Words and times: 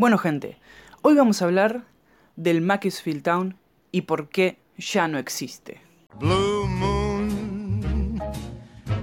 Bueno 0.00 0.16
gente, 0.16 0.56
hoy 1.02 1.14
vamos 1.14 1.42
a 1.42 1.44
hablar 1.44 1.82
del 2.34 2.62
Macclesfield 2.62 3.22
Town 3.22 3.58
y 3.92 4.00
por 4.00 4.30
qué 4.30 4.56
ya 4.78 5.08
no 5.08 5.18
existe. 5.18 5.82
Blue 6.18 6.66
moon, 6.66 8.18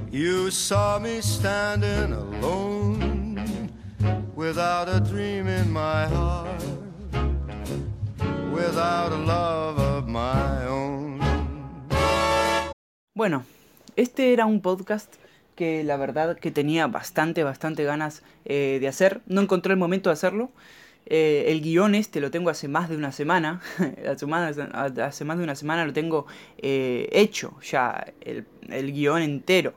you 0.09 0.49
saw 0.49 0.99
me 0.99 1.21
standing 1.21 2.13
alone 2.13 3.69
without 4.35 4.89
a 4.89 4.99
dream 4.99 5.47
in 5.47 5.71
my 5.71 6.07
heart, 6.07 6.63
without 8.51 9.11
a 9.11 9.17
love 9.17 9.77
of 9.77 10.07
my 10.07 10.65
own. 10.67 11.19
Bueno, 13.13 13.45
este 13.95 14.33
era 14.33 14.47
un 14.47 14.61
podcast 14.61 15.13
que 15.55 15.83
la 15.83 15.97
verdad 15.97 16.39
que 16.39 16.49
tenía 16.49 16.87
bastante, 16.87 17.43
bastante 17.43 17.83
ganas 17.83 18.23
eh, 18.45 18.79
de 18.81 18.87
hacer. 18.87 19.21
No 19.27 19.41
encontré 19.41 19.73
el 19.73 19.79
momento 19.79 20.09
de 20.09 20.13
hacerlo. 20.13 20.49
Eh, 21.09 21.45
el 21.47 21.61
guion 21.61 21.95
este 21.95 22.19
lo 22.19 22.29
tengo 22.31 22.49
hace 22.49 22.67
más 22.67 22.89
de 22.89 22.97
una 22.97 23.11
semana. 23.11 23.61
hace, 24.07 24.25
más, 24.25 24.55
de 24.55 25.43
una 25.43 25.55
semana 25.55 25.85
lo 25.85 25.93
tengo 25.93 26.27
eh, 26.57 27.09
hecho 27.11 27.57
ya, 27.61 28.13
el, 28.21 28.45
el 28.69 28.91
guion 28.91 29.21
entero. 29.21 29.73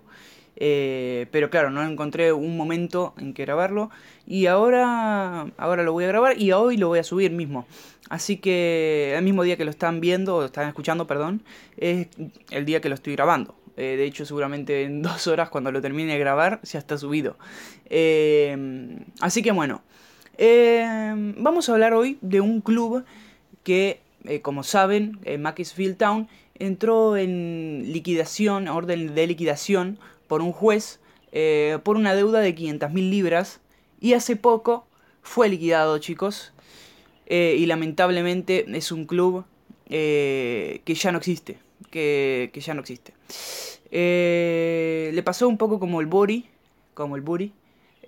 pero 0.57 1.51
claro, 1.51 1.71
no 1.71 1.83
encontré 1.83 2.33
un 2.33 2.57
momento 2.57 3.15
en 3.19 3.33
que 3.33 3.45
grabarlo. 3.45 3.91
Y 4.27 4.47
ahora, 4.47 5.47
ahora 5.57 5.83
lo 5.83 5.93
voy 5.93 6.05
a 6.05 6.09
grabar 6.09 6.41
y 6.41 6.53
hoy 6.53 6.77
lo 6.77 6.89
voy 6.89 6.99
a 6.99 7.05
subir 7.05 7.31
mismo. 7.31 7.67
Así 8.11 8.39
que 8.39 9.15
el 9.17 9.23
mismo 9.23 9.45
día 9.45 9.57
que 9.57 9.65
lo 9.65 9.71
están 9.71 10.01
viendo, 10.01 10.37
o 10.37 10.45
están 10.45 10.67
escuchando, 10.69 11.07
perdón, 11.07 11.43
es 11.77 12.09
el 12.51 12.65
día 12.65 12.81
que 12.81 12.89
lo 12.89 12.97
estoy 12.97 13.15
grabando. 13.15 13.55
Eh, 13.77 13.97
de 13.97 14.05
hecho, 14.05 14.27
seguramente 14.27 14.83
en 14.83 15.01
dos 15.03 15.27
horas, 15.29 15.49
cuando 15.49 15.73
lo 15.73 15.81
termine 15.81 16.13
de 16.13 16.19
grabar, 16.19 16.61
ya 16.65 16.81
está 16.81 16.99
subido. 16.99 17.39
Eh, 17.87 18.99
así 19.21 19.43
que 19.43 19.53
bueno, 19.53 19.83
eh, 20.41 21.35
vamos 21.39 21.69
a 21.69 21.73
hablar 21.73 21.95
hoy 21.95 22.19
de 22.21 22.41
un 22.41 22.61
club 22.61 23.05
que, 23.63 24.01
como 24.43 24.65
saben, 24.65 25.21
Macclesfield 25.39 25.97
Town 25.97 26.29
entró 26.55 27.17
en 27.17 27.93
liquidación, 27.93 28.67
orden 28.69 29.15
de 29.15 29.27
liquidación, 29.27 29.99
por 30.27 30.43
un 30.43 30.53
juez 30.53 31.01
por 31.85 31.97
una 31.97 32.17
deuda 32.17 32.41
de 32.41 32.57
500.000 32.57 33.09
libras 33.09 33.61
y 34.01 34.15
hace 34.15 34.35
poco 34.35 34.85
fue 35.23 35.49
liquidado, 35.49 35.99
chicos. 35.99 36.53
y 37.29 37.65
lamentablemente 37.67 38.67
es 38.77 38.91
un 38.91 39.05
club 39.05 39.45
que 39.89 40.83
ya 40.87 41.13
no 41.13 41.19
existe. 41.19 41.59
Que, 41.91 42.51
que 42.53 42.61
ya 42.61 42.75
no 42.75 42.81
existe. 42.81 43.13
Eh, 43.91 45.11
le 45.13 45.23
pasó 45.23 45.49
un 45.49 45.59
poco 45.59 45.81
como 45.81 46.01
el 46.01 46.07
Buri, 46.07 46.47
como 46.95 47.17
el 47.17 47.23
Buri. 47.23 47.53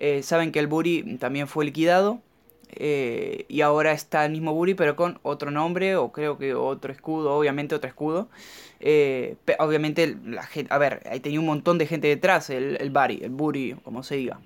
Eh, 0.05 0.21
saben 0.21 0.51
que 0.51 0.59
el 0.59 0.67
Buri 0.67 1.15
también 1.17 1.47
fue 1.47 1.63
liquidado. 1.63 2.19
Eh, 2.75 3.45
y 3.47 3.61
ahora 3.61 3.93
está 3.93 4.25
el 4.25 4.33
mismo 4.33 4.53
Buri, 4.53 4.73
pero 4.73 4.97
con 4.97 5.17
otro 5.23 5.49
nombre, 5.49 5.95
o 5.95 6.11
creo 6.11 6.37
que 6.37 6.55
otro 6.55 6.91
escudo, 6.91 7.33
obviamente 7.33 7.73
otro 7.73 7.87
escudo. 7.87 8.27
obviamente, 9.59 10.17
la 10.25 10.43
gente, 10.43 10.73
a 10.73 10.77
ver, 10.77 11.03
ahí 11.09 11.21
tenía 11.21 11.39
un 11.39 11.45
montón 11.45 11.77
de 11.77 11.87
gente 11.87 12.07
detrás, 12.09 12.49
el, 12.49 12.75
el 12.81 12.89
Bari, 12.89 13.21
el 13.23 13.29
Buri, 13.29 13.75
como 13.83 14.03
se 14.03 14.15
diga. 14.17 14.41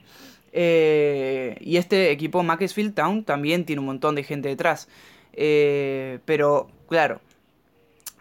y 0.53 1.77
este 1.77 2.11
equipo 2.11 2.43
Macclesfield 2.43 2.93
Town 2.93 3.23
también 3.23 3.65
tiene 3.65 3.79
un 3.79 3.87
montón 3.87 4.13
de 4.13 4.23
gente 4.23 4.49
detrás. 4.49 4.87
pero, 6.25 6.67
claro, 6.87 7.19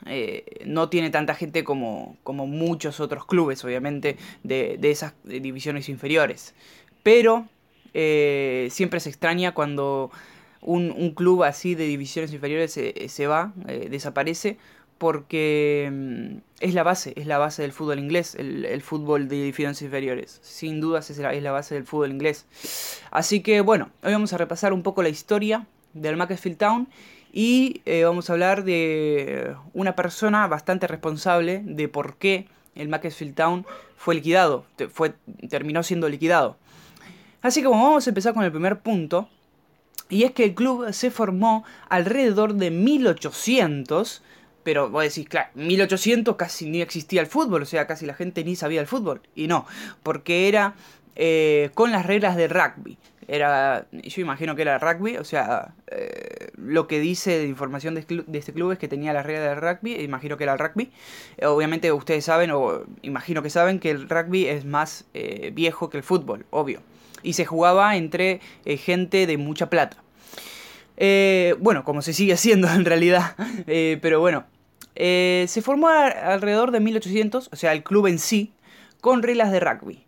eh, 0.08 0.62
no 0.66 0.88
tiene 0.88 1.10
tanta 1.10 1.34
gente 1.34 1.64
como, 1.64 2.16
como, 2.22 2.46
muchos 2.46 3.00
otros 3.00 3.26
clubes, 3.26 3.64
obviamente, 3.64 4.16
de, 4.44 4.78
esas 4.82 5.14
divisiones 5.24 5.88
inferiores. 5.88 6.54
Pero 7.06 7.46
eh, 7.94 8.66
siempre 8.72 8.98
se 8.98 9.10
extraña 9.10 9.54
cuando 9.54 10.10
un, 10.60 11.12
club 11.14 11.44
así 11.44 11.76
de 11.76 11.86
divisiones 11.86 12.32
inferiores 12.32 12.72
se, 12.72 13.26
va, 13.28 13.52
eh, 13.68 13.86
desaparece, 13.88 14.56
porque 14.98 15.88
mm, 15.92 16.36
es 16.58 16.74
la 16.74 16.82
base, 16.82 17.12
es 17.14 17.28
la 17.28 17.38
base 17.38 17.62
del 17.62 17.70
fútbol 17.70 18.00
inglés, 18.00 18.34
el, 18.34 18.82
fútbol 18.82 19.28
de 19.28 19.36
divisiones 19.36 19.80
inferiores. 19.82 20.40
Sin 20.42 20.80
dudas 20.80 21.08
es 21.10 21.18
la, 21.18 21.32
es 21.32 21.44
la 21.44 21.52
base 21.52 21.76
del 21.76 21.84
fútbol 21.84 22.10
inglés. 22.10 22.44
Así 23.12 23.40
que 23.40 23.60
bueno, 23.60 23.90
hoy 24.02 24.12
vamos 24.12 24.32
a 24.32 24.38
repasar 24.38 24.72
un 24.72 24.82
poco 24.82 25.04
la 25.04 25.08
historia 25.08 25.64
del 25.94 26.16
Macclesfield 26.16 26.58
Town 26.58 26.88
y 27.32 27.82
eh, 27.86 28.02
vamos 28.02 28.28
a 28.28 28.32
hablar 28.32 28.64
de 28.64 29.54
una 29.74 29.94
persona 29.94 30.48
bastante 30.48 30.88
responsable 30.88 31.62
de 31.64 31.86
por 31.86 32.16
qué 32.16 32.48
el 32.74 32.88
Macclesfield 32.88 33.36
Town 33.36 33.64
fue 33.96 34.16
liquidado, 34.16 34.66
fue, 34.92 35.14
terminó 35.48 35.84
siendo 35.84 36.08
liquidado. 36.08 36.56
Así 37.46 37.62
que 37.62 37.68
vamos 37.68 38.04
a 38.04 38.10
empezar 38.10 38.34
con 38.34 38.42
el 38.42 38.50
primer 38.50 38.80
punto, 38.80 39.28
y 40.08 40.24
es 40.24 40.32
que 40.32 40.42
el 40.42 40.54
club 40.56 40.92
se 40.92 41.12
formó 41.12 41.64
alrededor 41.88 42.54
de 42.54 42.72
1800, 42.72 44.24
pero 44.64 44.90
vos 44.90 45.04
decís, 45.04 45.28
claro, 45.28 45.50
1800 45.54 46.34
casi 46.34 46.68
ni 46.68 46.82
existía 46.82 47.20
el 47.20 47.28
fútbol, 47.28 47.62
o 47.62 47.64
sea, 47.64 47.86
casi 47.86 48.04
la 48.04 48.14
gente 48.14 48.42
ni 48.42 48.56
sabía 48.56 48.80
el 48.80 48.88
fútbol, 48.88 49.20
y 49.36 49.46
no, 49.46 49.64
porque 50.02 50.48
era 50.48 50.74
eh, 51.14 51.70
con 51.74 51.92
las 51.92 52.04
reglas 52.04 52.34
de 52.34 52.48
rugby. 52.48 52.98
Era, 53.28 53.86
yo 53.92 54.22
imagino 54.22 54.56
que 54.56 54.62
era 54.62 54.80
rugby, 54.80 55.16
o 55.16 55.24
sea, 55.24 55.72
eh, 55.86 56.50
lo 56.56 56.88
que 56.88 56.98
dice 56.98 57.38
de 57.38 57.46
información 57.46 57.94
de, 57.94 58.00
este 58.00 58.52
club 58.54 58.72
es 58.72 58.78
que 58.80 58.88
tenía 58.88 59.12
la 59.12 59.22
regla 59.22 59.50
del 59.50 59.60
rugby, 59.60 59.94
imagino 60.02 60.36
que 60.36 60.42
era 60.42 60.54
el 60.54 60.58
rugby. 60.58 60.90
Obviamente 61.44 61.92
ustedes 61.92 62.24
saben, 62.24 62.50
o 62.50 62.82
imagino 63.02 63.40
que 63.40 63.50
saben, 63.50 63.78
que 63.78 63.92
el 63.92 64.08
rugby 64.08 64.48
es 64.48 64.64
más 64.64 65.04
eh, 65.14 65.52
viejo 65.54 65.90
que 65.90 65.98
el 65.98 66.02
fútbol, 66.02 66.44
obvio. 66.50 66.82
Y 67.22 67.32
se 67.32 67.44
jugaba 67.44 67.96
entre 67.96 68.40
gente 68.64 69.26
de 69.26 69.36
mucha 69.36 69.68
plata. 69.68 69.96
bueno, 71.58 71.84
como 71.84 72.02
se 72.02 72.12
sigue 72.12 72.34
haciendo 72.34 72.68
en 72.72 72.84
realidad, 72.84 73.34
pero 73.66 74.20
bueno. 74.20 74.44
se 74.94 75.60
formó 75.62 75.88
alrededor 75.88 76.70
de 76.70 76.80
1800, 76.80 77.50
o 77.52 77.56
sea, 77.56 77.72
el 77.72 77.82
club 77.82 78.06
en 78.06 78.18
sí, 78.18 78.52
con 79.00 79.22
reglas 79.22 79.52
de 79.52 79.60
rugby. 79.60 80.05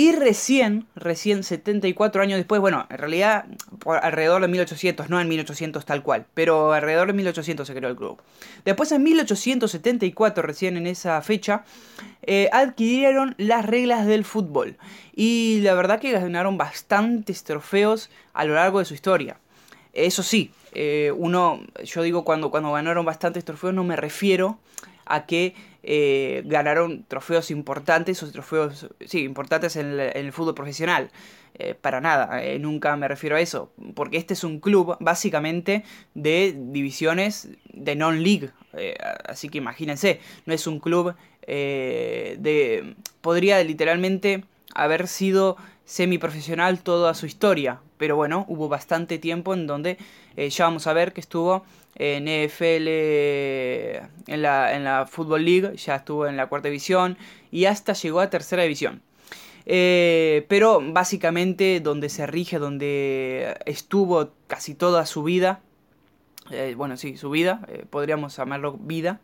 Y 0.00 0.12
recién, 0.12 0.86
recién 0.96 1.42
74 1.42 2.22
años 2.22 2.38
después, 2.38 2.58
bueno, 2.58 2.86
en 2.88 2.96
realidad 2.96 3.44
alrededor 3.84 4.40
de 4.40 4.48
1800, 4.48 5.10
no 5.10 5.20
en 5.20 5.28
1800 5.28 5.84
tal 5.84 6.02
cual, 6.02 6.24
pero 6.32 6.72
alrededor 6.72 7.08
de 7.08 7.12
1800 7.12 7.66
se 7.66 7.74
creó 7.74 7.90
el 7.90 7.96
club. 7.96 8.18
Después 8.64 8.92
en 8.92 9.02
1874, 9.02 10.42
recién 10.42 10.78
en 10.78 10.86
esa 10.86 11.20
fecha, 11.20 11.64
eh, 12.22 12.48
adquirieron 12.50 13.34
las 13.36 13.66
reglas 13.66 14.06
del 14.06 14.24
fútbol. 14.24 14.78
Y 15.14 15.60
la 15.60 15.74
verdad 15.74 16.00
que 16.00 16.12
ganaron 16.12 16.56
bastantes 16.56 17.44
trofeos 17.44 18.08
a 18.32 18.46
lo 18.46 18.54
largo 18.54 18.78
de 18.78 18.86
su 18.86 18.94
historia. 18.94 19.36
Eso 19.92 20.22
sí, 20.22 20.50
eh, 20.72 21.12
uno, 21.14 21.60
yo 21.84 22.00
digo 22.00 22.24
cuando, 22.24 22.50
cuando 22.50 22.72
ganaron 22.72 23.04
bastantes 23.04 23.44
trofeos 23.44 23.74
no 23.74 23.84
me 23.84 23.96
refiero 23.96 24.58
a 25.10 25.26
que 25.26 25.54
eh, 25.82 26.42
ganaron 26.44 27.04
trofeos 27.04 27.50
importantes 27.50 28.22
o 28.22 28.30
trofeos, 28.30 28.86
importantes 29.12 29.76
en 29.76 29.98
el, 29.98 30.32
fútbol 30.32 30.54
profesional. 30.54 31.10
Eh, 31.54 31.74
para 31.74 32.00
nada, 32.00 32.44
eh, 32.44 32.58
nunca 32.58 32.96
me 32.96 33.08
refiero 33.08 33.36
a 33.36 33.40
eso, 33.40 33.72
porque 33.94 34.16
este 34.16 34.34
es 34.34 34.44
un 34.44 34.60
club 34.60 34.96
básicamente 35.00 35.84
de 36.14 36.54
divisiones 36.56 37.48
de 37.72 37.96
non-league, 37.96 38.50
así 39.28 39.48
que 39.48 39.58
imagínense, 39.58 40.20
no 40.46 40.54
es 40.54 40.66
un 40.66 40.78
club 40.78 41.14
de... 41.44 42.94
podría 43.20 43.64
literalmente 43.64 44.44
haber 44.74 45.08
sido 45.08 45.56
semiprofesional 45.84 46.80
toda 46.80 47.14
su 47.14 47.26
historia, 47.26 47.80
pero 47.96 48.16
bueno, 48.16 48.44
hubo 48.48 48.68
bastante 48.68 49.18
tiempo 49.18 49.54
en 49.54 49.66
donde 49.66 49.98
ya 50.36 50.64
vamos 50.64 50.86
a 50.86 50.92
ver 50.92 51.12
que 51.12 51.20
estuvo 51.20 51.64
en 51.96 52.28
EFL, 52.28 52.88
en 54.26 54.42
la, 54.42 54.74
en 54.74 54.84
la 54.84 55.06
Football 55.06 55.44
League, 55.44 55.76
ya 55.76 55.96
estuvo 55.96 56.26
en 56.26 56.36
la 56.36 56.46
cuarta 56.46 56.68
división 56.68 57.18
y 57.50 57.64
hasta 57.64 57.92
llegó 57.92 58.20
a 58.20 58.30
tercera 58.30 58.62
división. 58.62 59.02
Eh, 59.66 60.46
pero 60.48 60.80
básicamente 60.82 61.80
donde 61.80 62.08
se 62.08 62.26
rige, 62.26 62.58
donde 62.58 63.56
estuvo 63.66 64.30
casi 64.46 64.74
toda 64.74 65.06
su 65.06 65.22
vida, 65.22 65.60
eh, 66.50 66.74
bueno, 66.76 66.96
sí, 66.96 67.16
su 67.16 67.30
vida, 67.30 67.60
eh, 67.68 67.84
podríamos 67.88 68.36
llamarlo 68.36 68.72
vida, 68.80 69.20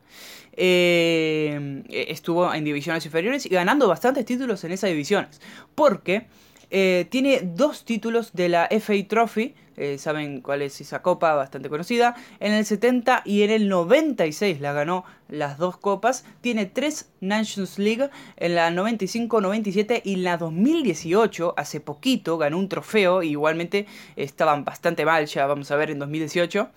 estuvo 0.57 2.53
en 2.53 2.65
divisiones 2.65 3.05
inferiores 3.05 3.47
y 3.47 3.51
ganando 3.51 3.89
bastantes 3.89 4.25
títulos 4.25 4.65
en 4.65 4.73
esas 4.73 4.91
divisiones. 4.91 5.41
Porque 5.75 6.27
tiene 6.69 7.41
dos 7.43 7.85
títulos 7.85 8.33
de 8.33 8.49
la 8.49 8.69
FA 8.71 8.95
Trophy, 9.09 9.55
eh, 9.77 9.99
saben 9.99 10.41
cuál 10.41 10.63
es 10.63 10.81
esa 10.81 11.03
copa 11.03 11.35
bastante 11.35 11.69
conocida. 11.69 12.15
En 12.41 12.53
el 12.53 12.65
70 12.65 13.23
y 13.25 13.43
en 13.43 13.51
el 13.51 13.69
96 13.69 14.61
la 14.61 14.73
ganó 14.73 15.05
las 15.29 15.59
dos 15.59 15.77
copas. 15.77 16.25
Tiene 16.41 16.67
tres 16.67 17.11
Nations 17.21 17.79
League 17.79 18.09
en 18.37 18.55
la 18.55 18.71
95, 18.71 19.41
97 19.41 20.03
y 20.05 20.15
en 20.15 20.25
la 20.25 20.39
2018, 20.39 21.55
hace 21.57 21.81
poquito, 21.81 22.39
ganó 22.39 22.59
un 22.59 22.69
trofeo. 22.69 23.23
Igualmente 23.23 23.87
estaban 24.17 24.65
bastante 24.65 25.05
mal, 25.05 25.27
ya 25.27 25.47
vamos 25.47 25.71
a 25.71 25.77
ver 25.77 25.91
en 25.91 25.99
2018. 25.99 26.71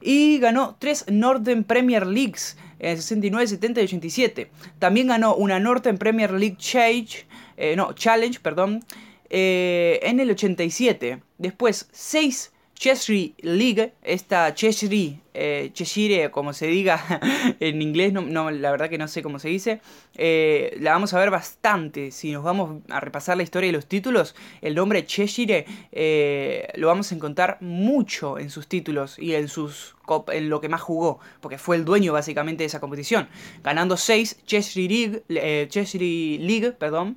Y 0.00 0.38
ganó 0.38 0.76
tres 0.78 1.06
Northern 1.10 1.64
Premier 1.64 2.06
Leagues 2.06 2.56
en 2.78 2.90
el 2.90 2.96
69, 2.96 3.46
70 3.46 3.80
y 3.80 3.84
87. 3.84 4.50
También 4.78 5.08
ganó 5.08 5.34
una 5.34 5.58
Northern 5.58 5.98
Premier 5.98 6.32
League 6.32 6.56
Change, 6.58 7.26
eh, 7.56 7.76
no, 7.76 7.92
Challenge, 7.92 8.38
perdón, 8.40 8.84
eh, 9.30 10.00
en 10.02 10.20
el 10.20 10.30
87. 10.30 11.20
Después, 11.38 11.88
6 11.92 12.52
Cheshire 12.78 13.32
League, 13.40 13.94
esta 14.02 14.54
Cheshire, 14.54 15.18
eh, 15.32 15.70
Cheshire, 15.72 16.30
como 16.30 16.52
se 16.52 16.66
diga 16.66 17.20
en 17.60 17.80
inglés, 17.80 18.12
no, 18.12 18.50
la 18.50 18.70
verdad 18.70 18.90
que 18.90 18.98
no 18.98 19.08
sé 19.08 19.22
cómo 19.22 19.38
se 19.38 19.48
dice, 19.48 19.80
eh, 20.14 20.76
la 20.80 20.92
vamos 20.92 21.14
a 21.14 21.18
ver 21.18 21.30
bastante. 21.30 22.10
Si 22.10 22.32
nos 22.32 22.44
vamos 22.44 22.82
a 22.90 23.00
repasar 23.00 23.38
la 23.38 23.42
historia 23.42 23.70
y 23.70 23.72
los 23.72 23.86
títulos, 23.86 24.34
el 24.60 24.74
nombre 24.74 25.06
Cheshire 25.06 25.64
eh, 25.90 26.68
lo 26.74 26.88
vamos 26.88 27.10
a 27.12 27.14
encontrar 27.14 27.56
mucho 27.62 28.38
en 28.38 28.50
sus 28.50 28.68
títulos 28.68 29.18
y 29.18 29.34
en, 29.34 29.48
sus, 29.48 29.96
en 30.28 30.50
lo 30.50 30.60
que 30.60 30.68
más 30.68 30.82
jugó, 30.82 31.18
porque 31.40 31.58
fue 31.58 31.76
el 31.76 31.84
dueño 31.86 32.12
básicamente 32.12 32.62
de 32.62 32.66
esa 32.66 32.80
competición, 32.80 33.28
ganando 33.64 33.96
6 33.96 34.44
Cheshire 34.44 35.22
League, 35.28 35.68
Cheshire 35.68 36.44
League 36.44 36.72
perdón, 36.72 37.16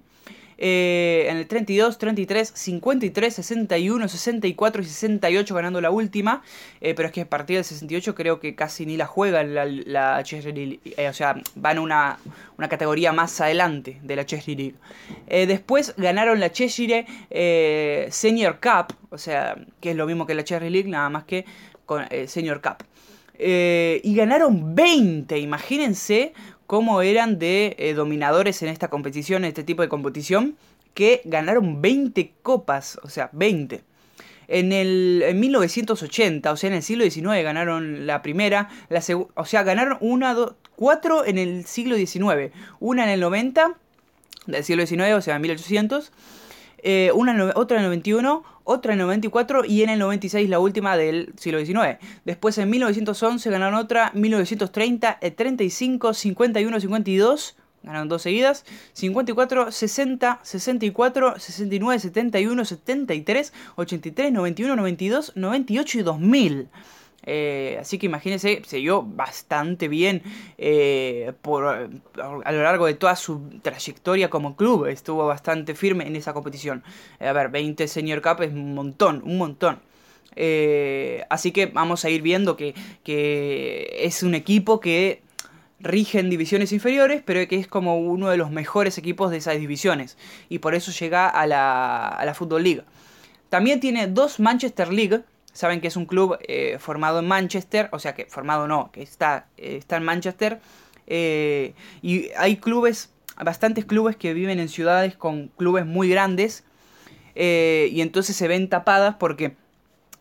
eh, 0.62 1.28
en 1.30 1.38
el 1.38 1.48
32, 1.48 1.98
33, 1.98 2.52
53, 2.54 3.34
61, 3.34 4.10
64 4.10 4.82
y 4.82 4.86
68 4.86 5.56
ganando 5.56 5.80
la 5.80 5.90
última. 5.90 6.44
Eh, 6.82 6.94
pero 6.94 7.08
es 7.08 7.14
que 7.14 7.22
a 7.22 7.30
partir 7.30 7.56
del 7.56 7.64
68 7.64 8.14
creo 8.14 8.42
que 8.42 8.56
casi 8.56 8.86
ni 8.86 8.98
la 8.98 9.06
juega 9.06 9.42
la, 9.44 9.66
la 9.66 10.22
Cheshire 10.22 10.80
eh, 10.84 11.08
o 11.08 11.14
sea, 11.14 11.42
van 11.56 11.80
una, 11.80 12.20
una 12.58 12.68
categoría 12.68 13.14
más 13.14 13.40
adelante 13.40 14.00
de 14.04 14.16
la 14.18 14.26
Cheshire 14.26 14.74
League. 15.30 15.48
después 15.48 15.94
ganaron 15.96 16.42
la 16.42 16.52
Cheshire 16.52 17.06
Senior 18.12 18.60
Cup, 18.60 18.94
o 19.12 19.18
sea, 19.18 19.56
que 19.80 19.92
es 19.92 19.96
lo 19.96 20.06
mismo 20.08 20.26
que 20.26 20.34
la 20.36 20.44
Cheshire 20.44 20.70
League, 20.70 20.90
nada 20.90 21.10
más 21.10 21.24
que 21.24 21.46
con 21.86 22.06
Senior 22.28 22.62
Cup. 22.62 22.84
y 23.40 24.16
ganaron 24.16 24.76
20, 24.76 25.40
imagínense 25.40 26.34
cómo 26.70 27.02
eran 27.02 27.40
de 27.40 27.76
eh, 27.80 27.96
dominadores 27.96 28.62
en 28.62 28.70
esta 28.70 28.90
competición, 28.90 29.44
en 29.44 29.48
este 29.48 29.64
tipo 29.64 29.82
de 29.82 29.90
competición, 29.90 30.56
que 30.94 31.24
ganaron 31.26 31.82
20 31.82 32.34
copas, 32.44 33.00
o 33.02 33.10
sea, 33.10 33.32
20. 33.34 33.82
En, 34.48 34.72
el, 34.72 35.24
en 35.26 35.40
1980, 35.40 36.52
o 36.52 36.56
sea, 36.56 36.68
en 36.68 36.76
el 36.76 36.84
siglo 36.84 37.06
XIX 37.06 37.42
ganaron 37.42 38.06
la 38.06 38.22
primera, 38.22 38.70
la 38.90 39.02
o 39.34 39.46
sea, 39.46 39.64
ganaron 39.64 39.98
una, 40.00 40.36
dos, 40.36 40.54
cuatro 40.76 41.26
en 41.26 41.40
el 41.40 41.66
siglo 41.66 41.96
XIX, 41.96 42.54
una 42.80 43.04
en 43.06 43.10
el 43.10 43.20
90 43.20 43.74
del 44.46 44.64
siglo 44.64 44.86
XIX, 44.86 45.14
o 45.16 45.22
sea, 45.22 45.38
en 45.38 45.42
1800, 45.42 46.12
eh, 46.84 47.12
una, 47.14 47.52
otra 47.56 47.78
en 47.78 47.84
el 47.84 47.90
91, 47.90 48.44
otra 48.64 48.94
en 48.94 49.00
el 49.00 49.06
94 49.06 49.66
y 49.66 49.84
en 49.84 49.90
el 49.90 50.00
96 50.00 50.50
la 50.50 50.60
última 50.60 50.98
del 50.98 51.34
siglo 51.38 51.64
XIX. 51.64 51.98
Después 52.26 52.58
en 52.58 52.70
1911 52.70 53.50
ganaron 53.50 53.76
otra, 53.76 54.12
1930, 54.14 55.20
35, 55.36 56.14
51, 56.14 56.80
52, 56.80 57.56
ganaron 57.84 58.10
dos 58.10 58.22
seguidas, 58.22 58.66
54, 58.94 59.72
60, 59.72 60.40
64, 60.44 61.40
69, 61.40 62.00
71, 62.00 62.66
73, 62.66 63.54
83, 63.76 64.32
91, 64.32 64.76
92, 64.76 65.32
98 65.36 66.00
y 66.00 66.02
2000. 66.04 66.70
Eh, 67.26 67.78
así 67.80 67.98
que 67.98 68.06
imagínense, 68.06 68.62
se 68.66 68.78
dio 68.78 69.04
bastante 69.04 69.88
bien 69.88 70.24
eh, 70.58 71.34
por, 71.42 71.66
a 71.66 72.52
lo 72.52 72.64
largo 72.64 72.86
de 72.86 72.94
toda 72.94 73.16
su 73.16 73.42
trayectoria 73.62 74.30
como 74.30 74.56
club. 74.56 74.86
Estuvo 74.88 75.28
bastante 75.28 75.76
firme 75.76 76.08
en 76.08 76.16
esa 76.16 76.34
competición. 76.34 76.84
Eh, 77.20 77.28
a 77.28 77.34
ver, 77.34 77.50
20 77.50 77.88
Senior 77.88 78.22
Cup 78.22 78.44
es 78.44 78.52
un 78.54 78.74
montón, 78.74 79.22
un 79.24 79.38
montón. 79.38 79.80
así 81.30 81.52
que 81.52 81.66
vamos 81.68 82.06
a 82.06 82.10
ir 82.10 82.22
viendo 82.22 82.56
que, 82.56 82.74
es 84.00 84.24
un 84.24 84.36
equipo 84.36 84.80
que 84.80 85.22
rige 85.82 86.20
en 86.20 86.30
divisiones 86.30 86.72
inferiores, 86.74 87.22
pero 87.26 87.48
que 87.48 87.58
es 87.58 87.68
como 87.68 87.98
uno 88.00 88.30
de 88.30 88.38
los 88.38 88.52
mejores 88.52 88.98
equipos 88.98 89.32
de 89.32 89.38
esas 89.38 89.60
divisiones. 89.60 90.18
Y 90.50 90.60
por 90.60 90.76
eso 90.76 90.92
llega 90.92 91.28
a 91.30 91.46
la, 91.48 92.08
a 92.08 92.26
la 92.26 92.34
Football 92.34 92.64
League. 92.64 92.84
También 93.50 93.80
tiene 93.80 94.08
dos 94.08 94.40
Manchester 94.40 94.94
League 94.94 95.24
saben 95.60 95.82
que 95.82 95.90
es 95.90 95.98
un 95.98 96.06
club 96.06 96.38
eh, 96.48 96.78
formado 96.80 97.20
en 97.20 97.28
Manchester, 97.28 97.90
o 97.92 98.00
sea 98.00 98.16
que 98.16 98.28
formado 98.28 98.66
no, 98.66 98.92
que 98.94 99.02
está, 99.02 99.48
eh, 99.58 99.76
está 99.76 99.98
en 99.98 100.04
Manchester. 100.04 100.62
Eh, 101.06 101.74
y 102.02 102.30
hay 102.38 102.56
clubes, 102.56 103.12
bastantes 103.36 103.84
clubes 103.84 104.16
que 104.16 104.34
viven 104.34 104.62
en 104.62 104.70
ciudades 104.70 105.18
con 105.18 105.50
clubes 105.58 105.86
muy 105.86 106.08
grandes. 106.08 106.64
y 107.36 108.00
entonces 108.00 108.38
se 108.38 108.48
ven 108.48 108.70
tapadas 108.70 109.16
porque 109.20 109.56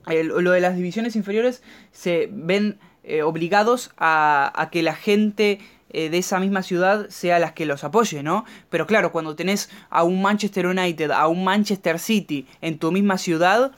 lo 0.06 0.50
de 0.50 0.60
las 0.60 0.74
divisiones 0.74 1.14
inferiores 1.14 1.62
se 1.92 2.28
ven 2.32 2.80
obligados 3.24 3.92
a, 3.96 4.52
a, 4.56 4.70
que 4.70 4.82
la 4.82 4.94
gente 4.94 5.60
de 5.92 6.18
esa 6.18 6.40
misma 6.40 6.62
ciudad 6.64 7.08
sea 7.10 7.38
las 7.38 7.52
que 7.52 7.64
los 7.64 7.84
apoye, 7.84 8.24
¿no? 8.24 8.44
Pero 8.70 8.86
claro, 8.88 9.12
cuando 9.12 9.36
tenés 9.36 9.70
a 9.88 10.02
un 10.02 10.20
Manchester 10.20 10.66
United, 10.66 11.12
a 11.12 11.28
un 11.28 11.44
Manchester 11.44 12.00
City 12.00 12.46
en 12.60 12.78
tu 12.78 12.90
misma 12.90 13.18
ciudad, 13.18 13.72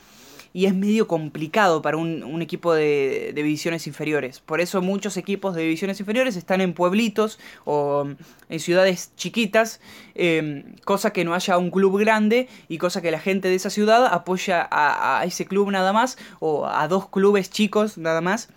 y 0.53 0.67
es 0.67 0.75
medio 0.75 1.07
complicado 1.07 1.83
para 1.83 1.97
un, 1.97 2.43
equipo 2.43 2.75
de, 2.75 3.33
divisiones 3.35 3.87
inferiores. 3.87 4.41
Por 4.41 4.61
eso 4.61 4.83
muchos 4.83 5.17
equipos 5.17 5.55
de 5.55 5.63
divisiones 5.63 6.01
inferiores 6.01 6.37
están 6.37 6.61
en 6.61 6.73
pueblitos 6.73 7.39
o 7.65 8.09
en 8.49 8.61
ciudades 8.61 9.13
chiquitas, 9.17 9.81
em, 10.15 10.75
cosa 10.85 11.13
que 11.13 11.25
no 11.25 11.35
haya 11.35 11.59
un 11.59 11.71
club 11.71 11.99
grande 11.99 12.49
y 12.69 12.79
cosa 12.79 13.03
que 13.03 13.11
la 13.11 13.21
gente 13.21 13.49
de 13.49 13.55
esa 13.55 13.71
ciudad 13.71 14.07
apoya 14.07 14.69
a 14.71 15.23
ese 15.25 15.47
club 15.47 15.71
nada 15.71 15.93
más 15.93 16.19
o 16.41 16.67
a 16.67 16.89
dos 16.89 17.09
clubes 17.09 17.51
chicos 17.51 17.99
nada 17.99 18.21
más. 18.21 18.49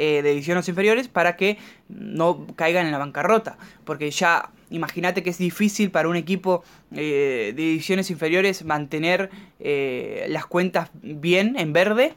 Eh, 0.00 0.22
de 0.22 0.30
divisiones 0.30 0.68
inferiores 0.68 1.08
para 1.08 1.34
que 1.34 1.58
no 1.88 2.46
caigan 2.54 2.86
en 2.86 2.92
la 2.92 2.98
bancarrota. 2.98 3.58
Porque 3.84 4.12
ya 4.12 4.52
imagínate 4.70 5.24
que 5.24 5.30
es 5.30 5.38
difícil 5.38 5.90
para 5.90 6.08
un 6.08 6.14
equipo 6.14 6.62
eh, 6.92 7.52
de 7.56 7.62
divisiones 7.62 8.08
inferiores 8.08 8.64
mantener 8.64 9.28
eh, 9.58 10.26
las 10.28 10.46
cuentas 10.46 10.90
bien 11.02 11.56
en 11.58 11.72
verde. 11.72 12.14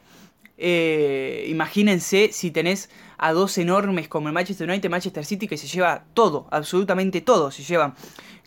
imagínense 1.48 2.30
si 2.31 2.51
tenés 2.51 2.92
a 3.18 3.33
dos 3.33 3.57
enormes 3.57 4.07
como 4.07 4.28
el 4.28 4.33
Manchester 4.36 4.69
United 4.69 4.92
Manchester 4.92 5.25
City 5.25 5.48
que 5.48 5.57
se 5.57 5.66
lleva 5.66 6.04
todo, 6.13 6.45
absolutamente 6.51 7.22
todo. 7.22 7.50
Se 7.50 7.63
llevan 7.63 7.95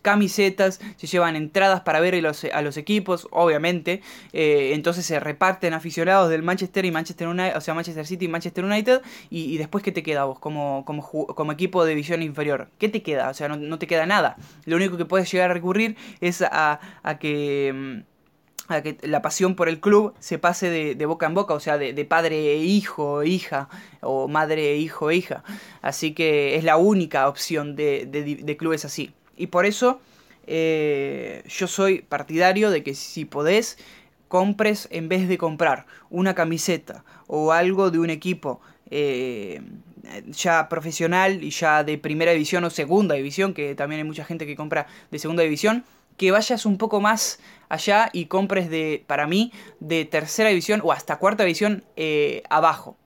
camisetas, 0.05 0.79
se 0.97 1.07
llevan 1.07 1.35
entradas 1.35 1.81
para 1.81 1.99
ver 1.99 2.13
a 2.13 2.61
los, 2.61 2.77
equipos, 2.77 3.27
obviamente. 3.31 4.03
Eh, 4.33 4.73
entonces 4.75 5.03
se 5.03 5.19
reparten 5.19 5.73
aficionados 5.73 6.29
del 6.29 6.43
Manchester 6.43 6.85
y 6.85 6.91
Manchester 6.91 7.27
United, 7.27 7.57
o 7.57 7.61
sea, 7.61 7.73
Manchester 7.73 8.05
City 8.05 8.25
y 8.25 8.27
Manchester 8.27 8.63
United. 8.63 9.01
Y, 9.31 9.57
después, 9.57 9.83
¿qué 9.83 9.91
te 9.91 10.03
queda 10.03 10.25
vos 10.25 10.37
como, 10.37 10.85
como, 10.85 11.51
equipo 11.51 11.83
de 11.83 11.89
división 11.89 12.21
inferior? 12.21 12.69
¿Qué 12.77 12.87
te 12.87 13.01
queda? 13.01 13.29
O 13.29 13.33
sea, 13.33 13.47
no, 13.47 13.79
te 13.79 13.87
queda 13.87 14.05
nada. 14.05 14.37
Lo 14.65 14.75
único 14.75 14.95
que 14.95 15.05
puedes 15.05 15.31
llegar 15.31 15.49
a 15.49 15.55
recurrir 15.55 15.97
es 16.21 16.43
a, 16.43 16.79
que 17.19 17.73
mm, 17.73 18.73
a 18.73 18.81
que 18.83 18.97
la 19.01 19.23
pasión 19.23 19.55
por 19.55 19.69
el 19.69 19.79
club 19.79 20.13
se 20.19 20.37
pase 20.37 20.69
de, 20.69 21.05
boca 21.07 21.25
en 21.25 21.33
boca, 21.33 21.55
o 21.55 21.59
sea, 21.59 21.79
de, 21.79 22.05
padre 22.05 22.53
e 22.53 22.57
hijo, 22.57 23.23
hija, 23.23 23.69
o 24.01 24.27
madre 24.27 24.73
e 24.73 24.77
hijo, 24.77 25.11
hija. 25.11 25.43
Así 25.81 26.13
que 26.13 26.57
es 26.57 26.63
la 26.63 26.77
única 26.77 27.27
opción 27.27 27.75
de, 27.75 28.05
de 28.05 28.57
clubes 28.57 28.85
así. 28.85 29.11
Y 29.37 29.47
por 29.47 29.65
eso 29.65 29.99
eh, 30.47 31.43
yo 31.47 31.67
soy 31.67 32.01
partidario 32.01 32.69
de 32.69 32.83
que 32.83 32.93
si 32.93 33.25
podés, 33.25 33.77
compres 34.27 34.87
en 34.91 35.07
vez 35.07 35.27
de 35.27 35.37
comprar 35.37 35.85
una 36.09 36.35
camiseta 36.35 37.03
o 37.27 37.51
algo 37.51 37.91
de 37.91 37.99
un 37.99 38.09
equipo 38.09 38.59
eh, 38.89 39.61
ya 40.27 40.67
profesional 40.69 41.43
y 41.43 41.49
ya 41.49 41.83
de 41.83 41.97
primera 41.97 42.31
división 42.31 42.63
o 42.63 42.69
segunda 42.69 43.15
división, 43.15 43.53
que 43.53 43.75
también 43.75 43.99
hay 43.99 44.07
mucha 44.07 44.25
gente 44.25 44.45
que 44.45 44.55
compra 44.55 44.87
de 45.09 45.19
segunda 45.19 45.43
división, 45.43 45.83
que 46.17 46.31
vayas 46.31 46.65
un 46.65 46.77
poco 46.77 47.01
más 47.01 47.39
allá 47.69 48.09
y 48.13 48.25
compres 48.25 48.69
de, 48.69 49.03
para 49.07 49.27
mí, 49.27 49.51
de 49.79 50.05
tercera 50.05 50.49
división 50.49 50.81
o 50.83 50.91
hasta 50.91 51.17
cuarta 51.17 51.43
división 51.43 51.83
eh, 51.95 52.43
abajo. 52.49 52.97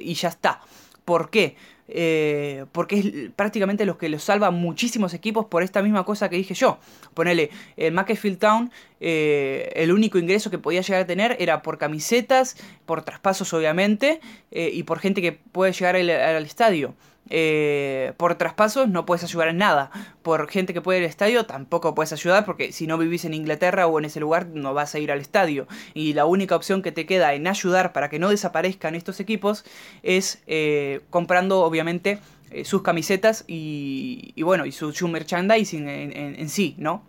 y 0.00 0.14
ya 0.14 0.28
está. 0.28 0.60
¿Por 1.04 1.30
qué? 1.30 1.56
Eh, 1.90 2.66
porque 2.72 2.98
es 2.98 3.30
prácticamente 3.34 3.86
lo 3.86 3.96
que 3.96 4.10
los 4.10 4.22
salva 4.22 4.50
muchísimos 4.50 5.14
equipos 5.14 5.46
por 5.46 5.62
esta 5.62 5.82
misma 5.82 6.04
cosa 6.04 6.28
que 6.28 6.36
dije 6.36 6.54
yo. 6.54 6.78
Ponele, 7.14 7.50
el 7.76 7.92
Macclesfield 7.92 8.38
Town, 8.38 8.70
eh, 9.00 9.72
el 9.74 9.92
único 9.92 10.18
ingreso 10.18 10.50
que 10.50 10.58
podía 10.58 10.82
llegar 10.82 11.02
a 11.02 11.06
tener 11.06 11.36
era 11.40 11.62
por 11.62 11.78
camisetas, 11.78 12.56
por 12.84 13.02
traspasos 13.02 13.52
obviamente, 13.54 14.20
eh, 14.50 14.70
y 14.72 14.82
por 14.82 14.98
gente 14.98 15.22
que 15.22 15.32
puede 15.32 15.72
llegar 15.72 15.96
al 15.96 16.44
estadio. 16.44 16.94
Eh, 17.30 18.12
por 18.16 18.36
traspasos 18.36 18.88
no 18.88 19.06
puedes 19.06 19.24
ayudar 19.24 19.48
en 19.48 19.58
nada. 19.58 19.90
Por 20.22 20.48
gente 20.48 20.72
que 20.72 20.80
puede 20.80 20.98
ir 20.98 21.04
al 21.04 21.10
estadio 21.10 21.46
tampoco 21.46 21.94
puedes 21.94 22.12
ayudar 22.12 22.44
porque 22.44 22.72
si 22.72 22.86
no 22.86 22.98
vivís 22.98 23.24
en 23.24 23.34
Inglaterra 23.34 23.86
o 23.86 23.98
en 23.98 24.06
ese 24.06 24.20
lugar 24.20 24.46
no 24.46 24.74
vas 24.74 24.94
a 24.94 24.98
ir 24.98 25.12
al 25.12 25.20
estadio. 25.20 25.66
Y 25.94 26.14
la 26.14 26.26
única 26.26 26.56
opción 26.56 26.82
que 26.82 26.92
te 26.92 27.06
queda 27.06 27.34
en 27.34 27.46
ayudar 27.46 27.92
para 27.92 28.08
que 28.08 28.18
no 28.18 28.30
desaparezcan 28.30 28.94
estos 28.94 29.20
equipos 29.20 29.64
es 30.02 30.42
eh, 30.46 31.00
comprando 31.10 31.60
obviamente 31.60 32.18
eh, 32.50 32.64
sus 32.64 32.82
camisetas 32.82 33.44
y, 33.46 34.34
bueno, 34.42 34.64
y 34.64 34.72
su, 34.72 35.08
merchandising 35.08 35.88
en, 35.88 36.48
sí, 36.48 36.74
¿no? 36.78 37.04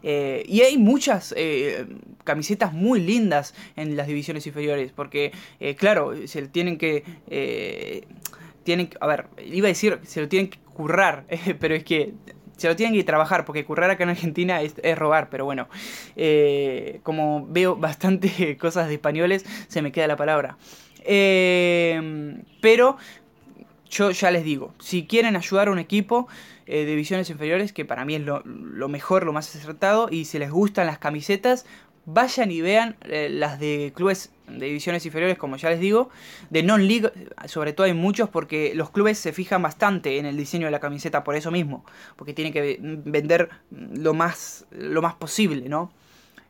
y 0.00 0.62
hay 0.62 0.78
muchas 0.78 1.34
camisetas 2.24 2.72
muy 2.72 3.00
lindas 3.00 3.52
en 3.76 3.96
las 3.96 4.06
divisiones 4.06 4.46
inferiores, 4.46 4.92
porque 4.92 5.32
claro, 5.76 6.14
se 6.26 6.46
tienen 6.48 6.78
que 6.78 7.04
tienen, 8.68 8.90
a 9.00 9.06
ver, 9.06 9.28
iba 9.46 9.66
a 9.66 9.70
decir, 9.70 9.98
se 10.04 10.20
lo 10.20 10.28
tienen 10.28 10.50
que 10.50 10.58
currar, 10.74 11.24
pero 11.58 11.74
es 11.74 11.84
que 11.84 12.12
se 12.58 12.68
lo 12.68 12.76
tienen 12.76 12.94
que 12.94 13.02
trabajar, 13.02 13.46
porque 13.46 13.64
currar 13.64 13.90
acá 13.90 14.04
en 14.04 14.10
Argentina 14.10 14.60
es, 14.60 14.74
robar, 14.94 15.30
pero 15.30 15.46
bueno, 15.46 15.68
eh, 16.16 17.00
como 17.02 17.46
veo 17.48 17.76
bastante 17.76 18.56
cosas 18.60 18.88
de 18.88 18.94
españoles, 18.94 19.46
se 19.68 19.80
me 19.80 19.90
queda 19.90 20.06
la 20.06 20.16
palabra. 20.16 20.58
Eh, 21.02 22.42
pero 22.60 22.98
yo 23.88 24.10
ya 24.10 24.30
les 24.30 24.44
digo, 24.44 24.74
si 24.80 25.06
quieren 25.06 25.34
ayudar 25.34 25.68
a 25.68 25.70
un 25.70 25.78
equipo 25.78 26.28
de 26.66 26.84
divisiones 26.84 27.30
inferiores, 27.30 27.72
que 27.72 27.86
para 27.86 28.04
mí 28.04 28.16
es 28.16 28.20
lo, 28.20 28.42
mejor, 28.90 29.24
lo 29.24 29.32
más 29.32 29.56
acertado, 29.56 30.08
y 30.10 30.26
si 30.26 30.38
les 30.38 30.50
gustan 30.50 30.86
las 30.86 30.98
camisetas, 30.98 31.64
vayan 32.08 32.50
y 32.50 32.60
vean 32.60 32.96
las 33.02 33.60
de 33.60 33.92
clubes 33.94 34.30
de 34.48 34.66
divisiones 34.66 35.04
inferiores, 35.04 35.36
como 35.36 35.56
ya 35.56 35.68
les 35.70 35.78
digo, 35.78 36.08
de 36.48 36.62
non-league, 36.62 37.12
sobre 37.46 37.74
todo 37.74 37.86
hay 37.86 37.92
muchos 37.92 38.30
porque 38.30 38.72
los 38.74 38.90
clubes 38.90 39.18
se 39.18 39.32
fijan 39.32 39.62
bastante 39.62 40.18
en 40.18 40.24
el 40.24 40.36
diseño 40.36 40.66
de 40.66 40.70
la 40.70 40.80
camiseta 40.80 41.22
por 41.22 41.36
eso 41.36 41.50
mismo, 41.50 41.84
porque 42.16 42.32
tienen 42.32 42.52
que 42.52 42.78
vender 42.80 43.50
lo 43.70 44.14
más, 44.14 44.64
lo 44.70 45.02
más 45.02 45.14
posible, 45.14 45.68
¿no? 45.68 45.92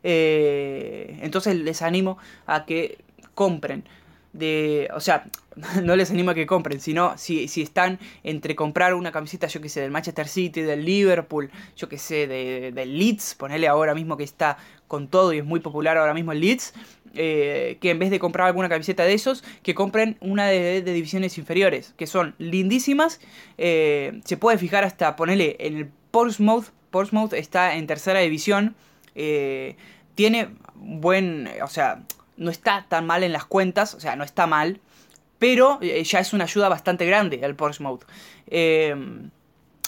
Eh, 0.04 1.18
entonces 1.22 1.56
les 1.56 1.82
animo 1.82 2.18
a 2.46 2.64
que 2.64 2.98
compren. 3.34 3.84
De, 4.32 4.88
o 4.94 5.00
sea, 5.00 5.24
no 5.82 5.96
les 5.96 6.10
animo 6.10 6.30
a 6.30 6.34
que 6.34 6.46
compren, 6.46 6.80
sino 6.80 7.16
si, 7.16 7.48
si 7.48 7.62
están 7.62 7.98
entre 8.22 8.54
comprar 8.54 8.94
una 8.94 9.12
camiseta, 9.12 9.46
yo 9.46 9.60
que 9.60 9.68
sé, 9.68 9.80
del 9.80 9.90
Manchester 9.90 10.28
City, 10.28 10.62
del 10.62 10.84
Liverpool, 10.84 11.50
yo 11.76 11.88
que 11.88 11.98
sé, 11.98 12.26
de, 12.26 12.72
del 12.72 12.98
Leeds, 12.98 13.34
ponele 13.34 13.68
ahora 13.68 13.94
mismo 13.94 14.16
que 14.16 14.24
está 14.24 14.58
con 14.86 15.08
todo 15.08 15.32
y 15.32 15.38
es 15.38 15.44
muy 15.44 15.60
popular 15.60 15.98
ahora 15.98 16.14
mismo 16.14 16.32
el 16.32 16.40
Leeds, 16.40 16.72
eh, 17.14 17.78
que 17.80 17.90
en 17.90 17.98
vez 17.98 18.10
de 18.10 18.18
comprar 18.18 18.46
alguna 18.46 18.68
camiseta 18.68 19.04
de 19.04 19.14
esos, 19.14 19.42
que 19.62 19.74
compren 19.74 20.16
una 20.20 20.46
de, 20.46 20.82
divisiones 20.82 21.38
inferiores, 21.38 21.94
que 21.96 22.06
son 22.06 22.34
lindísimas. 22.38 23.20
Eh, 23.56 24.20
se 24.24 24.36
puede 24.36 24.58
fijar 24.58 24.84
hasta 24.84 25.16
ponerle 25.16 25.56
en 25.60 25.76
el 25.76 25.88
Portsmouth. 26.10 26.66
Portsmouth 26.90 27.32
está 27.32 27.76
en 27.76 27.86
tercera 27.86 28.20
división. 28.20 28.74
Eh, 29.14 29.76
tiene 30.14 30.48
buen. 30.74 31.48
O 31.62 31.68
sea, 31.68 32.02
no 32.38 32.50
está 32.50 32.86
tan 32.88 33.06
mal 33.06 33.22
en 33.22 33.32
las 33.32 33.44
cuentas. 33.44 33.94
O 33.94 34.00
sea, 34.00 34.16
no 34.16 34.24
está 34.24 34.46
mal. 34.46 34.80
Pero 35.38 35.80
ya 35.80 36.18
es 36.18 36.32
una 36.32 36.44
ayuda 36.44 36.68
bastante 36.68 37.06
grande 37.06 37.44
al 37.44 37.54
Portsmouth. 37.54 38.04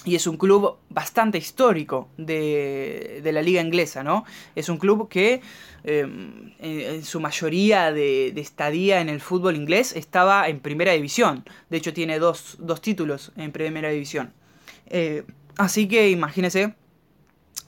y 0.02 0.14
es 0.14 0.26
un 0.26 0.36
club 0.36 0.78
bastante 0.88 1.38
histórico 1.38 2.08
de, 2.16 3.20
de 3.22 3.32
la 3.32 3.42
liga 3.42 3.60
inglesa, 3.60 4.04
¿no? 4.04 4.24
Es 4.54 4.68
un 4.68 4.78
club 4.78 5.08
que 5.08 5.42
Em, 5.82 6.52
en, 6.58 7.04
su 7.04 7.20
mayoría 7.20 7.90
de, 7.90 8.28
estadía 8.36 9.00
en 9.00 9.08
el 9.08 9.20
fútbol 9.20 9.56
inglés 9.56 9.94
estaba 9.96 10.48
en 10.48 10.60
primera 10.60 10.92
división. 10.92 11.44
De 11.70 11.78
hecho 11.78 11.94
tiene 11.94 12.18
dos, 12.18 12.58
títulos 12.82 13.32
en 13.36 13.52
primera 13.52 13.88
división. 13.88 14.32
Eh, 14.86 15.24
así 15.56 15.88
que 15.88 16.10
imagínense 16.10 16.74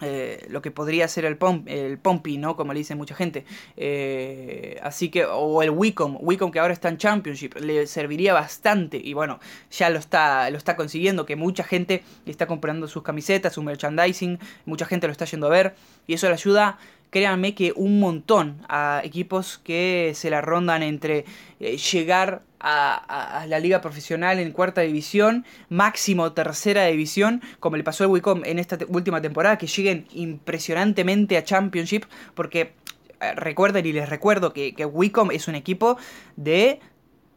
eh, 0.00 0.46
lo 0.48 0.62
que 0.62 0.70
podría 0.70 1.06
ser 1.06 1.24
el, 1.24 1.36
pom, 1.36 1.64
el 1.66 1.98
Pompey, 1.98 2.38
¿no? 2.38 2.56
Como 2.56 2.72
le 2.72 2.80
dice 2.80 2.94
mucha 2.94 3.14
gente. 3.14 3.44
Eh, 3.76 4.78
así 4.82 5.10
que, 5.10 5.24
o 5.24 5.62
el 5.62 5.70
Wicom, 5.70 6.18
Wicom 6.20 6.50
que 6.50 6.58
ahora 6.58 6.72
está 6.72 6.88
en 6.88 6.98
Championship, 6.98 7.56
le 7.60 7.86
serviría 7.86 8.32
bastante. 8.32 9.00
Y 9.02 9.12
bueno, 9.14 9.38
ya 9.70 9.90
lo 9.90 9.98
está, 9.98 10.50
lo 10.50 10.58
está 10.58 10.76
consiguiendo, 10.76 11.26
que 11.26 11.36
mucha 11.36 11.64
gente 11.64 12.02
está 12.26 12.46
comprando 12.46 12.88
sus 12.88 13.02
camisetas, 13.02 13.52
su 13.52 13.62
merchandising, 13.62 14.38
mucha 14.64 14.86
gente 14.86 15.06
lo 15.06 15.12
está 15.12 15.24
yendo 15.24 15.46
a 15.46 15.50
ver. 15.50 15.74
Y 16.06 16.14
eso 16.14 16.26
le 16.26 16.34
ayuda 16.34 16.78
créanme 17.12 17.54
que 17.54 17.72
un 17.76 18.00
montón 18.00 18.64
a 18.68 19.02
equipos 19.04 19.60
que 19.62 20.12
se 20.14 20.30
la 20.30 20.40
rondan 20.40 20.82
entre 20.82 21.26
eh, 21.60 21.76
llegar 21.76 22.42
a, 22.58 23.44
la 23.48 23.58
liga 23.58 23.80
profesional 23.80 24.38
en 24.38 24.52
cuarta 24.52 24.80
división, 24.80 25.44
máximo 25.68 26.32
tercera 26.32 26.86
división, 26.86 27.42
como 27.60 27.76
le 27.76 27.84
pasó 27.84 28.04
al 28.04 28.10
Wicom 28.10 28.42
en 28.44 28.58
esta 28.58 28.78
última 28.88 29.20
temporada, 29.20 29.58
que 29.58 29.66
lleguen 29.66 30.06
impresionantemente 30.12 31.36
a 31.36 31.44
Championship, 31.44 32.04
porque 32.34 32.72
eh, 33.20 33.32
recuerden 33.34 33.84
y 33.84 33.92
les 33.92 34.08
recuerdo 34.08 34.54
que, 34.54 34.74
que 34.74 34.86
Wicom 34.86 35.32
es 35.32 35.48
un 35.48 35.54
equipo 35.54 35.98
de 36.36 36.80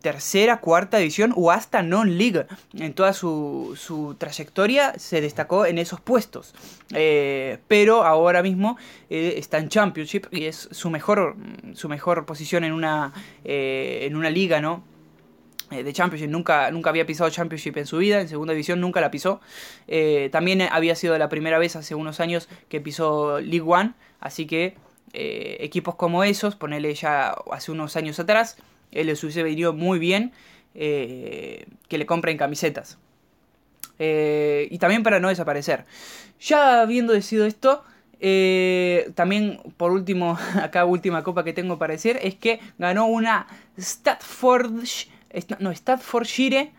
tercera, 0.06 0.58
cuarta 0.58 0.98
división 0.98 1.34
o 1.36 1.50
hasta 1.50 1.82
non-league. 1.82 2.46
En 2.76 2.94
toda 2.94 3.12
su, 3.12 4.16
trayectoria 4.20 4.94
se 5.00 5.20
destacó 5.20 5.66
en 5.66 5.80
esos 5.80 6.00
puestos. 6.00 6.54
Eh, 6.94 7.58
pero 7.68 8.04
ahora 8.04 8.44
mismo 8.44 8.78
eh, 9.10 9.34
está 9.38 9.58
en 9.58 9.68
Championship 9.68 10.28
y 10.30 10.46
es 10.46 10.70
su 10.70 10.92
mejor, 10.92 11.38
su 11.74 11.90
mejor 11.90 12.28
posición 12.28 12.64
en 12.64 12.74
una, 12.74 13.14
eh, 13.44 14.02
en 14.04 14.16
una 14.16 14.30
liga, 14.30 14.62
¿no? 14.62 14.84
de 15.72 15.92
Championship, 15.92 16.30
nunca, 16.30 16.70
nunca 16.70 16.92
había 16.92 17.08
pisado 17.08 17.28
Championship 17.32 17.76
en 17.78 17.88
su 17.88 17.98
vida, 17.98 18.22
en 18.22 18.30
segunda 18.30 18.54
división 18.54 18.80
nunca 18.80 19.02
la 19.02 19.10
pisó. 19.10 19.42
también 20.32 20.62
había 20.62 20.94
sido 20.94 21.18
la 21.18 21.30
primera 21.30 21.58
vez 21.58 21.76
hace 21.76 21.96
unos 21.96 22.20
años 22.20 22.48
que 22.70 22.80
pisó 22.80 23.40
League 23.40 23.66
One, 23.66 23.94
así 24.20 24.46
que 24.46 24.78
equipos 25.14 25.96
como 25.96 26.24
esos, 26.24 26.56
ponele 26.56 26.94
ya 26.94 27.36
hace 27.52 27.72
unos 27.72 27.96
años 27.96 28.20
atrás, 28.20 28.58
él 28.96 29.08
les 29.08 29.24
hubiese 29.24 29.44
muy 29.74 30.00
bien 30.00 30.32
eh, 30.74 31.68
que 31.88 31.98
le 31.98 32.06
compren 32.06 32.38
camisetas. 32.38 32.98
Eh, 34.00 34.68
y 34.72 34.78
también 34.78 35.04
para 35.04 35.20
no 35.20 35.30
desaparecer. 35.30 35.86
Ya 36.40 36.82
habiendo 36.82 37.14
decidido 37.14 37.46
esto, 37.46 37.84
eh, 38.20 39.12
también 39.16 39.60
por 39.78 39.92
último, 39.92 40.38
acá 40.62 40.86
última 40.86 41.24
copa 41.24 41.44
que 41.44 41.54
tengo 41.54 41.78
para 41.78 41.94
decir, 41.94 42.18
es 42.22 42.36
que 42.36 42.60
ganó 42.78 43.06
una 43.06 43.48
Stafford, 43.78 44.72
no, 45.60 45.74
Staffordshire 45.74 46.72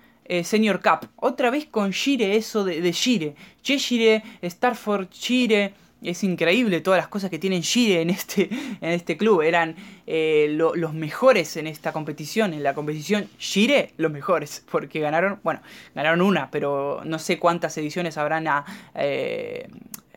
Senior 0.43 0.81
Cup. 0.83 1.09
Otra 1.17 1.51
vez 1.51 1.67
con 1.67 1.91
Shire 1.91 2.35
eso 2.35 2.65
de, 2.65 2.81
de 2.81 2.91
Shire. 2.93 3.35
Cheshire, 3.63 4.25
Staffordshire 4.43 5.73
es 6.07 6.23
increíble 6.23 6.81
todas 6.81 6.99
las 6.99 7.09
cosas 7.09 7.31
que 7.31 7.39
tienen 7.39 7.63
Shire 7.63 8.01
en 8.01 8.11
este, 8.11 8.49
en 8.81 8.93
este 8.93 9.17
club. 9.17 9.43
Eran 9.43 9.77
eh, 10.07 10.47
los 10.51 10.95
mejores 10.95 11.57
en 11.57 11.67
esta 11.67 11.93
competición. 11.93 12.55
En 12.55 12.63
la 12.63 12.75
competición 12.75 13.29
Shire, 13.39 13.93
los 13.97 14.13
mejores. 14.13 14.65
Porque 14.71 15.01
ganaron, 15.01 15.41
bueno, 15.43 15.61
ganaron 15.95 16.23
una, 16.23 16.51
pero 16.51 17.03
no 17.05 17.19
sé 17.19 17.39
cuántas 17.39 17.77
ediciones 17.79 18.17
habrán, 18.17 18.47
eh, 18.95 19.69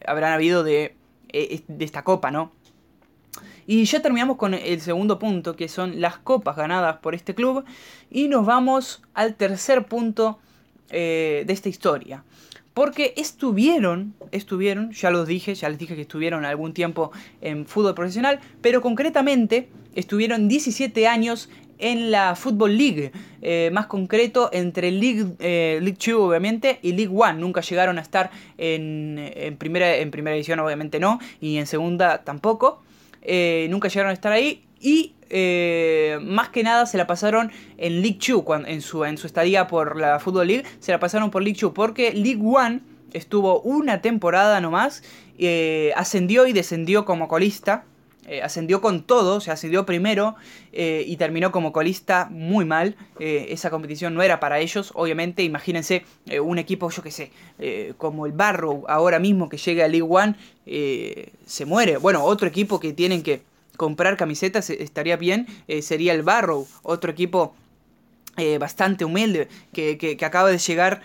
habrán 0.05 0.33
habido 0.33 0.65
eh, 0.67 0.95
de 1.27 1.85
esta 1.85 2.03
copa, 2.03 2.31
¿no? 2.31 2.51
Y 3.65 3.85
ya 3.85 4.01
terminamos 4.01 4.37
con 4.37 4.55
el 4.55 4.81
segundo 4.81 5.19
punto, 5.19 5.55
que 5.55 5.67
son 5.67 6.01
las 6.01 6.17
copas 6.17 6.55
ganadas 6.55 6.97
por 6.97 7.13
este 7.13 7.35
club. 7.35 7.65
Y 8.09 8.27
nos 8.27 8.45
vamos 8.45 9.03
al 9.13 9.35
tercer 9.35 9.85
punto 9.85 10.39
de 10.89 11.45
esta 11.47 11.69
historia. 11.69 12.23
Porque 12.79 13.13
estuvieron, 13.17 14.13
estuvieron, 14.31 14.93
ya 14.93 15.11
los 15.11 15.27
dije, 15.27 15.53
ya 15.53 15.67
les 15.67 15.77
dije 15.77 15.95
que 15.97 16.03
estuvieron 16.03 16.45
algún 16.45 16.73
tiempo 16.73 17.11
en 17.41 17.65
fútbol 17.65 17.93
profesional, 17.93 18.39
pero 18.61 18.81
concretamente 18.81 19.67
estuvieron 19.95 20.47
17 20.47 21.05
años 21.05 21.49
en 21.77 22.09
la 22.09 22.35
Football 22.37 22.77
League, 22.77 23.11
eh, 23.41 23.69
más 23.73 23.87
concreto 23.87 24.49
entre 24.53 24.91
League, 24.91 25.25
eh, 25.39 25.79
League 25.81 25.97
2 25.99 26.21
obviamente 26.21 26.79
y 26.81 26.93
League 26.93 27.11
1, 27.11 27.33
nunca 27.33 27.59
llegaron 27.59 27.97
a 27.97 28.01
estar 28.01 28.31
en, 28.57 29.57
primera, 29.57 29.97
en 29.97 30.09
primera 30.09 30.37
edición 30.37 30.59
obviamente 30.59 31.01
no, 31.01 31.19
y 31.41 31.57
en 31.57 31.67
segunda 31.67 32.23
tampoco, 32.23 32.81
eh, 33.21 33.67
nunca 33.69 33.89
llegaron 33.89 34.11
a 34.11 34.13
estar 34.13 34.31
ahí 34.31 34.63
y 34.79 35.13
eh, 35.29 36.17
más 36.21 36.49
que 36.49 36.63
nada 36.63 36.85
se 36.85 36.97
la 36.97 37.05
pasaron 37.05 37.51
en 37.77 38.01
League 38.01 38.19
2, 38.25 38.43
en 38.65 38.81
su, 38.81 39.05
en 39.05 39.17
su 39.17 39.27
estadía 39.27 39.67
por 39.67 39.99
la 39.99 40.19
Football 40.19 40.47
League, 40.47 40.65
se 40.79 40.91
la 40.91 40.99
pasaron 40.99 41.29
por 41.29 41.43
League 41.43 41.59
2, 41.59 41.71
porque 41.73 42.13
League 42.13 42.41
1 42.41 42.81
estuvo 43.13 43.61
una 43.61 44.01
temporada 44.01 44.59
nomás, 44.59 45.03
eh, 45.37 45.91
ascendió 45.95 46.47
y 46.47 46.53
descendió 46.53 47.05
como 47.05 47.27
colista, 47.27 47.85
eh, 48.27 48.41
ascendió 48.41 48.81
con 48.81 49.03
todo, 49.03 49.37
o 49.37 49.39
sea, 49.39 49.53
ascendió 49.53 49.85
primero 49.85 50.35
y 50.71 51.17
terminó 51.17 51.51
como 51.51 51.71
colista 51.73 52.27
muy 52.29 52.63
mal. 52.63 52.95
esa 53.19 53.71
competición 53.71 54.13
no 54.13 54.21
era 54.21 54.39
para 54.39 54.59
ellos, 54.59 54.91
obviamente. 54.93 55.41
Imagínense 55.41 56.05
un 56.39 56.59
equipo, 56.59 56.91
yo 56.91 57.01
que 57.01 57.09
sé, 57.09 57.31
como 57.97 58.27
el 58.27 58.31
Barrow 58.31 58.85
ahora 58.87 59.17
mismo 59.17 59.49
que 59.49 59.57
llega 59.57 59.85
a 59.85 59.87
League 59.87 60.07
One, 60.07 60.35
se 61.45 61.65
muere. 61.65 61.97
Bueno, 61.97 62.23
otro 62.23 62.47
equipo 62.47 62.79
que 62.79 62.93
tienen 62.93 63.23
que 63.23 63.41
comprar 63.79 64.17
camisetas 64.17 64.69
eh, 64.69 64.77
estaría 64.81 65.15
bien, 65.15 65.47
eh, 65.69 65.81
sería 65.81 66.13
el 66.13 66.21
Barrow, 66.21 66.67
otro 66.83 67.09
equipo 67.09 67.55
eh, 68.35 68.57
bastante 68.57 69.05
humilde 69.05 69.47
que, 69.73 70.17
acaba 70.21 70.49
de 70.51 70.57
llegar 70.57 71.01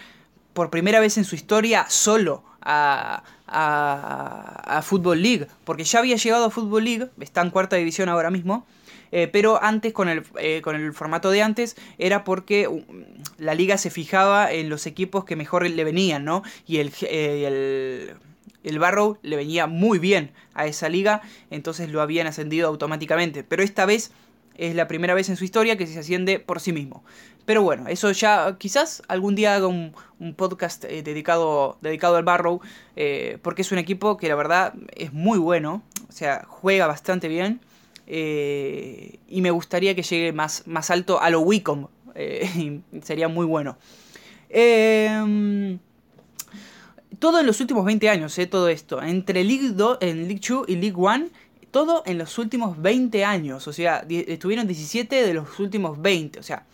por 0.54 0.70
primera 0.70 0.98
vez 0.98 1.16
en 1.16 1.24
su 1.24 1.36
historia 1.36 1.86
solo 1.88 2.42
a, 2.60 3.22
a, 3.46 4.82
Football 4.82 5.22
League, 5.22 5.46
porque 5.64 5.84
ya 5.84 6.00
había 6.00 6.16
llegado 6.16 6.46
a 6.46 6.50
Football 6.50 6.84
League, 6.84 7.08
está 7.20 7.42
en 7.42 7.50
cuarta 7.50 7.76
división 7.76 8.08
ahora 8.08 8.30
mismo, 8.30 8.66
pero 9.32 9.62
antes 9.62 9.92
con 9.92 10.08
el, 10.08 10.24
con 10.62 10.74
el 10.74 10.92
formato 10.92 11.30
de 11.30 11.40
antes 11.42 11.76
era 11.98 12.24
porque 12.24 12.66
uh, 12.66 12.82
la 13.38 13.54
liga 13.54 13.78
se 13.78 13.90
fijaba 13.90 14.50
en 14.50 14.68
los 14.68 14.86
equipos 14.86 15.24
que 15.24 15.36
mejor 15.36 15.64
le 15.64 15.84
venían, 15.84 16.24
¿no? 16.24 16.42
Y 16.66 16.78
el, 16.78 16.92
el 17.02 18.14
el 18.64 18.78
Barrow 18.78 19.18
le 19.23 19.37
venía 19.37 19.66
muy 19.66 19.99
bien 19.99 20.33
a 20.54 20.66
esa 20.66 20.88
liga, 20.88 21.23
entonces 21.50 21.90
lo 21.90 22.00
habían 22.00 22.26
ascendido 22.26 22.68
automáticamente. 22.68 23.44
Pero 23.44 23.62
esta 23.62 23.87
vez 23.87 24.11
Es 24.56 24.76
la 24.76 24.87
primera 24.87 25.14
vez 25.14 25.28
en 25.28 25.37
su 25.37 25.42
historia 25.42 25.76
que 25.76 25.85
se 25.85 25.99
asciende 25.99 26.38
por 26.38 26.61
sí 26.61 26.73
mismo. 26.73 27.02
Pero 27.44 27.62
bueno, 27.62 27.88
eso 27.88 28.12
ya 28.12 28.56
quizás 28.56 29.02
algún 29.09 29.35
día 29.35 29.56
haga 29.56 29.66
un, 29.66 29.92
podcast 30.37 30.85
eh, 30.85 31.02
dedicado, 31.02 31.76
dedicado 31.80 32.16
al 32.16 32.23
Barrow, 32.23 32.61
eh, 32.94 33.38
porque 33.42 33.62
es 33.62 33.73
un 33.73 33.78
equipo 33.78 34.16
que 34.16 34.28
la 34.28 34.37
verdad 34.37 34.75
es 34.94 35.12
muy 35.12 35.38
bueno, 35.38 35.83
o 36.09 36.12
sea, 36.12 36.47
juega 36.49 36.87
bastante 36.87 37.26
bien. 37.26 37.61
Eh, 38.06 39.18
y 39.28 39.40
me 39.40 39.50
gustaría 39.50 39.94
que 39.97 40.02
llegue 40.02 40.33
más, 40.33 40.62
más 40.66 40.90
alto 40.90 41.21
a 41.21 41.30
lo 41.30 41.40
Wicom. 41.40 41.88
sería 43.02 43.26
muy 43.26 43.44
bueno. 43.44 43.76
Em, 44.49 45.80
todo 47.18 47.40
en 47.40 47.47
los 47.47 47.61
últimos 47.61 47.85
20 47.85 48.09
años, 48.09 48.38
todo 48.50 48.68
esto. 48.68 49.02
Entre 49.02 49.44
League 49.44 49.71
2, 49.73 49.99
en 50.00 50.28
League 50.28 50.40
2 50.47 50.68
y 50.68 50.76
League 50.76 50.97
1 50.97 51.28
todo 51.75 52.04
en 52.06 52.18
los 52.18 52.38
últimos 52.38 52.80
20 52.80 53.25
años. 53.25 53.66
O 53.66 53.73
sea, 53.73 54.06
estuvieron 54.09 54.68
17 54.68 55.26
de 55.26 55.35
los 55.35 55.59
últimos 55.59 56.00
20. 56.00 56.38
O 56.38 56.42
sea, 56.44 56.66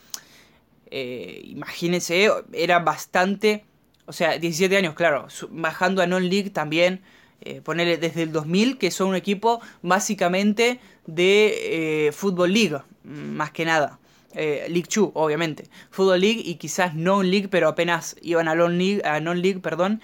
eh, 0.90 1.40
imagínense, 1.46 2.28
era 2.52 2.80
bastante. 2.80 3.64
O 4.04 4.12
sea, 4.12 4.36
17 4.36 4.76
años, 4.76 4.92
claro. 4.94 5.26
Bajando 5.52 6.02
a 6.02 6.06
Non-League 6.06 6.50
también. 6.50 7.00
Eh, 7.40 7.62
ponerle 7.62 7.96
desde 7.96 8.24
el 8.24 8.32
2000, 8.32 8.76
que 8.76 8.90
son 8.90 9.08
un 9.08 9.14
equipo 9.14 9.62
básicamente 9.80 10.80
de 11.06 12.08
eh, 12.08 12.12
Football 12.12 12.52
League, 12.52 12.76
más 13.04 13.50
que 13.52 13.64
nada. 13.64 13.98
Eh, 14.34 14.66
League 14.68 14.88
2, 14.94 15.10
obviamente. 15.14 15.64
Football 15.90 16.20
League 16.20 16.42
y 16.44 16.54
quizás 16.56 16.94
Non-League, 16.94 17.48
pero 17.48 17.68
apenas 17.68 18.16
iban 18.22 18.48
a 18.48 18.54
Non-League, 18.54 19.02
Non-League 19.22 19.60
perdón, 19.60 20.00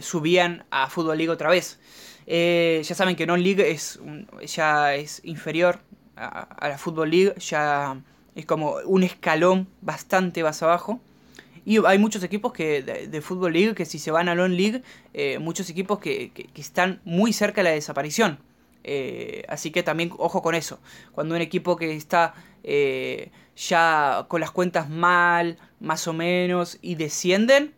subían 0.00 0.64
a 0.70 0.90
Football 0.90 1.18
League 1.18 1.30
otra 1.30 1.50
vez. 1.50 1.78
ya 2.26 2.94
saben 2.94 3.16
que 3.16 3.26
Non-League 3.26 3.70
es 3.70 4.00
ya 4.44 4.94
es 4.94 5.20
inferior 5.24 5.80
a, 6.16 6.68
la 6.68 6.78
Football 6.78 7.10
League, 7.10 7.34
ya 7.38 8.00
es 8.34 8.46
como 8.46 8.76
un 8.84 9.02
escalón 9.02 9.68
bastante 9.80 10.42
más 10.42 10.62
abajo. 10.62 11.00
Y 11.64 11.84
hay 11.84 11.98
muchos 11.98 12.22
equipos 12.22 12.52
que 12.52 12.82
de, 12.82 13.20
Football 13.20 13.52
League 13.52 13.74
que 13.74 13.84
si 13.84 13.98
se 13.98 14.10
van 14.10 14.28
a 14.28 14.34
Long 14.34 14.52
League, 14.52 14.82
eh, 15.12 15.38
muchos 15.38 15.68
equipos 15.68 15.98
que, 15.98 16.32
están 16.54 17.00
muy 17.04 17.32
cerca 17.32 17.62
de 17.62 17.68
la 17.68 17.74
desaparición. 17.74 18.38
Eh, 18.90 19.44
así 19.48 19.70
que 19.70 19.82
también 19.82 20.10
ojo 20.16 20.40
con 20.40 20.54
eso. 20.54 20.80
Cuando 21.12 21.34
un 21.34 21.42
equipo 21.42 21.76
que 21.76 21.94
está 21.94 22.32
eh, 22.64 23.30
ya 23.54 24.24
con 24.28 24.40
las 24.40 24.50
cuentas 24.50 24.88
mal, 24.88 25.58
más 25.78 26.08
o 26.08 26.14
menos, 26.14 26.78
y 26.80 26.94
descienden, 26.94 27.74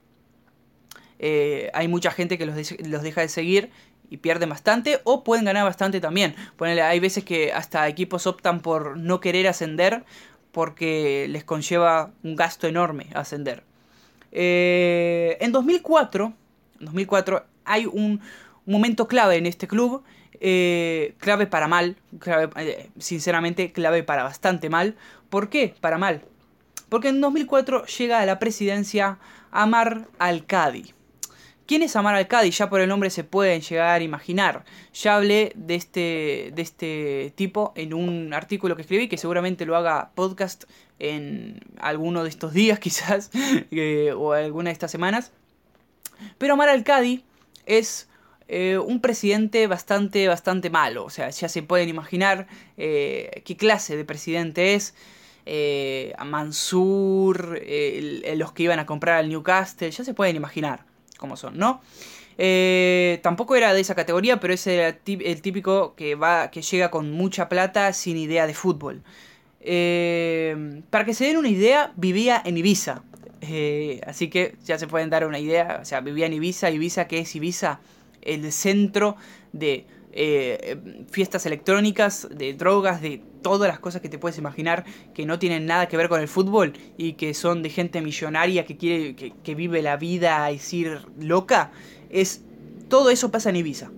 hay 1.74 1.88
mucha 1.88 2.12
gente 2.12 2.38
que 2.38 2.46
los, 2.46 2.54
deja 3.02 3.20
de 3.20 3.28
seguir 3.28 3.70
y 4.08 4.18
pierden 4.18 4.48
bastante 4.48 5.00
o 5.04 5.24
pueden 5.24 5.44
ganar 5.44 5.64
bastante 5.64 6.00
también. 6.00 6.36
Ponele, 6.56 6.82
hay 6.82 7.00
veces 7.00 7.24
que 7.24 7.52
hasta 7.52 7.88
equipos 7.88 8.28
optan 8.28 8.60
por 8.60 8.96
no 8.96 9.18
querer 9.20 9.48
ascender 9.48 10.04
porque 10.52 11.26
les 11.28 11.42
conlleva 11.42 12.12
un 12.22 12.36
gasto 12.36 12.68
enorme 12.68 13.08
ascender. 13.14 13.64
Eh, 14.32 15.36
en 15.40 15.50
2004, 15.50 16.32
2004 16.78 17.44
hay 17.64 17.86
un, 17.86 18.20
momento 18.66 19.08
clave 19.08 19.36
en 19.36 19.46
este 19.46 19.66
club, 19.66 20.04
eh, 20.40 21.14
clave 21.18 21.46
para 21.46 21.68
mal, 21.68 21.96
eh, 22.56 22.90
sinceramente 22.98 23.72
clave 23.72 24.02
para 24.02 24.22
bastante 24.22 24.70
mal. 24.70 24.96
¿Por 25.28 25.50
qué 25.50 25.74
para 25.80 25.98
mal? 25.98 26.22
Porque 26.88 27.08
en 27.08 27.20
2004 27.20 27.84
llega 27.86 28.20
a 28.20 28.26
la 28.26 28.38
presidencia 28.38 29.18
Amar 29.50 30.08
Al-Qadi. 30.18 30.94
¿Quién 31.66 31.82
es 31.82 31.94
Amar 31.94 32.14
Al-Qadi? 32.14 32.50
Ya 32.50 32.68
por 32.68 32.80
el 32.80 32.88
nombre 32.88 33.10
se 33.10 33.22
pueden 33.22 33.60
llegar 33.60 34.00
a 34.00 34.02
imaginar. 34.02 34.64
Ya 34.92 35.16
hablé 35.16 35.52
de 35.54 35.74
este, 35.76 36.50
de 36.54 36.62
este 36.62 37.32
tipo 37.36 37.72
en 37.76 37.94
un 37.94 38.34
artículo 38.34 38.74
que 38.76 38.82
escribí, 38.82 39.08
que 39.08 39.18
seguramente 39.18 39.66
lo 39.66 39.76
haga 39.76 40.10
podcast 40.14 40.64
en 40.98 41.60
alguno 41.78 42.24
de 42.24 42.28
estos 42.30 42.52
días 42.54 42.78
quizás, 42.80 43.30
o 44.16 44.32
alguna 44.32 44.70
de 44.70 44.72
estas 44.72 44.90
semanas. 44.90 45.32
Pero 46.38 46.54
Amar 46.54 46.70
Al-Qadi 46.70 47.24
es 47.66 48.09
eh, 48.52 48.78
un 48.78 49.00
presidente 49.00 49.68
bastante, 49.68 50.26
bastante 50.26 50.70
malo. 50.70 51.04
O 51.04 51.10
sea, 51.10 51.30
ya 51.30 51.48
se 51.48 51.62
pueden 51.62 51.88
imaginar 51.88 52.48
eh, 52.76 53.42
qué 53.44 53.56
clase 53.56 53.96
de 53.96 54.04
presidente 54.04 54.74
es. 54.74 54.92
Eh, 55.46 56.12
a 56.18 56.24
Mansur, 56.24 57.60
los 58.34 58.52
que 58.52 58.62
iban 58.64 58.80
a 58.80 58.86
comprar 58.86 59.18
al 59.18 59.28
Newcastle, 59.28 59.90
ya 59.90 60.04
se 60.04 60.14
pueden 60.14 60.34
imaginar 60.34 60.84
cómo 61.16 61.36
son, 61.36 61.58
¿no? 61.58 61.80
tampoco 63.22 63.54
era 63.54 63.74
de 63.74 63.80
esa 63.82 63.94
categoría, 63.94 64.40
pero 64.40 64.54
es 64.54 64.66
el 64.66 65.42
típico 65.42 65.94
que 65.94 66.14
va, 66.14 66.50
que 66.50 66.62
llega 66.62 66.90
con 66.90 67.12
mucha 67.12 67.50
plata 67.50 67.92
sin 67.92 68.16
idea 68.16 68.46
de 68.46 68.54
fútbol. 68.54 69.02
Para 69.60 71.04
que 71.04 71.14
se 71.14 71.26
den 71.26 71.36
una 71.36 71.50
idea, 71.50 71.92
vivía 71.96 72.42
en 72.44 72.56
Ibiza. 72.56 73.02
Así 74.06 74.28
que 74.28 74.56
ya 74.64 74.78
se 74.78 74.86
pueden 74.86 75.10
dar 75.10 75.26
una 75.26 75.38
idea. 75.38 75.78
O 75.82 75.84
sea, 75.84 76.00
vivía 76.00 76.26
en 76.26 76.32
Ibiza. 76.32 76.70
Ibiza, 76.70 77.06
¿qué 77.08 77.18
es 77.18 77.36
Ibiza? 77.36 77.80
El 78.22 78.50
centro 78.52 79.16
de 79.52 79.86
eh, 80.12 80.76
fiestas 81.10 81.46
electrónicas, 81.46 82.28
de 82.30 82.54
drogas, 82.54 83.00
de 83.00 83.22
todas 83.42 83.68
las 83.68 83.78
cosas 83.78 84.02
que 84.02 84.08
te 84.08 84.18
puedes 84.18 84.38
imaginar 84.38 84.84
que 85.14 85.24
no 85.24 85.38
tienen 85.38 85.66
nada 85.66 85.86
que 85.88 85.96
ver 85.96 86.08
con 86.08 86.20
el 86.20 86.28
fútbol 86.28 86.72
y 86.98 87.14
que 87.14 87.32
son 87.32 87.62
de 87.62 87.70
gente 87.70 88.00
millonaria 88.00 88.64
que 88.64 88.76
quiere 88.76 89.14
que, 89.14 89.54
vive 89.54 89.82
la 89.82 89.96
vida 89.96 90.44
a 90.44 90.50
decir 90.50 91.00
loca. 91.18 91.72
Es 92.10 92.42
todo 92.88 93.10
eso 93.10 93.30
pasa 93.30 93.50
en 93.50 93.56
Ibiza. 93.56 93.90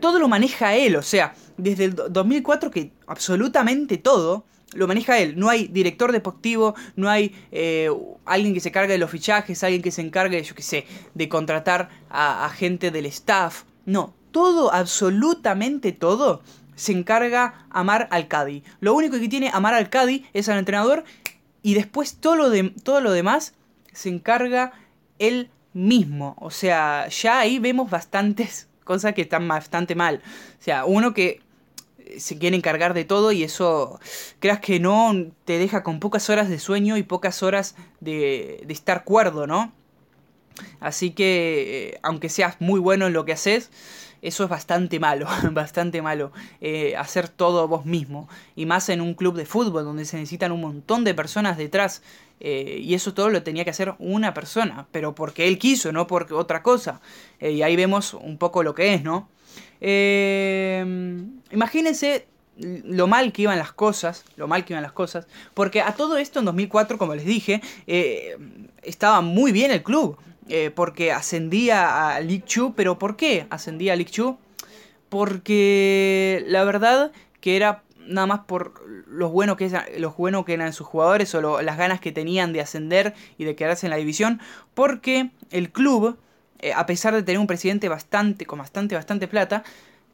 todo 0.00 0.18
lo 0.18 0.28
maneja 0.28 0.76
él, 0.76 0.96
o 0.96 1.02
sea, 1.02 1.34
desde 1.56 1.84
el 1.84 1.94
2004 1.94 2.70
que 2.70 2.92
absolutamente 3.06 3.98
todo 3.98 4.44
lo 4.76 4.86
maneja 4.86 5.18
él. 5.18 5.38
No 5.38 5.48
hay 5.48 5.68
director 5.68 6.12
deportivo, 6.12 6.74
no 6.94 7.08
hay 7.08 7.34
eh, 7.52 7.90
alguien 8.24 8.54
que 8.54 8.60
se 8.60 8.70
cargue 8.70 8.92
de 8.92 8.98
los 8.98 9.10
fichajes, 9.10 9.62
alguien 9.64 9.82
que 9.82 9.90
se 9.90 10.02
encargue, 10.02 10.42
yo 10.42 10.54
qué 10.54 10.62
sé, 10.62 10.86
de 11.14 11.28
contratar 11.28 11.88
a, 12.10 12.48
gente 12.50 12.90
del 12.90 13.06
staff. 13.06 13.64
No, 13.84 14.14
todo, 14.30 14.72
absolutamente 14.72 15.92
todo, 15.92 16.42
se 16.74 16.92
encarga 16.92 17.66
Amar 17.70 18.08
al 18.10 18.28
Cadi. 18.28 18.62
Lo 18.80 18.94
único 18.94 19.18
que 19.18 19.28
tiene 19.28 19.50
Amar 19.52 19.74
al 19.74 19.90
Cadi 19.90 20.26
es 20.32 20.48
al 20.48 20.58
entrenador 20.58 21.04
y 21.62 21.74
después 21.74 22.16
todo 22.16 22.36
lo, 22.36 22.50
de, 22.50 22.70
todo 22.82 23.00
lo 23.00 23.12
demás 23.12 23.54
se 23.92 24.08
encarga 24.08 24.72
él 25.18 25.50
mismo. 25.72 26.36
O 26.38 26.50
sea, 26.50 27.08
ya 27.08 27.40
ahí 27.40 27.58
vemos 27.58 27.90
bastantes 27.90 28.68
cosas 28.84 29.14
que 29.14 29.22
están 29.22 29.46
bastante 29.48 29.94
mal. 29.94 30.22
O 30.58 30.62
sea, 30.62 30.84
uno 30.84 31.14
que 31.14 31.40
se 32.18 32.38
quiere 32.38 32.56
encargar 32.56 32.94
de 32.94 33.04
todo 33.04 33.32
y 33.32 33.42
eso, 33.42 34.00
creas 34.40 34.60
que 34.60 34.80
no, 34.80 35.12
te 35.44 35.58
deja 35.58 35.82
con 35.82 36.00
pocas 36.00 36.30
horas 36.30 36.48
de 36.48 36.58
sueño 36.58 36.96
y 36.96 37.02
pocas 37.02 37.42
horas 37.42 37.74
de, 38.00 38.62
de 38.66 38.72
estar 38.72 39.04
cuerdo, 39.04 39.46
¿no? 39.46 39.72
Así 40.80 41.10
que, 41.10 41.90
eh, 41.94 42.00
aunque 42.02 42.28
seas 42.28 42.56
muy 42.60 42.80
bueno 42.80 43.06
en 43.06 43.12
lo 43.12 43.24
que 43.24 43.32
haces, 43.32 43.70
eso 44.22 44.44
es 44.44 44.50
bastante 44.50 45.00
malo, 45.00 45.26
bastante 45.52 46.02
malo, 46.02 46.32
eh, 46.60 46.96
hacer 46.96 47.28
todo 47.28 47.68
vos 47.68 47.84
mismo. 47.84 48.28
Y 48.54 48.66
más 48.66 48.88
en 48.88 49.00
un 49.00 49.14
club 49.14 49.36
de 49.36 49.46
fútbol 49.46 49.84
donde 49.84 50.04
se 50.04 50.16
necesitan 50.16 50.52
un 50.52 50.60
montón 50.60 51.04
de 51.04 51.14
personas 51.14 51.56
detrás. 51.56 52.02
Eh, 52.38 52.80
y 52.82 52.94
eso 52.94 53.14
todo 53.14 53.30
lo 53.30 53.42
tenía 53.42 53.64
que 53.64 53.70
hacer 53.70 53.94
una 53.98 54.34
persona, 54.34 54.86
pero 54.92 55.14
porque 55.14 55.48
él 55.48 55.58
quiso, 55.58 55.90
no 55.92 56.06
por 56.06 56.32
otra 56.34 56.62
cosa. 56.62 57.00
y 57.40 57.62
ahí 57.62 57.76
vemos 57.76 58.14
un 58.14 58.36
poco 58.36 58.62
lo 58.62 58.74
que 58.74 58.94
es, 58.94 59.02
¿no? 59.02 59.28
Eh, 59.80 60.84
imagínense 61.50 62.26
lo 62.58 63.06
mal 63.06 63.32
que 63.32 63.42
iban 63.42 63.58
las 63.58 63.72
cosas, 63.72 64.24
lo 64.36 64.48
mal 64.48 64.64
que 64.64 64.72
iban 64.72 64.82
las 64.82 64.92
cosas, 64.92 65.26
porque 65.52 65.82
a 65.82 65.92
todo 65.92 66.16
esto 66.16 66.38
en 66.38 66.46
2004, 66.46 66.96
como 66.96 67.14
les 67.14 67.26
dije, 67.26 67.60
eh, 67.86 68.36
estaba 68.82 69.20
muy 69.20 69.52
bien 69.52 69.70
el 69.70 69.82
club, 69.82 70.16
eh, 70.48 70.70
porque 70.74 71.12
ascendía 71.12 72.14
a 72.14 72.20
League 72.20 72.44
2, 72.54 72.72
pero 72.76 72.98
¿por 72.98 73.16
qué 73.16 73.46
ascendía 73.50 73.92
a 73.92 73.96
League 73.96 74.12
2? 74.16 74.36
Porque 75.08 76.44
la 76.48 76.64
verdad 76.64 77.12
que 77.40 77.56
era 77.56 77.82
nada 78.06 78.26
más 78.26 78.40
por 78.40 78.82
los 79.08 79.32
buenos 79.32 79.56
que, 79.56 79.68
que 79.68 80.52
eran 80.52 80.72
sus 80.72 80.86
jugadores 80.86 81.34
o 81.34 81.62
las 81.62 81.76
ganas 81.76 82.00
que 82.00 82.12
tenían 82.12 82.52
de 82.52 82.60
ascender 82.60 83.14
y 83.38 83.44
de 83.44 83.56
quedarse 83.56 83.86
en 83.86 83.90
la 83.90 83.96
división, 83.96 84.40
porque 84.74 85.30
el 85.50 85.70
club 85.70 86.16
eh, 86.60 86.72
a 86.72 86.86
pesar 86.86 87.14
de 87.14 87.22
tener 87.22 87.38
un 87.38 87.46
presidente 87.46 87.88
bastante, 87.88 88.46
con 88.46 88.58
bastante, 88.58 88.94
bastante 88.94 89.28
plata, 89.28 89.62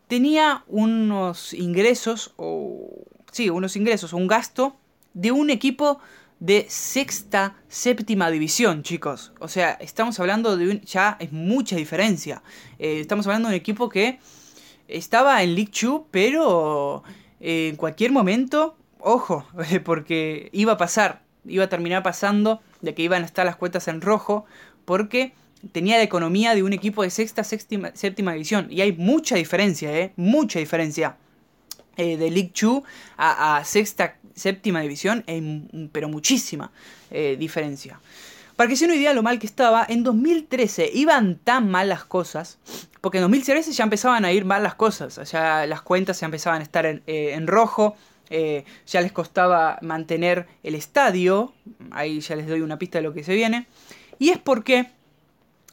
tenía 0.09 0.65
unos 0.67 1.55
ingresos, 1.55 2.33
o 2.37 2.91
sí, 3.31 3.49
unos 3.49 3.77
ingresos, 3.77 4.13
un 4.13 4.27
gasto 4.27 4.77
de 5.15 5.31
un 5.31 5.51
equipo 5.51 6.01
de 6.43 6.67
sexta, 6.69 7.55
séptima 7.69 8.29
división, 8.29 8.83
chicos. 8.83 9.33
O 9.39 9.47
sea, 9.47 9.75
estamos 9.75 10.19
hablando 10.19 10.57
de 10.57 10.71
un, 10.71 10.81
ya 10.81 11.17
es 11.21 11.31
mucha 11.31 11.77
diferencia. 11.77 12.43
Eh, 12.81 12.99
estamos 12.99 13.29
hablando 13.29 13.49
de 13.49 13.55
un 13.55 13.61
equipo 13.61 13.89
que 13.89 14.19
estaba 14.89 15.41
en 15.45 15.55
League 15.55 15.71
2, 15.81 16.03
pero 16.11 17.05
eh, 17.39 17.69
en 17.69 17.77
cualquier 17.77 18.11
momento, 18.11 18.77
ojo, 18.99 19.47
porque 19.85 20.49
iba 20.51 20.73
a 20.73 20.77
pasar, 20.77 21.23
iba 21.47 21.63
a 21.63 21.69
terminar 21.69 22.03
pasando 22.03 22.61
de 22.81 22.93
que 22.93 23.03
iban 23.03 23.23
a 23.23 23.27
estar 23.27 23.47
las 23.47 23.55
cuentas 23.55 23.87
en 23.87 24.01
rojo, 24.01 24.45
porque 24.85 25.35
tenía 25.71 25.97
la 25.97 26.03
economía 26.03 26.57
de 26.57 26.65
un 26.65 26.73
equipo 26.73 27.05
de 27.05 27.11
sexta, 27.11 27.45
séptima, 27.45 27.93
séptima 27.95 28.33
división. 28.33 28.67
Y 28.69 28.81
hay 28.81 28.91
mucha 28.91 29.37
diferencia, 29.37 29.97
¿eh? 29.97 30.13
Mucha 30.17 30.59
diferencia. 30.59 31.19
De 31.97 32.31
League 32.31 32.53
2 32.61 32.83
a, 33.17 33.63
sexta, 33.65 34.17
séptima 34.35 34.81
división, 34.81 35.25
pero 35.93 36.09
muchísima 36.09 36.71
diferencia. 37.39 38.01
Para 38.57 38.69
que 38.69 38.77
se 38.77 38.85
una 38.85 38.95
idea 38.95 39.15
lo 39.15 39.23
mal 39.23 39.39
que 39.39 39.47
estaba, 39.47 39.85
en 39.89 40.03
2013 40.03 40.91
iban 40.95 41.37
tan 41.37 41.71
mal 41.71 41.89
las 41.89 42.05
cosas, 42.05 42.59
porque 43.01 43.19
en 43.19 43.23
2013 43.23 43.73
ya 43.73 43.85
empezaban 43.85 44.25
a 44.25 44.33
ir 44.33 44.45
mal 44.45 44.63
las 44.63 44.75
cosas, 44.75 45.31
ya 45.31 45.67
las 45.67 45.83
cuentas 45.83 46.21
ya 46.21 46.27
empezaban 46.27 46.61
a 46.61 46.63
estar 46.63 46.87
en, 46.87 47.03
eh, 47.07 47.37
rojo, 47.47 47.97
eh, 48.31 48.65
ya 48.87 49.01
les 49.01 49.11
costaba 49.11 49.79
mantener 49.83 50.47
el 50.63 50.75
estadio, 50.75 51.55
ahí 51.91 52.21
ya 52.21 52.37
les 52.37 52.47
doy 52.47 52.61
una 52.61 52.79
pista 52.79 52.99
de 52.99 53.03
lo 53.03 53.13
que 53.13 53.25
se 53.25 53.35
viene, 53.35 53.67
y 54.19 54.31
es 54.31 54.39
porque 54.39 54.91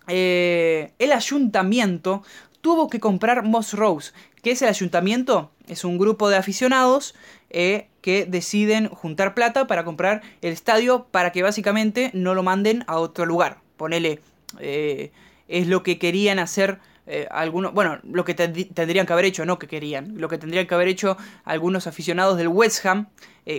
eh, 0.08 0.93
el 0.97 1.12
ayuntamiento 1.12 2.23
tuvo 2.62 2.89
que 2.89 2.99
comprar 2.99 3.43
Moss 3.43 3.73
Rose. 3.73 4.13
¿Qué 4.41 4.52
es 4.52 4.62
el 4.62 4.69
ayuntamiento? 4.69 5.52
Es 5.67 5.84
un 5.84 5.97
grupo 5.97 6.30
de 6.30 6.38
aficionados 6.38 7.13
eh, 7.49 7.88
que 8.02 8.25
deciden 8.25 8.88
juntar 8.88 9.34
plata 9.34 9.67
para 9.67 9.84
comprar 9.84 10.21
el 10.41 10.54
estadio 10.54 11.08
para 11.12 11.32
que 11.32 11.43
básicamente 11.43 12.10
no 12.13 12.34
lo 12.34 12.43
manden 12.43 12.86
a 12.88 12.97
otro 12.99 13.25
lugar. 13.25 13.58
Ponele, 13.75 14.19
eh, 14.60 15.12
es 15.49 15.67
lo 15.67 15.84
que 15.84 15.99
querían 15.99 16.39
hacer 16.39 16.80
eh, 17.06 17.28
algunos, 17.32 17.73
bueno, 17.73 17.99
lo 18.04 18.23
que 18.23 18.34
tendrían 18.34 19.06
que 19.06 19.13
haber 19.13 19.25
hecho, 19.25 19.45
no 19.45 19.60
que 19.60 19.67
querían, 19.67 20.13
lo 20.15 20.30
que 20.30 20.38
tendrían 20.38 20.67
que 20.67 20.75
haber 20.75 20.88
hecho 20.88 21.17
algunos 21.43 21.88
aficionados 21.88 22.38
del 22.38 22.47
West 22.47 22.86
Ham 22.86 23.08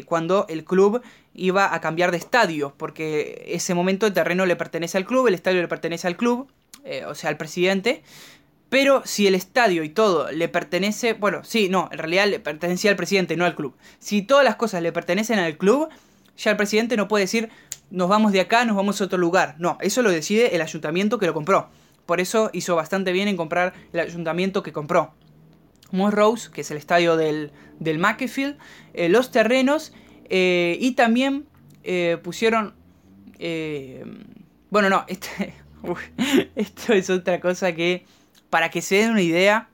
cuando 0.07 0.47
el 0.49 0.65
club 0.65 1.03
iba 1.35 1.75
a 1.75 1.81
cambiar 1.81 2.13
de 2.13 2.17
estadio, 2.17 2.75
porque 2.77 3.45
ese 3.49 3.75
momento 3.75 4.07
el 4.07 4.13
terreno 4.13 4.47
le 4.47 4.55
pertenece 4.55 4.97
al 4.99 5.05
club, 5.05 5.27
el 5.27 5.35
estadio 5.35 5.61
le 5.61 5.67
pertenece 5.67 6.07
al 6.07 6.17
club, 6.17 6.49
o 7.09 7.15
sea, 7.17 7.29
al 7.29 7.37
presidente, 7.37 8.05
pero 8.71 9.03
si 9.05 9.27
el 9.27 9.35
estadio 9.35 9.83
y 9.83 9.89
todo 9.89 10.31
le 10.31 10.49
pertenece, 10.49 11.13
bueno, 11.13 11.43
sí, 11.43 11.69
no, 11.69 11.89
en 11.91 11.99
realidad 11.99 12.29
le 12.29 12.39
pertenecía 12.39 12.93
al 12.93 12.97
presidente, 12.97 13.37
no 13.37 13.45
al 13.45 13.57
club. 13.57 13.77
Si 13.99 14.23
todas 14.23 14.45
las 14.45 14.55
cosas 14.55 14.81
le 14.81 14.93
pertenecen 14.93 15.41
al 15.41 15.59
club, 15.59 15.89
ya 16.39 16.53
el 16.53 16.57
presidente 16.57 16.97
no 16.97 17.09
puede 17.09 17.25
decir, 17.25 17.51
nos 17.91 18.09
vamos 18.09 18.31
de 18.31 18.41
acá, 18.41 18.65
nos 18.65 18.77
vamos 18.77 19.01
a 19.01 19.05
otro 19.05 19.19
lugar. 19.19 19.57
No, 19.59 19.77
eso 19.81 20.03
lo 20.03 20.11
decide 20.11 20.55
el 20.55 20.63
ayuntamiento 20.63 21.19
que 21.19 21.27
lo 21.27 21.35
compró. 21.35 21.69
Por 22.07 22.21
eso 22.21 22.51
hizo 22.53 22.77
bastante 22.77 23.11
bien 23.11 23.27
en 23.27 23.37
comprar 23.37 23.75
el 23.93 24.01
ayuntamiento 24.01 24.63
que 24.63 24.73
compró. 24.73 25.15
Moss 25.91 26.15
Rose, 26.15 26.51
que 26.53 26.61
es 26.61 26.71
el 26.71 26.77
estadio 26.77 27.17
del, 27.17 27.51
del 27.81 27.99
McAfee, 27.99 28.57
eh, 28.95 29.09
los 29.09 29.33
terrenos 29.33 29.93
eh, 30.29 30.79
y 30.81 30.93
también 30.93 31.47
eh, 31.83 32.19
pusieron... 32.23 32.75
bueno, 34.71 34.89
no, 34.89 35.05
este, 35.09 35.55
esto 36.55 36.93
es 36.93 37.11
otra 37.11 37.41
cosa 37.41 37.75
que 37.75 38.05
para 38.51 38.69
que 38.71 38.83
se 38.83 38.97
den 38.97 39.13
una 39.13 39.23
idea, 39.23 39.69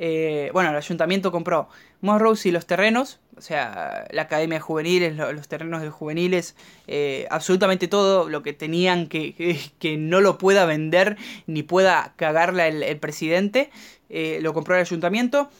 eh, 0.00 0.50
bueno, 0.52 0.70
el 0.70 0.76
ayuntamiento 0.76 1.32
compró 1.32 1.68
Monrose 2.00 2.48
y 2.48 2.52
los 2.52 2.66
terrenos, 2.66 3.18
o 3.36 3.40
sea, 3.40 4.06
la 4.12 4.22
academia 4.22 4.60
juvenil, 4.60 5.16
los, 5.16 5.48
terrenos 5.48 5.82
de 5.82 5.90
juveniles, 5.90 6.54
eh, 6.86 7.26
absolutamente 7.30 7.88
todo 7.88 8.28
lo 8.28 8.44
que 8.44 8.52
tenían 8.52 9.08
que, 9.08 9.58
que, 9.80 9.96
no 9.96 10.20
lo 10.20 10.38
pueda 10.38 10.66
vender 10.66 11.16
ni 11.48 11.64
pueda 11.64 12.14
cagarla 12.14 12.68
el, 12.68 12.96
presidente, 12.98 13.70
eh, 14.08 14.38
lo 14.40 14.54
compró 14.54 14.76
el 14.76 14.82
ayuntamiento. 14.82 15.50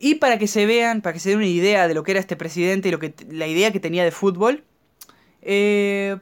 Y 0.00 0.16
para 0.16 0.38
que 0.38 0.46
se 0.46 0.64
vean, 0.64 1.02
para 1.02 1.12
que 1.12 1.20
se 1.20 1.30
den 1.30 1.38
una 1.38 1.46
idea 1.46 1.86
de 1.86 1.94
lo 1.94 2.02
que 2.04 2.12
era 2.12 2.20
este 2.20 2.36
presidente 2.36 2.88
y 2.88 2.90
lo 2.90 2.98
que, 2.98 3.14
la 3.30 3.46
idea 3.46 3.70
que 3.70 3.80
tenía 3.80 4.04
de 4.04 4.10
fútbol, 4.10 4.64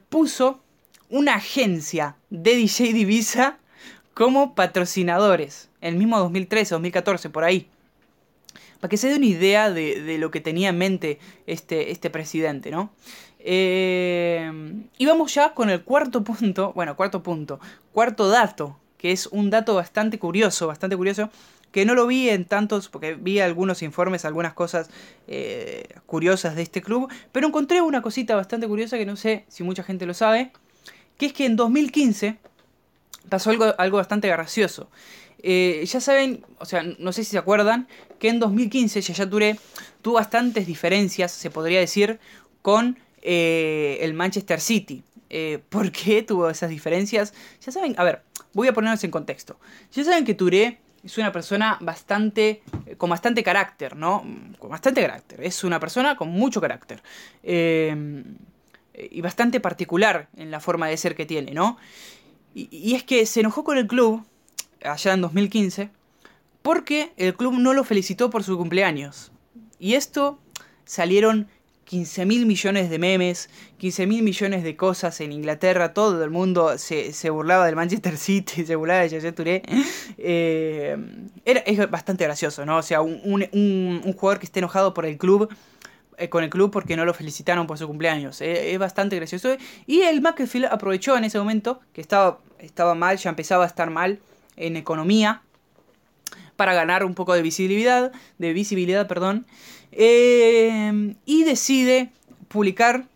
puso 0.09 0.64
una 1.09 1.35
agencia 1.37 2.16
de 2.29 2.57
DJ 2.57 2.92
Divisa 2.92 3.61
como 4.14 4.55
patrocinadores. 4.55 5.68
El 5.81 5.96
mismo 5.96 6.18
2013, 6.18 6.75
2014, 6.75 7.31
por 7.31 7.44
ahí. 7.44 7.68
Para 8.81 8.90
que 8.90 8.96
se 8.96 9.09
dé 9.09 9.16
una 9.16 9.27
idea 9.27 9.70
de, 9.70 10.16
lo 10.18 10.31
que 10.31 10.40
tenía 10.40 10.70
en 10.70 10.79
mente 10.79 11.18
este, 11.46 11.92
este 11.92 12.11
presidente, 12.11 12.70
¿no? 12.70 12.90
Eh, 13.38 14.51
y 14.98 15.07
vamos 15.07 15.35
ya 15.35 15.55
con 15.55 15.70
el 15.70 15.83
cuarto 15.83 16.22
punto, 16.25 16.72
bueno, 16.75 16.96
cuarto 16.96 17.22
punto, 17.22 17.61
cuarto 17.92 18.29
dato, 18.29 18.77
que 18.98 19.12
es 19.12 19.27
un 19.27 19.51
dato 19.51 19.75
bastante 19.75 20.18
curioso, 20.18 20.68
bastante 20.68 20.96
curioso, 20.96 21.31
que 21.72 21.87
no 21.87 21.94
lo 21.94 22.07
vi 22.07 22.29
en 22.29 22.44
tantos, 22.44 22.88
porque 22.88 23.14
vi 23.14 23.40
algunos 23.40 23.83
informes, 23.83 24.25
algunas 24.25 24.53
cosas 24.53 24.90
eh, 25.27 25.88
curiosas 26.07 26.55
de 26.55 26.62
este 26.62 26.83
club, 26.83 27.11
pero 27.33 27.48
encontré 27.48 27.81
una 27.81 28.03
cosita 28.03 28.37
bastante 28.37 28.68
curiosa 28.68 28.98
que 28.98 29.07
no 29.07 29.16
sé 29.16 29.44
si 29.48 29.64
mucha 29.64 29.83
gente 29.83 30.07
lo 30.07 30.14
sabe, 30.14 30.53
que 31.16 31.27
es 31.27 31.33
que 31.33 31.46
en 31.46 31.57
2015 31.57 32.37
pasó 33.28 33.50
algo, 33.50 33.74
algo 33.78 33.96
bastante 33.98 34.28
gracioso. 34.28 34.88
Eh, 35.42 35.85
ya 35.87 36.00
saben, 36.00 36.44
o 36.58 36.64
sea, 36.64 36.82
no 36.82 37.12
sé 37.12 37.24
si 37.24 37.32
se 37.32 37.38
acuerdan, 37.38 37.88
que 38.18 38.28
en 38.28 38.38
2015 38.38 39.00
Yaya 39.00 39.28
Touré 39.28 39.58
tuvo 40.00 40.14
bastantes 40.14 40.66
diferencias, 40.66 41.32
se 41.32 41.50
podría 41.50 41.80
decir, 41.80 42.20
con 42.62 42.98
eh, 43.22 43.98
el 44.00 44.14
Manchester 44.14 44.61
City. 44.61 45.02
Eh, 45.30 45.61
¿Por 45.68 45.90
qué 45.90 46.22
tuvo 46.22 46.48
esas 46.48 46.70
diferencias? 46.70 47.35
Ya 47.61 47.72
saben, 47.72 47.94
a 47.98 48.04
ver, 48.04 48.22
voy 48.52 48.68
a 48.68 48.72
ponernos 48.72 49.02
en 49.02 49.11
contexto. 49.11 49.58
Ya 49.92 50.04
saben 50.04 50.24
que 50.24 50.35
Touré 50.35 50.78
es 51.02 51.18
una 51.18 51.32
persona 51.32 51.76
bastante, 51.80 52.62
con 52.96 53.11
bastante 53.11 53.42
carácter, 53.42 53.96
¿no? 53.96 54.24
Con 54.58 54.70
bastante 54.70 55.02
carácter. 55.02 55.42
Es 55.42 55.64
una 55.64 55.80
persona 55.80 56.16
con 56.16 56.28
mucho 56.28 56.61
carácter. 56.61 57.02
y 57.42 59.20
bastante 59.20 59.58
particular 59.58 60.28
en 60.37 60.52
la 60.52 60.61
forma 60.61 60.87
de 60.87 60.96
ser 60.96 61.16
que 61.16 61.26
tiene, 61.26 61.52
¿no? 61.52 61.78
Y, 62.54 62.94
es 62.94 63.02
que 63.02 63.24
se 63.26 63.40
enojó 63.40 63.64
con 63.64 63.78
el 63.78 63.86
club, 63.86 64.24
allá 64.84 65.14
en 65.14 65.20
2015, 65.20 65.90
porque 66.62 67.12
el 67.16 67.34
club 67.34 67.54
no 67.58 67.72
lo 67.72 67.84
felicitó 67.84 68.30
por 68.30 68.44
su 68.44 68.56
cumpleaños. 68.56 69.32
Y 69.78 69.94
esto 69.94 70.38
salieron 70.84 71.48
15 71.84 72.24
mil 72.24 72.46
millones 72.46 72.88
de 72.88 72.98
memes, 72.98 73.50
15 73.78 74.06
mil 74.06 74.22
millones 74.22 74.62
de 74.62 74.76
cosas 74.76 75.20
en 75.20 75.32
Inglaterra, 75.32 75.92
todo 75.92 76.22
el 76.22 76.30
mundo 76.30 76.78
se, 76.78 77.30
burlaba 77.30 77.66
del 77.66 77.76
Manchester 77.76 78.16
City, 78.16 78.64
se 78.66 78.76
burlaba 78.76 79.00
de 79.00 79.10
Yaya 79.10 79.34
Touré. 79.34 79.62
Eh, 80.18 80.96
era, 81.44 81.60
es 81.60 81.90
bastante 81.90 82.24
gracioso, 82.24 82.64
¿no? 82.64 82.78
O 82.78 82.82
sea, 82.82 83.02
un, 83.02 83.46
un, 83.52 84.12
jugador 84.14 84.38
que 84.38 84.46
esté 84.46 84.60
enojado 84.60 84.94
por 84.94 85.04
el 85.04 85.18
club 85.18 85.52
con 86.29 86.44
el 86.44 86.51
club 86.51 86.70
porque 86.70 86.96
no 86.96 87.05
lo 87.05 87.14
felicitaron 87.14 87.66
por 87.66 87.79
su 87.79 87.87
cumpleaños. 87.87 88.40
Eh, 88.40 88.72
es 88.72 88.79
bastante 88.79 89.16
gracioso. 89.16 89.57
Y 89.87 90.03
el 90.03 90.20
McAfee 90.20 90.66
aprovechó 90.66 91.16
en 91.16 91.25
ese 91.25 91.38
momento, 91.38 91.81
que 91.92 92.01
estaba, 92.01 92.40
estaba 92.59 92.94
mal, 92.94 93.16
ya 93.16 93.31
empezaba 93.31 93.64
a 93.64 93.66
estar 93.66 93.90
mal 93.90 94.20
en 94.57 94.77
economía, 94.77 95.42
para 96.57 96.75
ganar 96.75 97.05
un 97.05 97.14
poco 97.14 97.35
de 97.35 97.42
visibilidad, 97.42 98.12
de 98.38 98.53
visibilidad, 98.53 99.09
perdón, 99.09 99.46
eh, 99.90 101.14
y 101.25 101.44
decide 101.44 102.12
publicar 102.48 103.07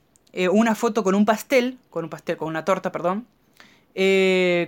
una 0.50 0.74
foto 0.74 1.02
con 1.02 1.14
un 1.14 1.24
pastel, 1.24 1.78
con 1.88 2.04
un 2.04 2.10
pastel, 2.10 2.36
con 2.36 2.48
una 2.48 2.64
torta, 2.64 2.92
perdón, 2.92 3.26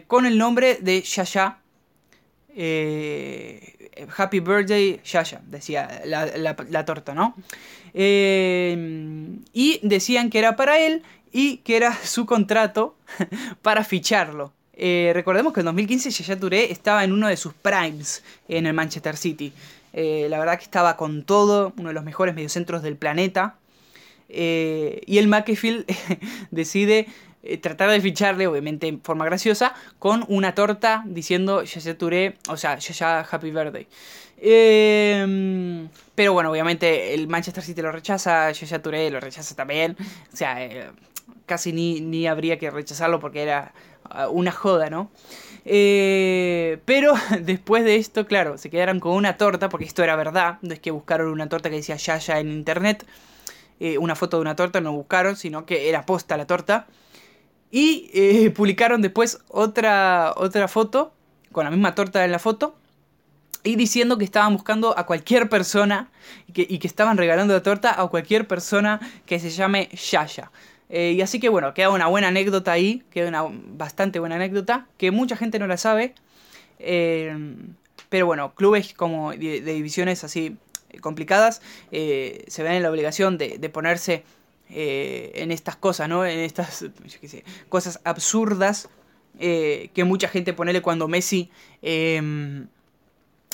con 0.06 0.26
el 0.26 0.38
nombre 0.38 0.78
de 0.80 1.02
Yaya. 1.02 1.58
Happy 4.16 4.40
Birthday 4.40 5.00
Yaya, 5.04 5.40
decía 5.46 6.02
la 6.04 6.84
torta, 6.84 7.14
¿no? 7.14 7.34
Eh, 7.94 8.76
y 9.52 9.80
decían 9.82 10.30
que 10.30 10.38
era 10.38 10.56
para 10.56 10.78
él 10.78 11.02
y 11.32 11.58
que 11.58 11.76
era 11.76 11.94
su 11.94 12.26
contrato 12.26 12.96
para 13.62 13.84
ficharlo. 13.84 14.52
Eh, 14.74 15.10
recordemos 15.14 15.52
que 15.52 15.60
en 15.60 15.66
2015 15.66 16.10
Yaya 16.10 16.38
Touré 16.38 16.70
estaba 16.70 17.02
en 17.02 17.12
uno 17.12 17.28
de 17.28 17.36
sus 17.36 17.54
primes 17.54 18.22
en 18.48 18.66
el 18.66 18.74
Manchester 18.74 19.16
City. 19.16 19.52
Eh, 19.92 20.28
la 20.30 20.38
verdad 20.38 20.58
que 20.58 20.64
estaba 20.64 20.96
con 20.96 21.24
todo, 21.24 21.72
uno 21.76 21.88
de 21.88 21.94
los 21.94 22.04
mejores 22.04 22.34
mediocentros 22.34 22.82
del 22.82 22.96
planeta. 22.96 23.56
y 24.28 25.18
el 25.18 25.26
McAfee 25.26 25.84
decide 26.50 27.08
tratar 27.60 27.90
de 27.90 28.00
ficharle, 28.00 28.46
obviamente 28.46 28.88
en 28.88 29.00
forma 29.00 29.24
graciosa, 29.24 29.74
con 29.98 30.24
una 30.28 30.54
torta 30.54 31.02
diciendo 31.06 31.62
Yaya 31.62 31.96
Touré, 31.96 32.36
o 32.48 32.56
sea, 32.56 32.78
Yaya 32.78 33.20
Happy 33.20 33.50
Birthday. 33.50 33.86
Eh, 34.40 35.88
pero 36.14 36.32
bueno, 36.32 36.50
obviamente 36.50 37.14
el 37.14 37.28
Manchester 37.28 37.62
City 37.62 37.82
lo 37.82 37.92
rechaza, 37.92 38.50
Yaya 38.50 38.82
Touré 38.82 39.10
lo 39.10 39.20
rechaza 39.20 39.54
también. 39.54 39.96
O 40.32 40.36
sea, 40.36 40.64
eh, 40.64 40.90
casi 41.46 41.72
ni, 41.72 42.00
ni 42.00 42.28
habría 42.28 42.58
que 42.58 42.70
rechazarlo 42.70 43.18
porque 43.18 43.42
era 43.42 43.72
uh, 44.14 44.30
una 44.30 44.52
joda, 44.52 44.90
¿no? 44.90 45.10
Eh, 45.64 46.78
pero 46.84 47.14
después 47.40 47.84
de 47.84 47.96
esto, 47.96 48.26
claro, 48.26 48.58
se 48.58 48.70
quedaron 48.70 49.00
con 49.00 49.12
una 49.12 49.36
torta, 49.36 49.68
porque 49.68 49.86
esto 49.86 50.04
era 50.04 50.14
verdad, 50.14 50.58
no 50.62 50.72
es 50.72 50.80
que 50.80 50.92
buscaron 50.92 51.28
una 51.28 51.48
torta 51.48 51.70
que 51.70 51.76
decía 51.76 51.96
Yaya 51.96 52.38
en 52.38 52.52
internet, 52.52 53.04
eh, 53.80 53.98
una 53.98 54.14
foto 54.14 54.36
de 54.36 54.42
una 54.42 54.54
torta, 54.54 54.80
no 54.80 54.92
buscaron, 54.92 55.34
sino 55.36 55.66
que 55.66 55.88
era 55.88 56.06
posta 56.06 56.36
la 56.36 56.46
torta. 56.46 56.86
Y 57.70 58.48
publicaron 58.56 59.02
después 59.02 59.40
otra, 59.48 60.32
otra 60.36 60.68
foto, 60.68 61.12
con 61.52 61.64
la 61.64 61.70
misma 61.70 61.94
torta 61.94 62.24
en 62.24 62.32
la 62.32 62.38
foto, 62.38 62.76
y 63.64 63.76
diciendo 63.76 64.18
que 64.18 64.24
estaban 64.24 64.54
buscando 64.54 64.98
a 64.98 65.06
cualquier 65.06 65.48
persona 65.48 66.10
y 66.46 66.78
que, 66.78 66.86
estaban 66.86 67.16
regalando 67.16 67.54
la 67.54 67.62
torta 67.62 68.00
a 68.00 68.06
cualquier 68.08 68.46
persona 68.46 69.00
que 69.26 69.38
se 69.38 69.50
llame 69.50 69.88
Yaya. 69.92 70.50
Eh, 70.88 71.12
y 71.16 71.20
así 71.20 71.38
que 71.38 71.48
bueno, 71.48 71.74
queda 71.74 71.90
una 71.90 72.06
buena 72.06 72.28
anécdota 72.28 72.72
ahí, 72.72 73.02
queda 73.10 73.28
una 73.28 73.44
bastante 73.50 74.20
buena 74.20 74.36
anécdota, 74.36 74.86
que 74.96 75.10
mucha 75.10 75.36
gente 75.36 75.58
no 75.58 75.66
la 75.66 75.76
sabe. 75.76 76.14
Eh, 76.78 77.36
pero 78.08 78.26
bueno, 78.26 78.54
clubes 78.54 78.94
como 78.94 79.32
de, 79.32 79.60
divisiones 79.60 80.24
así 80.24 80.56
complicadas, 81.02 81.60
se 81.90 82.62
ven 82.62 82.72
en 82.72 82.82
la 82.82 82.90
obligación 82.90 83.36
de, 83.36 83.58
de 83.58 83.68
ponerse 83.68 84.24
en 84.70 85.50
estas 85.50 85.76
cosas, 85.76 86.08
¿no? 86.08 86.24
En 86.24 86.40
estas 86.40 86.84
cosas 87.68 88.00
absurdas 88.04 88.88
que 89.38 90.04
mucha 90.04 90.28
gente 90.28 90.52
ponele 90.52 90.82
cuando 90.82 91.06
Messi 91.06 91.50
em, 91.80 92.66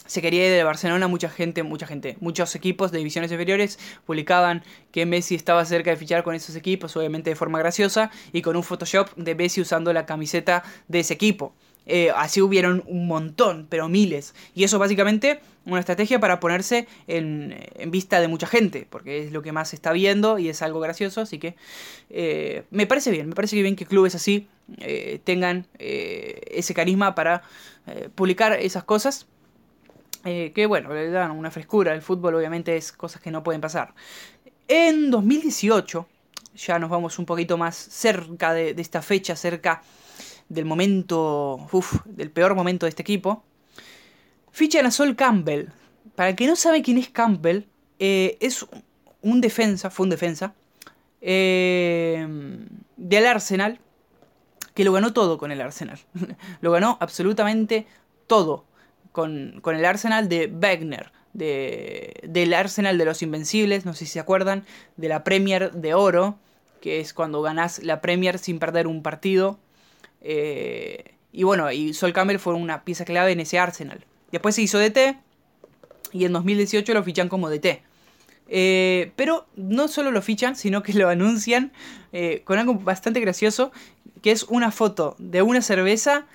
se 0.06 0.20
quería 0.20 0.46
ir 0.46 0.52
de 0.52 0.64
Barcelona, 0.64 1.08
mucha 1.08 1.28
gente, 1.30 1.62
mucha 1.62 1.86
gente, 1.86 2.16
muchos 2.20 2.54
equipos 2.54 2.92
de 2.92 2.98
divisiones 2.98 3.32
inferiores 3.32 3.78
publicaban 4.04 4.62
que 4.92 5.06
Messi 5.06 5.34
estaba 5.34 5.64
cerca 5.64 5.90
de 5.90 5.96
fichar 5.96 6.22
con 6.22 6.34
esos 6.34 6.56
equipos, 6.56 6.96
obviamente 6.96 7.30
de 7.30 7.36
forma 7.36 7.58
graciosa, 7.58 8.10
y 8.32 8.42
con 8.42 8.56
un 8.56 8.62
Photoshop 8.62 9.14
de 9.16 9.34
Messi 9.34 9.60
usando 9.60 9.92
la 9.92 10.04
camiseta 10.04 10.62
de 10.88 11.00
ese 11.00 11.14
equipo. 11.14 11.54
Eh, 11.86 12.10
así 12.16 12.40
hubieron 12.40 12.82
un 12.86 13.06
montón, 13.06 13.66
pero 13.68 13.88
miles. 13.88 14.34
Y 14.54 14.64
eso 14.64 14.78
básicamente 14.78 15.40
una 15.66 15.80
estrategia 15.80 16.20
para 16.20 16.40
ponerse 16.40 16.86
en, 17.06 17.56
vista 17.86 18.20
de 18.20 18.28
mucha 18.28 18.46
gente, 18.46 18.86
porque 18.88 19.24
es 19.24 19.32
lo 19.32 19.42
que 19.42 19.52
más 19.52 19.70
se 19.70 19.76
está 19.76 19.92
viendo 19.92 20.38
y 20.38 20.48
es 20.48 20.60
algo 20.60 20.80
gracioso, 20.80 21.22
así 21.22 21.38
que 21.38 21.56
eh, 22.10 22.64
me 22.70 22.86
parece 22.86 23.10
bien, 23.10 23.28
me 23.28 23.34
parece 23.34 23.60
bien 23.62 23.74
que 23.74 23.86
clubes 23.86 24.14
así 24.14 24.46
eh, 24.78 25.20
tengan 25.24 25.66
ese 25.78 26.74
carisma 26.74 27.14
para 27.14 27.42
publicar 28.14 28.52
esas 28.52 28.84
cosas 28.84 29.26
que 30.22 30.66
bueno, 30.66 30.92
le 30.94 31.10
dan 31.10 31.32
una 31.32 31.50
frescura. 31.50 31.94
El 31.94 32.00
fútbol 32.00 32.34
obviamente 32.34 32.76
es 32.76 32.92
cosas 32.92 33.20
que 33.20 33.30
no 33.30 33.42
pueden 33.42 33.60
pasar. 33.60 33.94
En 34.68 35.10
2018, 35.10 36.06
ya 36.56 36.78
nos 36.78 36.88
vamos 36.88 37.18
un 37.18 37.26
poquito 37.26 37.58
más 37.58 37.76
cerca 37.76 38.54
de, 38.54 38.74
esta 38.78 39.02
fecha, 39.02 39.36
cerca 39.36 39.82
del 40.48 40.64
momento, 40.64 41.66
uf, 41.72 42.04
del 42.04 42.30
peor 42.30 42.54
momento 42.54 42.86
de 42.86 42.90
este 42.90 43.02
equipo. 43.02 43.44
Fichan 44.52 44.86
a 44.86 44.90
Sol 44.90 45.16
Campbell. 45.16 45.68
Para 46.14 46.30
el 46.30 46.36
que 46.36 46.46
no 46.46 46.56
sabe 46.56 46.82
quién 46.82 46.98
es 46.98 47.08
Campbell, 47.08 47.64
eh, 47.98 48.36
es 48.40 48.66
un 49.22 49.40
defensa, 49.40 49.90
fue 49.90 50.04
un 50.04 50.10
defensa, 50.10 50.54
eh, 51.20 52.26
del 52.96 53.26
Arsenal, 53.26 53.80
que 54.74 54.84
lo 54.84 54.92
ganó 54.92 55.12
todo 55.12 55.38
con 55.38 55.50
el 55.50 55.60
Arsenal. 55.60 55.98
lo 56.60 56.70
ganó 56.70 56.98
absolutamente 57.00 57.86
todo 58.26 58.64
con, 59.14 59.62
el 59.64 59.84
Arsenal 59.84 60.28
de 60.28 60.46
Wegner, 60.46 61.12
de, 61.32 62.14
del 62.24 62.52
Arsenal 62.52 62.98
de 62.98 63.04
los 63.04 63.22
Invencibles, 63.22 63.86
no 63.86 63.94
sé 63.94 64.06
si 64.06 64.12
se 64.12 64.20
acuerdan, 64.20 64.64
de 64.96 65.08
la 65.08 65.24
Premier 65.24 65.72
de 65.72 65.94
Oro, 65.94 66.36
que 66.80 67.00
es 67.00 67.14
cuando 67.14 67.40
ganás 67.40 67.82
la 67.82 68.00
Premier 68.00 68.38
sin 68.38 68.58
perder 68.58 68.86
un 68.86 69.02
partido. 69.02 69.58
Eh, 70.24 71.04
y 71.32 71.42
bueno, 71.42 71.70
y 71.70 71.92
Sol 71.92 72.12
Campbell 72.12 72.38
fue 72.38 72.54
una 72.54 72.82
pieza 72.82 73.04
clave 73.04 73.32
en 73.32 73.40
ese 73.40 73.58
Arsenal. 73.58 74.04
Después 74.32 74.54
se 74.54 74.62
hizo 74.62 74.78
DT 74.78 75.16
y 76.12 76.24
en 76.24 76.32
2018 76.32 76.94
lo 76.94 77.04
fichan 77.04 77.28
como 77.28 77.50
DT. 77.50 77.82
Eh, 78.48 79.12
pero 79.16 79.46
no 79.56 79.88
solo 79.88 80.10
lo 80.10 80.22
fichan, 80.22 80.56
sino 80.56 80.82
que 80.82 80.94
lo 80.94 81.08
anuncian 81.08 81.72
eh, 82.12 82.42
con 82.44 82.58
algo 82.58 82.74
bastante 82.74 83.20
gracioso, 83.20 83.70
que 84.22 84.32
es 84.32 84.44
una 84.44 84.70
foto 84.70 85.14
de 85.18 85.42
una 85.42 85.60
cerveza 85.60 86.26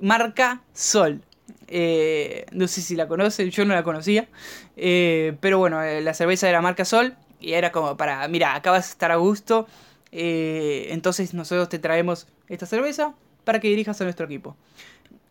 marca 0.00 0.62
Sol. 0.72 1.20
No 1.70 2.68
sé 2.68 2.80
si 2.80 2.96
la 2.96 3.08
conocen, 3.08 3.50
yo 3.50 3.64
no 3.64 3.74
la 3.74 3.82
conocía. 3.82 4.28
Pero 4.76 5.58
bueno, 5.58 5.82
la 5.82 6.14
cerveza 6.14 6.48
era 6.48 6.62
marca 6.62 6.84
Sol. 6.84 7.14
Y 7.40 7.52
era 7.52 7.72
como 7.72 7.96
para, 7.96 8.26
mira, 8.28 8.54
acá 8.54 8.70
vas 8.70 8.88
a 8.88 8.90
estar 8.90 9.10
a 9.10 9.16
gusto. 9.16 9.66
entonces 10.12 11.34
nosotros 11.34 11.68
te 11.68 11.78
traemos 11.78 12.26
esta 12.48 12.66
cerveza 12.66 13.14
para 13.44 13.60
que 13.60 13.68
dirijas 13.68 14.00
a 14.00 14.04
nuestro 14.04 14.26
equipo. 14.26 14.56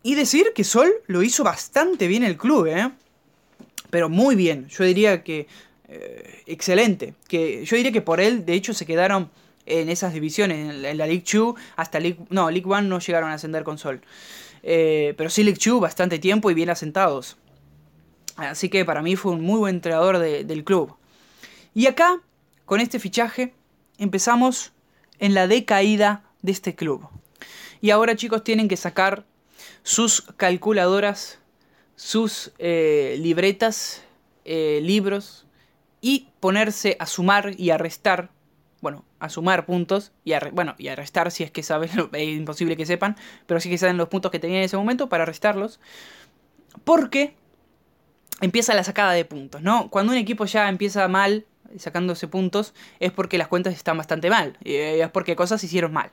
Y 0.03 0.15
decir 0.15 0.47
que 0.53 0.63
Sol 0.63 0.91
lo 1.07 1.23
hizo 1.23 1.43
bastante 1.43 2.07
bien 2.07 2.23
el 2.23 2.37
club, 2.37 2.67
¿eh? 2.67 2.91
Pero 3.89 4.09
muy 4.09 4.35
bien. 4.35 4.67
Yo 4.69 4.83
diría 4.83 5.23
que 5.23 5.47
excelente. 6.45 7.13
Que, 7.27 7.65
yo 7.65 7.75
diría 7.77 7.91
que 7.91 8.01
por 8.01 8.19
él, 8.19 8.45
de 8.45 8.53
hecho, 8.53 8.73
se 8.73 8.85
quedaron 8.85 9.29
en 9.65 9.89
esas 9.89 10.13
divisiones. 10.13 10.69
En 10.69 10.97
la, 10.97 11.05
League 11.05 11.23
2 11.31 11.55
hasta 11.75 11.99
League... 11.99 12.19
No, 12.29 12.49
League 12.49 12.67
1 12.67 12.81
no 12.83 12.99
llegaron 12.99 13.29
a 13.29 13.35
ascender 13.35 13.63
con 13.63 13.77
Sol. 13.77 14.01
Eh, 14.63 15.13
pero 15.17 15.29
sí 15.29 15.53
Chu 15.53 15.79
bastante 15.79 16.19
tiempo 16.19 16.49
y 16.51 16.53
bien 16.53 16.69
asentados. 16.69 17.37
Así 18.35 18.69
que 18.69 18.85
para 18.85 19.01
mí 19.01 19.15
fue 19.15 19.33
un 19.33 19.41
muy 19.41 19.59
buen 19.59 19.75
entrenador 19.75 20.17
del 20.19 20.63
club. 20.63 20.95
Y 21.75 21.87
acá, 21.87 22.19
con 22.65 22.79
este 22.79 22.99
fichaje, 22.99 23.53
empezamos 23.97 24.71
en 25.19 25.33
la 25.33 25.47
decaída 25.47 26.23
de 26.41 26.51
este 26.51 26.75
club. 26.75 27.07
Y 27.83 27.91
ahora 27.91 28.15
chicos 28.15 28.45
tienen 28.45 28.69
que 28.69 28.77
sacar 28.77 29.25
sus 29.83 30.21
calculadoras, 30.37 31.39
sus 31.97 32.53
eh, 32.57 33.17
libretas, 33.19 34.05
eh, 34.45 34.79
libros 34.81 35.45
y 35.99 36.29
ponerse 36.39 36.95
a 36.97 37.05
sumar 37.07 37.59
y 37.59 37.71
a 37.71 37.77
restar 37.77 38.29
bueno, 38.79 39.03
a 39.19 39.27
sumar 39.27 39.65
puntos 39.65 40.13
y 40.23 40.31
a, 40.31 40.39
bueno, 40.53 40.75
y 40.77 40.87
a 40.87 40.95
restar 40.95 41.29
si 41.29 41.43
es 41.43 41.51
que 41.51 41.61
saben, 41.61 41.89
es 42.13 42.27
imposible 42.29 42.77
que 42.77 42.85
sepan, 42.85 43.17
pero 43.47 43.59
sí 43.59 43.69
que 43.69 43.77
saben 43.77 43.97
los 43.97 44.07
puntos 44.07 44.31
que 44.31 44.39
tenían 44.39 44.59
en 44.59 44.65
ese 44.65 44.77
momento 44.77 45.09
para 45.09 45.25
restarlos. 45.25 45.81
Porque 46.85 47.35
empieza 48.39 48.73
la 48.75 48.85
sacada 48.85 49.11
de 49.11 49.25
puntos, 49.25 49.61
¿no? 49.61 49.89
Cuando 49.89 50.13
un 50.13 50.17
equipo 50.17 50.45
ya 50.45 50.69
empieza 50.69 51.05
mal, 51.09 51.45
sacándose 51.77 52.29
puntos, 52.29 52.73
es 53.01 53.11
porque 53.11 53.37
las 53.37 53.49
cuentas 53.49 53.73
están 53.73 53.97
bastante 53.97 54.29
mal, 54.29 54.57
es 54.63 55.09
porque 55.09 55.35
cosas 55.35 55.61
hicieron 55.65 55.91
mal. 55.91 56.11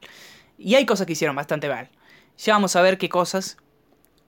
Y 0.61 0.77
hay 0.77 0.87
cosas 0.87 1.07
que 1.07 1.15
hicieron 1.15 1.35
bastante 1.35 1.69
mal. 1.69 1.91
Ya 2.39 2.53
vamos 2.53 2.77
a 2.77 2.83
ver 2.83 2.99
qué 2.99 3.09
cosas. 3.09 3.57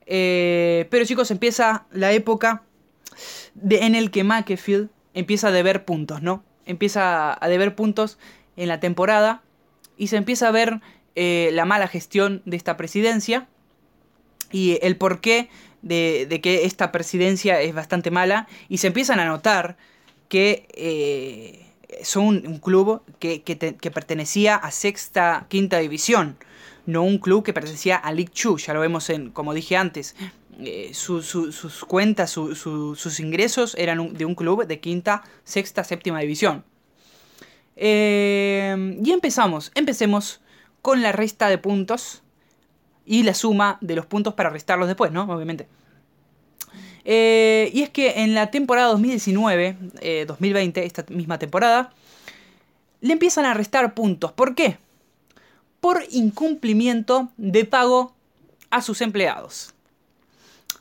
Eh, 0.05 0.87
pero 0.89 1.05
chicos, 1.05 1.31
empieza 1.31 1.85
la 1.91 2.11
época 2.11 2.63
de, 3.53 3.85
en 3.85 3.95
el 3.95 4.11
que 4.11 4.25
McAfield 4.25 4.89
empieza 5.13 5.47
a 5.47 5.51
deber 5.51 5.85
puntos, 5.85 6.21
¿no? 6.21 6.43
empieza 6.65 7.37
a 7.43 7.47
deber 7.49 7.75
puntos 7.75 8.17
en 8.55 8.67
la 8.67 8.79
temporada 8.79 9.41
y 9.97 10.07
se 10.07 10.17
empieza 10.17 10.47
a 10.47 10.51
ver 10.51 10.81
eh, 11.15 11.49
la 11.53 11.65
mala 11.65 11.87
gestión 11.87 12.41
de 12.45 12.57
esta 12.57 12.77
presidencia 12.77 13.47
y 14.51 14.79
el 14.81 14.97
porqué 14.97 15.49
de, 15.81 16.25
de, 16.29 16.41
que 16.41 16.65
esta 16.65 16.91
presidencia 16.91 17.59
es 17.61 17.73
bastante 17.73 18.11
mala 18.11 18.47
y 18.69 18.77
se 18.77 18.87
empiezan 18.87 19.19
a 19.19 19.25
notar 19.25 19.77
que 20.29 20.67
eh, 20.73 21.62
son 22.03 22.45
un, 22.47 22.59
club 22.59 23.01
que, 23.19 23.41
que, 23.43 23.91
pertenecía 23.91 24.55
a 24.55 24.71
sexta, 24.71 25.45
quinta 25.49 25.77
división, 25.79 26.37
no 26.85 27.03
un 27.03 27.17
club 27.17 27.43
que 27.43 27.53
pertenecía 27.53 27.95
a 27.97 28.11
League 28.11 28.31
Two, 28.33 28.57
ya 28.57 28.73
lo 28.73 28.79
vemos 28.79 29.09
en, 29.09 29.31
como 29.31 29.53
dije 29.53 29.77
antes, 29.77 30.15
eh, 30.59 30.91
sus 30.93 31.85
cuentas, 31.87 32.29
sus 32.29 33.19
ingresos 33.19 33.75
eran 33.75 34.13
de 34.13 34.25
un 34.25 34.35
club 34.35 34.65
de 34.65 34.79
quinta, 34.79 35.23
sexta, 35.43 35.83
séptima 35.83 36.19
división. 36.19 36.63
Eh, 37.75 38.99
y 39.03 39.11
empezamos, 39.11 39.71
empecemos 39.73 40.41
con 40.81 41.01
la 41.01 41.11
resta 41.11 41.49
de 41.49 41.57
puntos 41.57 42.21
y 43.05 43.23
la 43.23 43.33
suma 43.33 43.77
de 43.81 43.95
los 43.95 44.05
puntos 44.05 44.35
para 44.35 44.49
restarlos 44.49 44.87
después, 44.87 45.11
¿no? 45.11 45.23
Obviamente. 45.23 45.67
Eh, 47.05 47.69
y 47.73 47.81
es 47.81 47.89
que 47.89 48.21
en 48.21 48.33
la 48.33 48.49
temporada 48.51 48.93
2019-2020, 48.93 50.77
esta 50.77 51.05
misma 51.09 51.39
temporada, 51.39 51.93
le 53.01 53.13
empiezan 53.13 53.45
a 53.45 53.53
restar 53.53 53.93
puntos. 53.93 54.31
¿Por 54.31 54.55
qué? 54.55 54.77
Por 55.81 56.03
incumplimiento 56.11 57.29
de 57.37 57.65
pago 57.65 58.13
a 58.69 58.81
sus 58.81 59.01
empleados. 59.01 59.73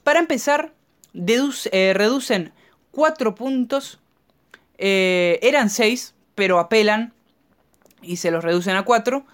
Para 0.05 0.21
empezar, 0.21 0.73
eh, 1.15 1.93
reducen 1.95 2.53
4 2.93 3.35
puntos. 3.35 3.99
Eh, 4.79 5.39
eran 5.43 5.71
6, 5.71 6.15
pero 6.35 6.59
apelan 6.59 7.13
y 8.01 8.17
se 8.17 8.31
los 8.31 8.43
reducen 8.43 8.77
a 8.77 8.85
4. 8.85 9.25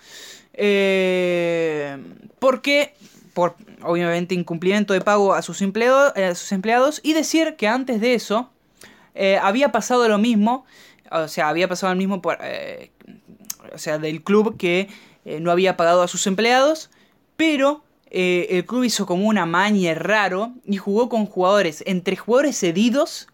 Eh, 0.55 1.97
porque, 2.39 2.95
por 3.35 3.57
obviamente 3.83 4.35
incumplimiento 4.35 4.93
de 4.93 5.01
pago 5.01 5.35
a 5.35 5.43
sus, 5.43 5.63
empleados. 5.63 7.01
Y 7.03 7.13
decir 7.13 7.57
que 7.57 7.69
antes 7.69 8.01
de 8.01 8.15
eso 8.15 8.51
había 9.43 9.73
pasado 9.73 10.09
lo 10.09 10.19
mismo. 10.19 10.65
O 11.11 11.29
sea, 11.29 11.49
había 11.49 11.69
pasado 11.69 11.93
lo 11.95 11.99
mismo 11.99 12.23
por, 12.23 12.39
o 13.73 13.79
sea, 13.79 13.99
del 13.99 14.23
club 14.23 14.57
que 14.57 14.89
no 15.41 15.51
había 15.51 15.77
pagado 15.77 16.03
a 16.03 16.09
sus 16.09 16.27
empleados. 16.27 16.91
Pero 17.37 17.83
eh, 18.11 18.47
el 18.51 18.65
club 18.65 18.85
hizo 18.85 19.07
como 19.07 19.27
una 19.27 19.45
maña 19.45 19.95
raro 19.95 20.53
y 20.65 20.77
jugó 20.77 21.09
con 21.09 21.27
jugadores, 21.27 21.83
entre 21.87 22.17
jugadores 22.17 22.59
cedidos 22.59 23.29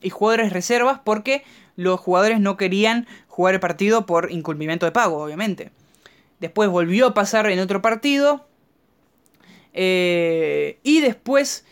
y 0.00 0.10
jugadores 0.10 0.52
reservas, 0.52 1.00
porque 1.04 1.44
los 1.76 2.00
jugadores 2.00 2.40
no 2.40 2.56
querían 2.56 3.06
jugar 3.28 3.54
el 3.54 3.60
partido 3.60 4.06
por 4.06 4.30
incumplimiento 4.30 4.86
de 4.86 4.92
pago, 4.92 5.22
obviamente. 5.22 5.72
Después 6.40 6.70
volvió 6.70 7.08
a 7.08 7.14
pasar 7.14 7.46
en 7.50 7.58
otro 7.58 7.82
partido. 7.82 8.46
Eh, 9.74 10.78
y 10.82 11.00
después... 11.00 11.64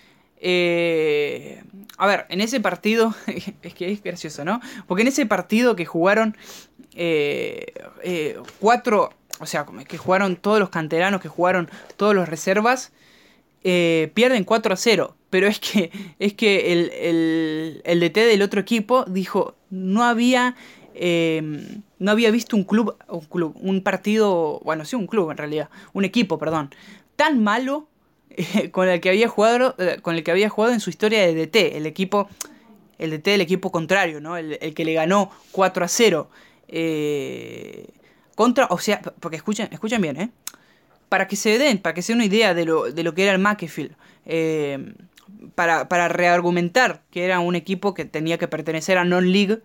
Eh, 0.45 1.63
a 1.97 2.07
ver, 2.07 2.27
en 2.29 2.41
ese 2.41 2.61
partido... 2.61 3.15
es 3.63 3.75
que 3.75 3.91
es 3.91 4.03
gracioso, 4.03 4.45
¿no? 4.45 4.61
Porque 4.87 5.03
en 5.03 5.09
ese 5.09 5.25
partido 5.25 5.77
que 5.77 5.87
jugaron 5.87 6.37
cuatro 8.61 9.11
o 9.43 9.47
sea, 9.47 9.67
que 9.89 9.99
jugaron 9.99 10.37
todos 10.37 10.61
los 10.61 10.71
canteranos, 10.71 11.21
que 11.21 11.29
jugaron 11.29 11.69
todos 11.97 12.15
los 12.15 12.29
reservas, 12.29 12.93
eh, 13.65 14.13
pierden 14.15 14.45
4 14.45 14.75
a 14.75 14.77
0. 14.77 15.17
Pero 15.31 15.49
es 15.49 15.59
que, 15.59 15.91
es 16.21 16.35
que 16.35 16.73
el, 16.73 16.91
el, 16.91 17.83
el 17.85 18.01
DT 18.01 18.21
del 18.27 18.43
otro 18.43 18.61
equipo 18.61 19.05
dijo, 19.07 19.57
no 19.69 20.05
había, 20.05 20.55
eh, 20.95 21.81
no 21.99 22.11
había 22.11 22.31
visto 22.31 22.57
un 22.57 22.63
club, 22.63 22.97
un 23.09 23.25
club, 23.25 23.57
un 23.61 23.83
partido, 23.83 24.61
bueno, 24.65 24.85
sí, 24.85 24.95
un 24.95 25.09
club 25.09 25.31
en 25.31 25.39
realidad, 25.39 25.71
un 25.93 26.05
equipo, 26.05 26.39
perdón, 26.39 26.73
tan 27.17 27.43
malo 27.43 27.89
con 28.73 28.89
el 28.89 29.01
que 29.01 29.09
había 29.09 29.29
jugado, 29.29 29.75
eh, 29.79 29.99
con 30.03 30.15
el 30.15 30.25
que 30.25 30.31
había 30.31 30.49
jugado 30.49 30.73
en 30.75 30.81
su 30.81 30.91
historia 30.91 31.27
de 31.27 31.35
DT, 31.35 31.77
el 31.77 31.87
equipo, 31.87 32.29
el 32.99 33.11
DT 33.11 33.31
del 33.31 33.41
equipo 33.41 33.71
contrario, 33.73 34.21
¿no? 34.21 34.37
El, 34.37 34.59
el 34.61 34.75
que 34.75 34.85
le 34.85 34.95
ganó 34.95 35.31
4 35.53 35.85
a 35.85 35.89
0. 35.89 36.31
Eh, 36.69 37.87
contra, 38.35 38.67
o 38.71 38.79
sea, 38.79 39.01
porque 39.21 39.37
escuchen, 39.37 39.69
escuchen 39.71 40.01
bien, 40.01 40.21
¿eh? 40.21 40.31
Para 41.09 41.29
que 41.29 41.37
se 41.37 41.59
den, 41.59 41.79
para 41.79 41.95
que 41.95 42.03
se 42.03 42.13
den 42.13 42.19
una 42.19 42.27
idea 42.27 42.55
de 42.55 42.65
lo, 42.65 42.91
de 42.91 43.03
lo 43.03 43.15
que 43.15 43.25
era 43.25 43.33
el 43.33 43.39
McAfee. 43.39 43.91
Eh, 44.25 44.95
para, 45.55 45.89
para 45.89 46.09
reargumentar 46.09 47.03
que 47.11 47.25
era 47.25 47.41
un 47.41 47.55
equipo 47.55 47.95
que 47.95 48.05
tenía 48.05 48.39
que 48.39 48.49
pertenecer 48.49 48.97
a 48.97 49.05
Non-League, 49.05 49.61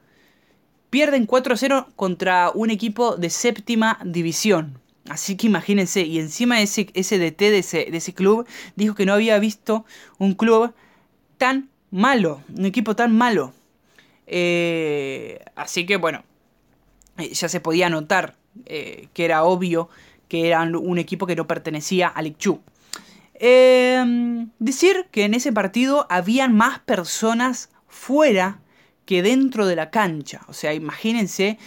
pierden 0.89 1.27
4-0 1.27 1.87
contra 1.95 2.51
un 2.53 2.69
equipo 2.69 3.15
de 3.15 3.29
séptima 3.29 3.99
división. 4.03 4.79
Así 5.09 5.37
que 5.37 5.47
imagínense, 5.47 6.01
y 6.01 6.19
encima 6.19 6.61
ese, 6.61 6.89
ese 6.93 7.17
DT 7.17 7.39
de 7.49 7.59
ese, 7.59 7.85
de 7.89 7.97
ese 7.97 8.13
club 8.13 8.45
dijo 8.75 8.95
que 8.95 9.05
no 9.05 9.13
había 9.13 9.39
visto 9.39 9.85
un 10.17 10.33
club 10.33 10.73
tan 11.37 11.69
malo, 11.91 12.41
un 12.55 12.65
equipo 12.65 12.95
tan 12.95 13.15
malo. 13.15 13.53
Eh, 14.25 15.39
así 15.55 15.85
que 15.85 15.95
bueno, 15.95 16.23
eh, 17.17 17.33
ya 17.33 17.47
se 17.47 17.61
podía 17.61 17.89
notar 17.89 18.35
eh, 18.65 19.07
que 19.13 19.25
era 19.25 19.43
obvio 19.43 19.89
que 20.27 20.47
eran 20.47 20.75
un 20.75 20.97
equipo 20.97 21.25
que 21.25 21.35
no 21.35 21.47
pertenecía 21.47 22.07
al 22.07 22.27
Icchu. 22.27 22.61
Eh, 23.35 24.47
decir 24.59 25.07
que 25.11 25.25
en 25.25 25.33
ese 25.33 25.53
partido 25.53 26.07
habían 26.09 26.55
más 26.55 26.79
personas 26.79 27.69
fuera 27.87 28.59
que 29.05 29.21
dentro 29.21 29.67
de 29.67 29.75
la 29.75 29.89
cancha. 29.89 30.41
O 30.47 30.53
sea, 30.53 30.73
imagínense 30.73 31.57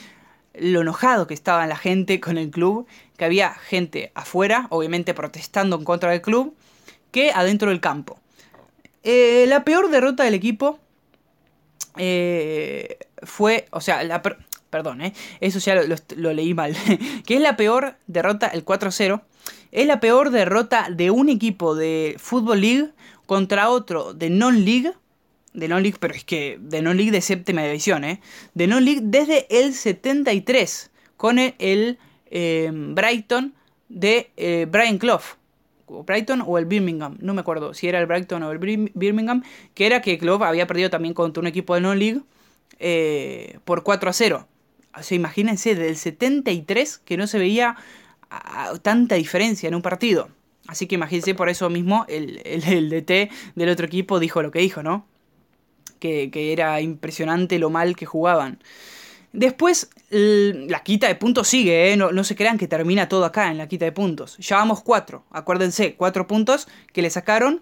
lo 0.54 0.82
enojado 0.82 1.26
que 1.26 1.34
estaba 1.34 1.66
la 1.66 1.76
gente 1.76 2.20
con 2.20 2.36
el 2.36 2.50
club, 2.50 2.86
que 3.20 3.26
había 3.26 3.52
gente 3.52 4.12
afuera, 4.14 4.66
obviamente 4.70 5.12
protestando 5.12 5.76
en 5.76 5.84
contra 5.84 6.10
del 6.10 6.22
club, 6.22 6.54
que 7.10 7.32
adentro 7.32 7.68
del 7.68 7.78
campo. 7.78 8.18
Eh, 9.02 9.44
la 9.46 9.62
peor 9.62 9.90
derrota 9.90 10.24
del 10.24 10.32
equipo 10.32 10.78
eh, 11.98 12.96
fue, 13.22 13.66
o 13.72 13.82
sea, 13.82 14.04
la 14.04 14.22
per 14.22 14.38
perdón, 14.70 15.02
eh, 15.02 15.12
eso 15.40 15.58
ya 15.58 15.74
lo, 16.16 16.32
leí 16.32 16.54
mal, 16.54 16.74
que 17.26 17.34
es 17.34 17.42
la 17.42 17.58
peor 17.58 17.96
derrota, 18.06 18.46
el 18.46 18.64
4-0, 18.64 19.20
es 19.70 19.86
la 19.86 20.00
peor 20.00 20.30
derrota 20.30 20.86
de 20.90 21.10
un 21.10 21.28
equipo 21.28 21.74
de 21.74 22.16
Football 22.18 22.62
League 22.62 22.90
contra 23.26 23.68
otro 23.68 24.14
de 24.14 24.30
Non-League. 24.30 24.94
De 25.52 25.68
Non-League, 25.68 25.98
pero 26.00 26.14
es 26.14 26.24
que 26.24 26.56
de 26.58 26.80
Non-League 26.80 27.10
de 27.10 27.20
séptima 27.20 27.64
división, 27.64 28.02
¿eh? 28.04 28.22
De 28.54 28.66
Non-League 28.66 29.02
desde 29.02 29.46
el 29.50 29.74
73, 29.74 30.90
con 31.18 31.38
el 31.38 31.98
eh, 32.30 32.70
Brighton 32.72 33.54
de 33.88 34.30
eh, 34.36 34.66
Brian 34.70 34.98
Clough. 34.98 35.22
Brighton 36.06 36.42
o 36.46 36.56
el 36.56 36.66
Birmingham, 36.66 37.16
no 37.20 37.34
me 37.34 37.40
acuerdo 37.40 37.74
si 37.74 37.88
era 37.88 37.98
el 37.98 38.06
Brighton 38.06 38.44
o 38.44 38.52
el 38.52 38.58
Birmingham, 38.94 39.42
que 39.74 39.86
era 39.86 40.00
que 40.00 40.18
Clough 40.18 40.42
había 40.44 40.68
perdido 40.68 40.88
también 40.88 41.14
contra 41.14 41.40
un 41.40 41.48
equipo 41.48 41.74
de 41.74 41.80
Non-League 41.80 42.22
eh, 42.78 43.58
por 43.64 43.82
4 43.82 44.10
a 44.10 44.12
0. 44.12 44.46
O 44.96 45.02
sea, 45.02 45.16
imagínense, 45.16 45.74
del 45.74 45.96
73 45.96 46.98
que 46.98 47.16
no 47.16 47.26
se 47.26 47.38
veía 47.38 47.76
tanta 48.82 49.16
diferencia 49.16 49.68
en 49.68 49.74
un 49.74 49.82
partido. 49.82 50.28
Así 50.68 50.86
que 50.86 50.94
imagínense, 50.94 51.34
por 51.34 51.48
eso 51.48 51.68
mismo 51.68 52.04
el, 52.08 52.40
el, 52.44 52.62
el, 52.64 52.90
DT 52.90 53.30
del 53.56 53.68
otro 53.68 53.86
equipo 53.86 54.20
dijo 54.20 54.42
lo 54.42 54.52
que 54.52 54.60
dijo, 54.60 54.82
¿no? 54.82 55.04
Que, 55.98 56.30
que 56.30 56.52
era 56.52 56.80
impresionante 56.80 57.58
lo 57.58 57.70
mal 57.70 57.96
que 57.96 58.06
jugaban. 58.06 58.60
Después, 59.32 59.90
la 60.10 60.82
quita 60.82 61.06
de 61.06 61.14
puntos 61.14 61.46
sigue, 61.46 61.92
¿eh? 61.92 61.96
no, 61.96 62.24
se 62.24 62.34
crean 62.34 62.58
que 62.58 62.66
termina 62.66 63.08
todo 63.08 63.24
acá 63.24 63.50
en 63.50 63.58
la 63.58 63.68
quita 63.68 63.84
de 63.84 63.92
puntos. 63.92 64.36
Ya 64.38 64.56
vamos 64.56 64.82
4, 64.82 65.24
acuérdense, 65.30 65.94
4 65.94 66.26
puntos 66.26 66.66
que 66.92 67.00
le 67.00 67.10
sacaron 67.10 67.60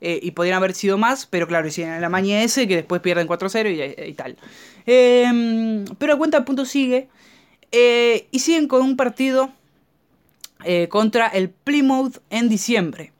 eh, 0.00 0.20
y 0.22 0.30
podrían 0.30 0.58
haber 0.58 0.74
sido 0.74 0.96
más, 0.96 1.26
pero 1.26 1.48
claro, 1.48 1.66
hicieron 1.66 2.00
la 2.00 2.08
maña 2.08 2.42
ese 2.42 2.68
que 2.68 2.76
después 2.76 3.00
pierden 3.02 3.26
4-0 3.26 3.98
y, 3.98 4.10
y, 4.10 4.14
tal. 4.14 4.36
Eh, 4.86 5.84
pero 5.98 6.14
a 6.14 6.18
cuenta 6.18 6.38
de 6.38 6.44
puntos 6.44 6.68
sigue. 6.68 7.08
Eh, 7.72 8.28
y 8.30 8.38
siguen 8.38 8.68
con 8.68 8.82
un 8.82 8.96
partido 8.96 9.52
contra 10.88 11.28
el 11.28 11.50
Plymouth 11.50 12.18
en 12.30 12.48
diciembre. 12.48 13.12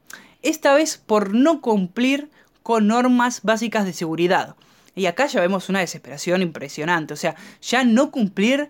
Esta 0.42 0.74
vez 0.74 0.98
por 0.98 1.34
no 1.34 1.60
cumplir 1.60 2.30
con 2.64 2.88
normas 2.88 3.42
básicas 3.42 3.84
de 3.84 3.92
seguridad. 3.92 4.56
Y 4.98 5.06
acá 5.06 5.26
ya 5.26 5.40
vemos 5.40 5.68
una 5.68 5.78
desesperación 5.78 6.42
impresionante. 6.42 7.14
O 7.14 7.16
sea, 7.16 7.36
ya 7.62 7.84
no 7.84 8.10
cumplir 8.10 8.68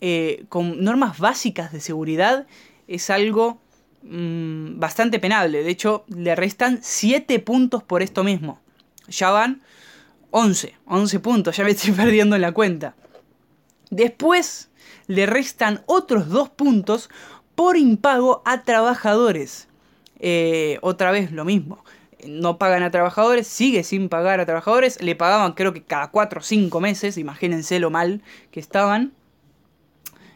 eh, 0.00 0.46
con 0.48 0.82
normas 0.82 1.18
básicas 1.18 1.70
de 1.70 1.80
seguridad 1.80 2.46
es 2.88 3.10
algo 3.10 3.60
mmm, 4.02 4.80
bastante 4.80 5.18
penable. 5.18 5.62
De 5.62 5.70
hecho, 5.70 6.06
le 6.08 6.34
restan 6.34 6.78
7 6.80 7.38
puntos 7.40 7.82
por 7.82 8.00
esto 8.00 8.24
mismo. 8.24 8.58
Ya 9.08 9.30
van 9.30 9.60
11. 10.30 10.74
11 10.86 11.20
puntos. 11.20 11.54
Ya 11.54 11.64
me 11.64 11.72
estoy 11.72 11.92
perdiendo 12.02 12.36
en 12.36 12.42
la 12.42 12.52
cuenta. 12.52 12.94
Después 13.90 14.70
le 15.08 15.26
restan 15.26 15.82
otros 15.84 16.30
2 16.30 16.48
puntos 16.50 17.10
por 17.54 17.76
impago 17.76 18.40
a 18.46 18.62
trabajadores. 18.62 19.68
Eh, 20.20 20.78
otra 20.80 21.10
vez 21.10 21.32
lo 21.32 21.44
mismo. 21.44 21.84
No 22.28 22.58
pagan 22.58 22.82
a 22.82 22.90
trabajadores, 22.90 23.46
sigue 23.46 23.84
sin 23.84 24.08
pagar 24.08 24.40
a 24.40 24.46
trabajadores. 24.46 25.00
Le 25.02 25.14
pagaban 25.14 25.52
creo 25.52 25.72
que 25.72 25.82
cada 25.82 26.10
4 26.10 26.40
o 26.40 26.42
5 26.42 26.80
meses, 26.80 27.18
imagínense 27.18 27.78
lo 27.78 27.90
mal 27.90 28.22
que 28.50 28.60
estaban. 28.60 29.12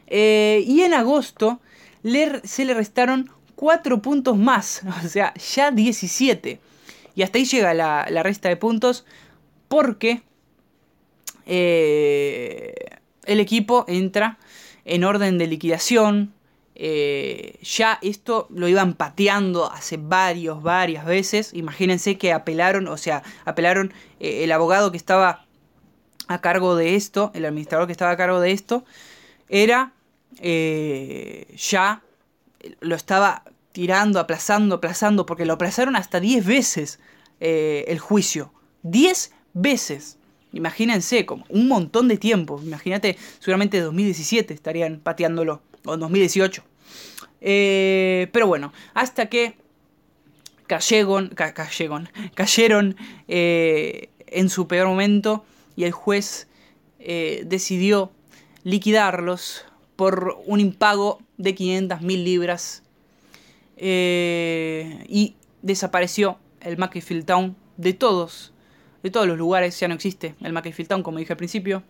Eh, 0.07 0.65
y 0.67 0.83
en 0.83 0.95
agosto 0.95 1.61
le, 2.03 2.41
se 2.47 2.65
le 2.65 2.75
restaron 2.75 3.31
4 3.57 4.03
puntos 4.03 4.37
más, 4.37 4.83
o 5.05 5.09
sea, 5.09 5.35
ya 5.35 5.71
17. 5.71 6.61
Y 7.15 7.23
hasta 7.23 7.39
ahí 7.39 7.45
llega 7.45 7.75
la, 7.75 8.07
la 8.11 8.23
resta 8.23 8.49
de 8.49 8.57
puntos 8.57 9.05
porque 9.69 10.23
eh, 11.47 12.75
el 13.25 13.41
equipo 13.41 13.85
entra 13.89 14.39
en 14.85 15.05
orden 15.05 15.39
de 15.39 15.47
liquidación, 15.47 16.33
eh, 16.75 17.59
ya 17.63 17.99
esto 18.01 18.47
lo 18.51 18.69
iban 18.69 18.95
pateando 18.95 19.71
hace 19.71 19.97
varios, 19.97 20.63
varias 20.63 21.05
veces. 21.05 21.53
Imagínense 21.53 22.17
que 22.17 22.33
apelaron, 22.33 22.89
o 22.89 22.97
sea, 22.97 23.23
apelaron 23.45 23.93
eh, 24.19 24.45
el 24.45 24.53
abogado 24.53 24.91
que 24.91 24.97
estaba 24.97 25.45
a 26.29 26.41
cargo 26.41 26.77
de 26.77 26.95
esto, 26.97 27.33
el 27.35 27.45
administrador 27.45 27.87
que 27.87 27.93
estaba 27.93 28.13
a 28.13 28.17
cargo 28.17 28.41
de 28.41 28.53
esto, 28.53 28.85
era 29.49 29.93
eh, 30.41 31.55
ya 31.57 32.03
lo 32.81 32.95
estaba 32.95 33.43
tirando, 33.73 34.21
aplazando, 34.21 34.77
aplazando, 34.77 35.27
porque 35.27 35.45
lo 35.45 35.55
aplazaron 35.55 35.97
hasta 35.97 36.21
10 36.21 36.47
veces 36.47 37.01
el 37.41 37.99
juicio. 37.99 38.53
10 38.83 39.33
veces. 39.55 40.19
Imagínense, 40.53 41.27
como 41.27 41.45
un 41.49 41.69
montón 41.69 42.09
de 42.09 42.17
tiempo. 42.17 42.61
Imagínate, 42.63 43.17
seguramente 43.39 43.81
2017 43.81 44.53
estarían 44.53 45.01
pateándolo, 45.01 45.63
o 45.85 45.97
2018. 45.97 46.65
Eh, 47.41 48.29
pero 48.33 48.47
bueno, 48.47 48.73
hasta 48.95 49.27
que 49.27 49.57
cayeron, 50.67 51.29
ca 51.29 51.55
cayeron, 52.35 52.97
eh, 53.29 54.09
en 54.27 54.49
su 54.49 54.69
peor 54.69 54.87
momento 54.87 55.45
y 55.75 55.85
el 55.85 55.93
juez 55.93 56.49
eh, 56.99 57.43
decidió 57.47 58.13
liquidarlos 58.63 59.65
por 59.97 60.39
un 60.47 60.61
impago 60.61 61.21
de 61.37 61.55
500 61.55 62.03
mil 62.03 62.25
libras 62.25 62.83
y 63.83 65.35
desapareció 65.63 66.39
el 66.61 66.77
Macclesfield 66.77 67.25
Town 67.25 67.57
de 67.79 67.95
todos, 67.95 68.53
de 69.03 69.11
todos 69.11 69.27
los 69.27 69.39
lugares, 69.39 69.81
ya 69.81 69.89
no 69.89 69.95
existe 69.95 70.35
el 70.43 70.53
Macclesfield 70.53 70.89
Town 70.89 71.03
como 71.03 71.19
dije 71.19 71.33
al 71.33 71.39
principio. 71.39 71.83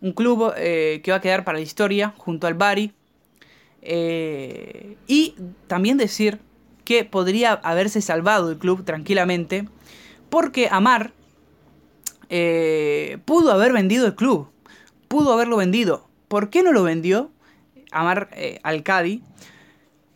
Un 0.00 0.12
club 0.12 0.54
que 0.54 1.04
va 1.10 1.16
a 1.16 1.20
quedar 1.20 1.44
para 1.44 1.58
la 1.58 1.62
historia 1.62 2.14
junto 2.16 2.46
al 2.46 2.54
Bari, 2.54 2.94
eh, 3.82 4.96
y 5.08 5.34
también 5.66 5.98
decir 5.98 6.38
que 6.84 7.04
podría 7.04 7.52
haberse 7.52 8.00
salvado 8.00 8.50
el 8.50 8.58
club 8.58 8.84
tranquilamente 8.84 9.68
porque 10.30 10.68
Amar 10.70 11.12
eh, 12.28 13.18
pudo 13.24 13.52
haber 13.52 13.72
vendido 13.72 14.06
el 14.06 14.14
club, 14.14 14.48
pudo 15.08 15.32
haberlo 15.32 15.56
vendido. 15.56 16.08
¿Por 16.28 16.48
qué 16.48 16.62
no 16.62 16.72
lo 16.72 16.82
vendió 16.84 17.30
Amar 17.90 18.30
eh, 18.32 18.60
al 18.62 18.82
Cadi? 18.82 19.22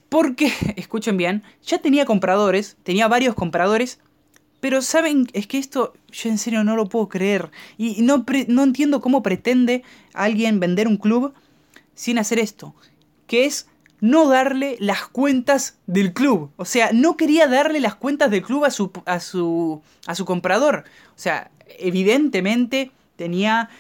Porque, 0.09 0.53
escuchen 0.77 1.17
bien, 1.17 1.43
ya 1.63 1.79
tenía 1.79 2.07
compradores, 2.07 2.77
tenía 2.85 3.09
varios 3.09 3.35
compradores, 3.35 4.01
pero 4.61 4.81
saben, 4.81 5.27
es 5.35 5.47
que 5.47 5.59
esto 5.59 5.93
yo 6.11 6.31
en 6.31 6.39
serio 6.39 6.65
no 6.65 6.77
lo 6.77 6.89
puedo 6.89 7.09
creer. 7.09 7.51
Y 7.77 8.01
no, 8.01 8.25
no 8.49 8.63
entiendo 8.63 9.01
cómo 9.01 9.23
pretende 9.23 9.83
alguien 10.15 10.61
vender 10.61 10.89
un 10.89 10.97
club 10.97 11.35
sin 11.95 12.19
hacer 12.19 12.39
esto 12.39 12.75
que 13.27 13.47
es 13.47 13.69
no 14.01 14.29
darle 14.29 14.77
las 14.79 15.07
cuentas 15.07 15.79
del 15.87 16.13
club. 16.13 16.53
O 16.57 16.65
sea, 16.65 16.91
no 16.93 17.17
quería 17.17 17.47
darle 17.47 17.81
las 17.81 17.95
cuentas 17.95 18.31
del 18.31 18.43
club 18.43 18.65
a 18.65 18.71
su, 18.71 18.93
a 19.07 19.21
su, 19.21 19.83
a 20.07 20.15
su 20.15 20.25
comprador. 20.25 20.85
O 21.11 21.19
sea, 21.19 21.51
evidentemente 21.79 22.91
tenía 23.17 23.71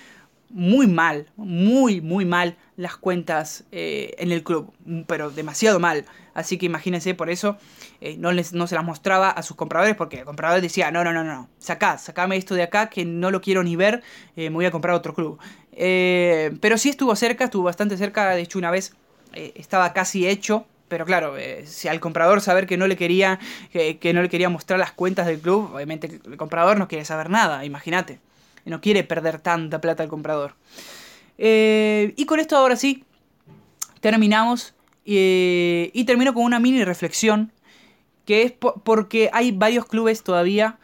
muy 0.49 0.87
mal, 0.87 1.27
muy, 1.37 2.01
muy 2.01 2.25
mal 2.25 2.57
las 2.77 2.97
cuentas 2.97 3.65
eh, 3.73 4.15
en 4.19 4.33
el 4.33 4.43
club, 4.43 4.73
pero 5.07 5.31
demasiado 5.31 5.81
mal. 5.81 6.05
Así 6.35 6.59
que 6.59 6.67
imagínense, 6.67 7.15
por 7.15 7.31
eso 7.31 7.57
eh, 8.01 8.17
no, 8.19 8.33
les, 8.33 8.53
no 8.53 8.67
se 8.67 8.75
las 8.75 8.85
mostraba 8.85 9.31
a 9.31 9.43
sus 9.43 9.57
compradores, 9.57 9.97
porque 9.97 10.21
el 10.21 10.25
comprador 10.25 10.61
decía, 10.61 10.91
no, 10.91 11.03
no, 11.03 11.13
no, 11.13 11.25
no, 11.25 11.49
sacá, 11.59 11.99
sacame 11.99 12.37
esto 12.37 12.55
de 12.55 12.63
acá, 12.63 12.89
que 12.91 13.05
no 13.05 13.31
lo 13.31 13.41
quiero 13.41 13.63
ni 13.63 13.77
ver, 13.77 14.03
eh, 14.37 14.51
me 14.51 14.57
voy 14.57 14.67
a 14.67 14.71
comprar 14.71 14.95
otro 14.95 15.15
club. 15.15 15.39
pero 15.73 16.79
sí 16.79 16.91
estuvo 16.91 17.17
cerca, 17.17 17.45
estuvo 17.45 17.65
bastante 17.65 17.97
cerca, 17.97 18.31
de 18.35 18.43
hecho 18.43 18.59
una 18.59 18.71
vez 18.71 18.95
estaba 19.55 19.93
casi 19.93 20.27
hecho, 20.27 20.67
pero 20.89 21.05
claro, 21.05 21.35
si 21.65 21.89
al 21.89 22.01
comprador 22.01 22.41
saber 22.41 22.67
que 22.67 22.77
no 22.77 22.87
le 22.87 22.97
quería 22.97 23.39
que, 23.73 24.13
no 24.15 24.23
le 24.23 24.29
quería 24.29 24.49
mostrar 24.49 24.79
las 24.79 24.93
cuentas 24.93 25.27
del 25.27 25.41
club, 25.41 25.75
obviamente 25.75 26.21
el 26.25 26.37
comprador 26.37 26.79
no 26.79 26.89
quiere 26.89 27.05
saber 27.05 27.31
nada, 27.31 27.65
imagínate. 27.65 28.21
No 28.67 28.81
quiere 28.81 29.05
perder 29.05 29.39
tanta 29.39 29.81
plata 29.81 30.03
el 30.03 30.09
comprador. 30.09 30.55
Eh, 31.39 32.15
y 32.17 32.27
con 32.27 32.41
esto 32.41 32.57
ahora 32.57 32.77
sí, 32.77 33.05
terminamos. 34.01 34.75
Eh, 35.05 35.91
y 35.95 36.05
termino 36.05 36.35
con 36.35 36.45
una 36.45 36.59
mini 36.59 36.85
reflexión. 36.85 37.53
Que 38.25 38.43
es 38.43 38.53
porque 38.53 39.31
hay 39.33 39.53
varios 39.53 39.87
clubes 39.87 40.25
todavía 40.25 40.79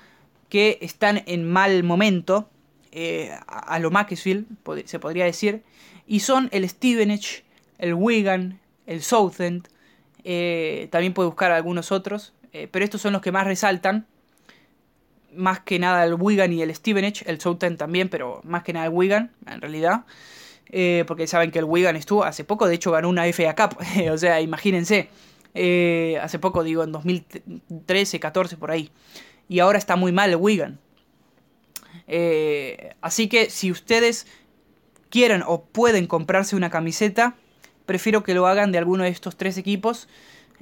que 0.49 0.79
están 0.81 1.25
en 1.27 1.49
mal 1.49 1.83
momento. 1.83 2.49
Eh, 2.93 3.37
a, 3.49 3.79
lo 3.81 3.91
Macclesfield, 3.91 4.47
se 4.85 5.01
podría 5.01 5.25
decir. 5.25 5.65
Y 6.07 6.21
son 6.21 6.49
el 6.53 6.69
Stevenage, 6.69 7.43
el 7.83 7.93
Wigan, 7.93 8.61
el 8.87 9.03
Southend. 9.03 9.69
también 10.91 11.13
puede 11.13 11.29
buscar 11.29 11.53
algunos 11.53 11.93
otros. 11.93 12.33
pero 12.71 12.85
estos 12.85 13.03
son 13.03 13.13
los 13.13 13.21
que 13.21 13.33
más 13.33 13.47
resaltan 13.47 14.07
más 15.35 15.61
que 15.61 15.79
nada 15.79 16.05
el 16.05 16.15
Wigan 16.15 16.53
y 16.53 16.63
el 16.63 16.75
Stevenage, 16.75 17.25
el 17.27 17.41
Southend 17.41 17.79
también, 17.79 18.09
pero 18.09 18.41
más 18.45 18.63
que 18.63 18.73
nada 18.73 18.87
el 18.87 18.93
Wigan, 18.93 19.33
en 19.47 19.61
realidad. 19.61 20.05
Eh, 20.71 21.05
porque 21.07 21.27
saben 21.27 21.51
que 21.51 21.59
el 21.59 21.65
Wigan 21.65 21.97
estuvo 21.97 22.25
hace 22.25 22.45
poco, 22.45 22.67
de 22.67 22.75
hecho 22.75 22.93
ganó 22.93 23.09
una 23.09 23.31
FA 23.33 23.55
Cup, 23.55 23.79
o 24.11 24.19
sea, 24.19 24.41
imagínense, 24.41 25.09
eh, 25.55 26.19
hace 26.23 26.39
poco, 26.39 26.63
digo, 26.65 26.83
en 26.83 26.93
2013, 26.93 28.21
14, 28.21 28.57
por 28.57 28.71
ahí. 28.71 28.91
Y 29.49 29.59
ahora 29.59 29.79
está 29.79 29.97
muy 29.97 30.13
mal 30.13 30.31
el 30.31 30.37
Wigan. 30.37 30.79
Eh, 32.09 32.95
así 33.01 33.29
que 33.29 33.51
si 33.51 33.71
ustedes 33.71 34.27
quieren 35.11 35.43
o 35.47 35.65
pueden 35.65 36.07
comprarse 36.07 36.57
una 36.57 36.71
camiseta, 36.71 37.37
prefiero 37.87 38.23
que 38.23 38.35
lo 38.35 38.47
hagan 38.47 38.73
de 38.73 38.79
alguno 38.79 39.05
de 39.05 39.11
estos 39.11 39.37
tres 39.37 39.59
equipos 39.59 40.09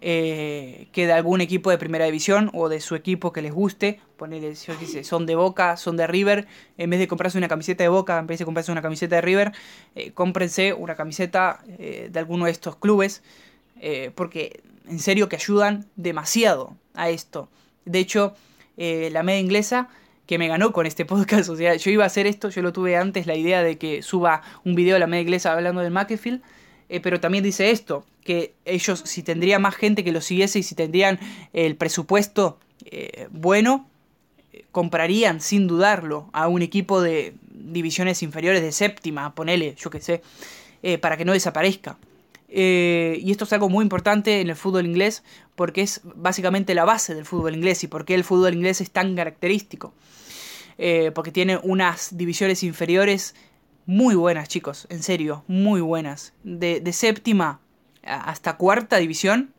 eh, 0.02 0.88
que 0.92 1.06
de 1.06 1.12
algún 1.12 1.42
equipo 1.42 1.68
de 1.68 1.76
primera 1.76 2.06
división 2.06 2.50
o 2.54 2.70
de 2.70 2.80
su 2.80 2.94
equipo 2.94 3.32
que 3.32 3.42
les 3.42 3.52
guste. 3.52 4.00
Ponerle, 4.16 4.54
yo 4.54 4.74
dice, 4.76 5.04
son 5.04 5.26
de 5.26 5.34
Boca, 5.34 5.76
son 5.76 5.98
de 5.98 6.06
River. 6.06 6.46
En 6.78 6.88
vez 6.88 7.00
de 7.00 7.08
comprarse 7.08 7.36
una 7.36 7.48
camiseta 7.48 7.84
de 7.84 7.88
Boca, 7.88 8.18
en 8.18 8.26
vez 8.26 8.38
de 8.38 8.46
comprarse 8.46 8.72
una 8.72 8.80
camiseta 8.80 9.16
de 9.16 9.20
River, 9.20 9.52
eh, 9.94 10.12
cómprense 10.12 10.72
una 10.72 10.94
camiseta 10.94 11.62
eh, 11.78 12.08
de 12.10 12.18
alguno 12.18 12.46
de 12.46 12.52
estos 12.52 12.76
clubes. 12.76 13.22
porque 14.14 14.62
en 14.88 14.98
serio 14.98 15.28
que 15.28 15.36
ayudan 15.36 15.86
demasiado 15.96 16.76
a 16.94 17.08
esto. 17.08 17.48
De 17.86 17.98
hecho, 17.98 18.34
la 18.76 19.22
media 19.22 19.40
inglesa 19.40 19.88
que 20.26 20.38
me 20.38 20.46
ganó 20.46 20.72
con 20.72 20.86
este 20.86 21.04
podcast. 21.12 21.48
O 21.50 21.56
sea, 21.56 21.74
yo 21.74 21.90
iba 21.90 22.04
a 22.04 22.06
hacer 22.06 22.26
esto, 22.28 22.50
yo 22.50 22.62
lo 22.62 22.72
tuve 22.72 22.96
antes, 22.96 23.26
la 23.26 23.34
idea 23.34 23.64
de 23.64 23.78
que 23.78 24.00
suba 24.02 24.42
un 24.64 24.76
video 24.76 24.94
de 24.94 25.00
la 25.00 25.08
media 25.08 25.22
inglesa 25.22 25.52
hablando 25.52 25.80
del 25.80 25.90
McAfee. 26.90 27.00
pero 27.00 27.20
también 27.20 27.44
dice 27.44 27.70
esto, 27.70 28.04
que 28.24 28.54
ellos, 28.64 29.02
si 29.04 29.22
tendría 29.22 29.58
más 29.58 29.74
gente 29.74 30.04
que 30.04 30.12
lo 30.12 30.20
siguiese 30.20 30.58
y 30.58 30.62
si 30.62 30.74
tendrían 30.74 31.18
el 31.52 31.76
presupuesto 31.76 32.58
eh, 32.84 33.28
bueno, 33.30 33.86
comprarían 34.72 35.40
sin 35.40 35.66
dudarlo 35.66 36.28
a 36.32 36.48
un 36.48 36.62
equipo 36.62 37.00
de 37.02 37.34
divisiones 37.50 38.22
inferiores 38.22 38.62
de 38.62 38.72
séptima, 38.72 39.34
ponele, 39.34 39.74
yo 39.78 39.90
que 39.90 40.00
sé, 40.00 40.22
eh, 40.82 40.98
para 40.98 41.16
que 41.16 41.24
no 41.24 41.32
desaparezca. 41.32 41.98
Eh, 42.48 43.18
y 43.22 43.30
esto 43.30 43.44
es 43.44 43.52
algo 43.52 43.68
muy 43.68 43.84
importante 43.84 44.40
en 44.40 44.48
el 44.48 44.56
fútbol 44.56 44.84
inglés 44.84 45.22
porque 45.54 45.82
es 45.82 46.00
básicamente 46.02 46.74
la 46.74 46.84
base 46.84 47.14
del 47.14 47.24
fútbol 47.24 47.54
inglés 47.54 47.84
y 47.84 47.86
porque 47.86 48.14
el 48.14 48.24
fútbol 48.24 48.54
inglés 48.54 48.80
es 48.80 48.90
tan 48.90 49.14
característico. 49.14 49.92
porque 51.14 51.30
tiene 51.30 51.58
unas 51.62 52.16
divisiones 52.16 52.62
inferiores 52.62 53.34
muy 53.86 54.14
buenas, 54.14 54.48
chicos, 54.48 54.86
en 54.90 55.02
serio, 55.02 55.44
muy 55.46 55.80
buenas. 55.80 56.32
De, 56.44 56.80
de 56.80 56.92
séptima 56.92 57.60
hasta 58.02 58.56
cuarta 58.56 58.96
división, 58.96 59.52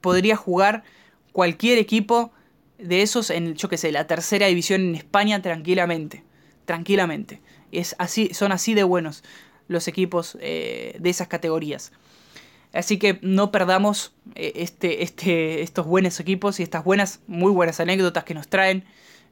podría 0.00 0.36
jugar 0.36 0.84
cualquier 1.32 1.78
equipo 1.78 2.32
de 2.78 3.02
esos 3.02 3.30
en, 3.30 3.54
yo 3.54 3.68
que 3.68 3.78
sé, 3.78 3.92
la 3.92 4.06
tercera 4.06 4.46
división 4.46 4.82
en 4.82 4.94
España 4.94 5.40
tranquilamente. 5.40 6.24
Tranquilamente. 6.64 7.40
Es 7.70 7.94
así, 7.98 8.34
son 8.34 8.52
así 8.52 8.74
de 8.74 8.82
buenos 8.82 9.22
los 9.68 9.88
equipos 9.88 10.36
eh, 10.40 10.96
de 11.00 11.10
esas 11.10 11.28
categorías. 11.28 11.92
Así 12.72 12.98
que 12.98 13.18
no 13.22 13.50
perdamos 13.50 14.14
eh, 14.34 14.52
este, 14.56 15.02
este, 15.02 15.62
estos 15.62 15.86
buenos 15.86 16.20
equipos 16.20 16.60
y 16.60 16.62
estas 16.62 16.84
buenas, 16.84 17.20
muy 17.26 17.52
buenas 17.52 17.80
anécdotas 17.80 18.24
que 18.24 18.34
nos 18.34 18.48
traen 18.48 18.84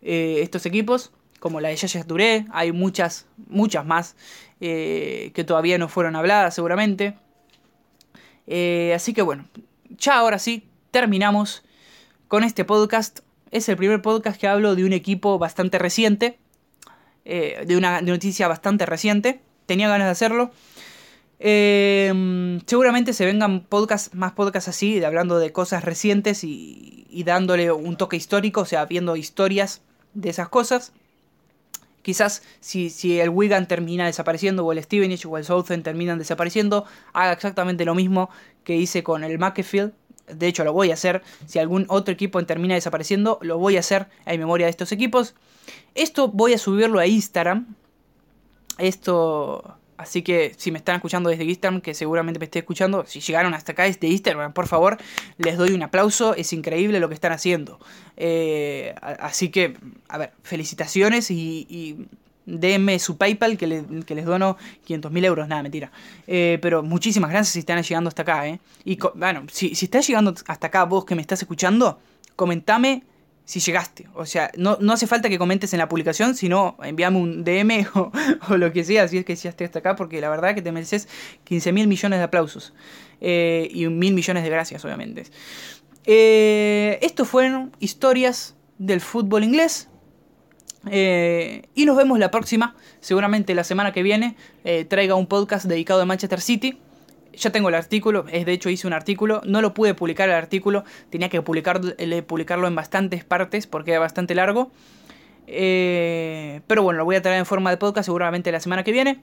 eh, 0.02 0.40
estos 0.42 0.66
equipos, 0.66 1.12
como 1.40 1.60
la 1.60 1.70
de 1.70 1.76
Yaya 1.76 2.04
Touré. 2.04 2.46
Hay 2.52 2.70
muchas, 2.70 3.26
muchas 3.48 3.84
más 3.84 4.14
que 4.60 5.44
todavía 5.46 5.78
no 5.78 5.88
fueron 5.88 6.14
habladas 6.14 6.54
seguramente. 6.54 7.16
Eh, 8.52 8.92
así 8.94 9.14
que 9.14 9.22
bueno, 9.22 9.48
ya 9.90 10.18
ahora 10.18 10.40
sí, 10.40 10.68
terminamos 10.90 11.62
con 12.28 12.42
este 12.42 12.64
podcast. 12.64 13.20
Es 13.52 13.68
el 13.68 13.76
primer 13.76 14.02
podcast 14.02 14.40
que 14.40 14.48
hablo 14.48 14.74
de 14.74 14.84
un 14.84 14.92
equipo 14.92 15.38
bastante 15.38 15.78
reciente, 15.78 16.38
eh, 17.24 17.64
de 17.66 17.76
una 17.76 18.00
noticia 18.02 18.48
bastante 18.48 18.86
reciente. 18.86 19.40
Tenía 19.66 19.88
ganas 19.88 20.08
de 20.08 20.10
hacerlo. 20.10 20.50
Eh, 21.38 22.60
seguramente 22.66 23.12
se 23.12 23.24
vengan 23.24 23.60
podcast, 23.60 24.12
más 24.14 24.32
podcasts 24.32 24.68
así, 24.68 25.02
hablando 25.02 25.38
de 25.38 25.52
cosas 25.52 25.84
recientes 25.84 26.44
y, 26.44 27.06
y, 27.08 27.22
dándole 27.22 27.72
un 27.72 27.96
toque 27.96 28.16
histórico, 28.16 28.62
o 28.62 28.66
sea, 28.66 28.84
viendo 28.84 29.16
historias 29.16 29.80
de 30.12 30.30
esas 30.30 30.48
cosas. 30.48 30.92
Quizás 32.02 32.42
si, 32.60 32.90
si 32.90 33.20
el 33.20 33.28
Wigan 33.28 33.68
termina 33.68 34.06
desapareciendo 34.06 34.64
o 34.64 34.72
el 34.72 34.82
Stevenage 34.82 35.26
o 35.28 35.36
el 35.36 35.44
Southend 35.44 35.84
terminan 35.84 36.18
desapareciendo, 36.18 36.84
haga 37.12 37.32
exactamente 37.32 37.84
lo 37.84 37.94
mismo 37.94 38.30
que 38.64 38.76
hice 38.76 39.02
con 39.02 39.24
el 39.24 39.38
McAfee. 39.38 39.92
De 40.28 40.46
hecho, 40.46 40.64
lo 40.64 40.72
voy 40.72 40.90
a 40.90 40.94
hacer. 40.94 41.22
Si 41.46 41.58
algún 41.58 41.86
otro 41.88 42.14
equipo 42.14 42.44
termina 42.44 42.74
desapareciendo, 42.74 43.38
lo 43.42 43.58
voy 43.58 43.76
a 43.76 43.80
hacer 43.80 44.06
en 44.26 44.38
memoria 44.40 44.66
de 44.66 44.70
estos 44.70 44.92
equipos. 44.92 45.34
Esto 45.94 46.28
voy 46.28 46.54
a 46.54 46.58
subirlo 46.58 47.00
a 47.00 47.06
Instagram. 47.06 47.74
Esto 48.78 49.76
Así 50.00 50.22
que 50.22 50.54
si 50.56 50.70
me 50.70 50.78
están 50.78 50.96
escuchando 50.96 51.28
desde 51.28 51.44
Instagram, 51.44 51.82
que 51.82 51.92
seguramente 51.92 52.38
me 52.38 52.46
esté 52.46 52.60
escuchando, 52.60 53.04
si 53.06 53.20
llegaron 53.20 53.52
hasta 53.52 53.72
acá 53.72 53.82
desde 53.82 54.08
Instagram, 54.08 54.54
por 54.54 54.66
favor, 54.66 54.96
les 55.36 55.58
doy 55.58 55.72
un 55.72 55.82
aplauso. 55.82 56.34
Es 56.34 56.54
increíble 56.54 57.00
lo 57.00 57.08
que 57.08 57.14
están 57.14 57.32
haciendo. 57.32 57.78
Eh, 58.16 58.94
así 59.02 59.50
que, 59.50 59.76
a 60.08 60.16
ver, 60.16 60.32
felicitaciones 60.42 61.30
y, 61.30 62.06
denme 62.46 62.98
su 62.98 63.18
PayPal 63.18 63.58
que, 63.58 63.66
les 63.66 64.24
dono 64.24 64.56
500 64.86 65.12
mil 65.12 65.24
euros. 65.26 65.46
Nada, 65.48 65.62
mentira. 65.62 65.92
Eh, 66.26 66.58
pero 66.62 66.82
muchísimas 66.82 67.30
gracias 67.30 67.52
si 67.52 67.58
están 67.58 67.82
llegando 67.82 68.08
hasta 68.08 68.22
acá. 68.22 68.48
Eh. 68.48 68.58
Y 68.86 68.98
bueno, 69.14 69.44
si, 69.52 69.74
si 69.74 69.84
estás 69.84 70.06
llegando 70.06 70.34
hasta 70.46 70.66
acá, 70.66 70.84
vos 70.84 71.04
que 71.04 71.14
me 71.14 71.20
estás 71.20 71.42
escuchando, 71.42 72.00
comentame 72.36 73.04
si 73.50 73.58
llegaste. 73.58 74.06
O 74.14 74.26
sea, 74.26 74.52
no, 74.56 74.78
no, 74.80 74.92
hace 74.92 75.08
falta 75.08 75.28
que 75.28 75.36
comentes 75.36 75.72
en 75.72 75.80
la 75.80 75.88
publicación, 75.88 76.36
sino 76.36 76.76
envíame 76.84 77.18
un 77.18 77.42
DM 77.42 77.84
o, 78.48 78.56
lo 78.56 78.72
que 78.72 78.84
sea, 78.84 79.08
si 79.08 79.18
es 79.18 79.24
que 79.24 79.34
llegaste 79.34 79.64
hasta 79.64 79.80
acá, 79.80 79.96
porque 79.96 80.20
la 80.20 80.30
verdad 80.30 80.54
que 80.54 80.62
te 80.62 80.70
mereces 80.70 81.08
15 81.42 81.72
mil 81.72 81.88
millones 81.88 82.20
de 82.20 82.24
aplausos. 82.26 82.72
Eh, 83.20 83.68
y 83.72 83.88
mil 83.88 84.14
millones 84.14 84.44
de 84.44 84.50
gracias, 84.50 84.84
obviamente. 84.84 85.24
Eh, 86.04 87.00
estos 87.02 87.26
fueron 87.26 87.74
historias 87.80 88.54
del 88.78 89.00
fútbol 89.00 89.42
inglés. 89.42 89.88
Eh, 90.88 91.62
y 91.74 91.86
nos 91.86 91.96
vemos 91.96 92.20
la 92.20 92.30
próxima, 92.30 92.76
seguramente 93.00 93.56
la 93.56 93.64
semana 93.64 93.92
que 93.92 94.04
viene, 94.04 94.36
traiga 94.88 95.16
un 95.16 95.26
podcast 95.26 95.66
dedicado 95.66 96.02
a 96.02 96.04
Manchester 96.04 96.40
City 96.40 96.78
ya 97.40 97.50
tengo 97.50 97.68
el 97.68 97.74
artículo, 97.74 98.26
es 98.30 98.46
de 98.46 98.52
hecho 98.52 98.70
hice 98.70 98.86
un 98.86 98.92
artículo, 98.92 99.40
no 99.44 99.60
lo 99.62 99.74
pude 99.74 99.94
publicar 99.94 100.28
el 100.28 100.34
artículo, 100.34 100.84
tenía 101.10 101.28
que 101.28 101.42
publicar, 101.42 101.80
publicarlo 102.26 102.68
en 102.68 102.74
bastantes 102.74 103.24
partes 103.24 103.66
porque 103.66 103.92
era 103.92 104.00
bastante 104.00 104.34
largo. 104.34 104.70
Eh, 105.46 106.60
pero 106.66 106.82
bueno, 106.82 106.98
lo 106.98 107.04
voy 107.04 107.16
a 107.16 107.22
traer 107.22 107.38
en 107.38 107.46
forma 107.46 107.70
de 107.70 107.76
podcast 107.76 108.06
seguramente 108.06 108.52
la 108.52 108.60
semana 108.60 108.84
que 108.84 108.92
viene. 108.92 109.20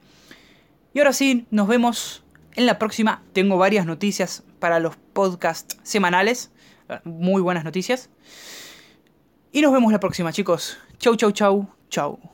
Y 0.92 0.98
ahora 0.98 1.12
sí, 1.12 1.46
nos 1.50 1.68
vemos 1.68 2.24
en 2.54 2.66
la 2.66 2.78
próxima. 2.78 3.22
Tengo 3.32 3.56
varias 3.56 3.86
noticias 3.86 4.42
para 4.58 4.80
los 4.80 4.96
podcasts 4.96 5.78
semanales, 5.82 6.50
muy 7.04 7.40
buenas 7.40 7.64
noticias. 7.64 8.10
Y 9.52 9.62
nos 9.62 9.72
vemos 9.72 9.92
la 9.92 10.00
próxima 10.00 10.32
chicos. 10.32 10.78
Chau, 10.98 11.16
chau, 11.16 11.32
chau, 11.32 11.68
chau. 11.88 12.28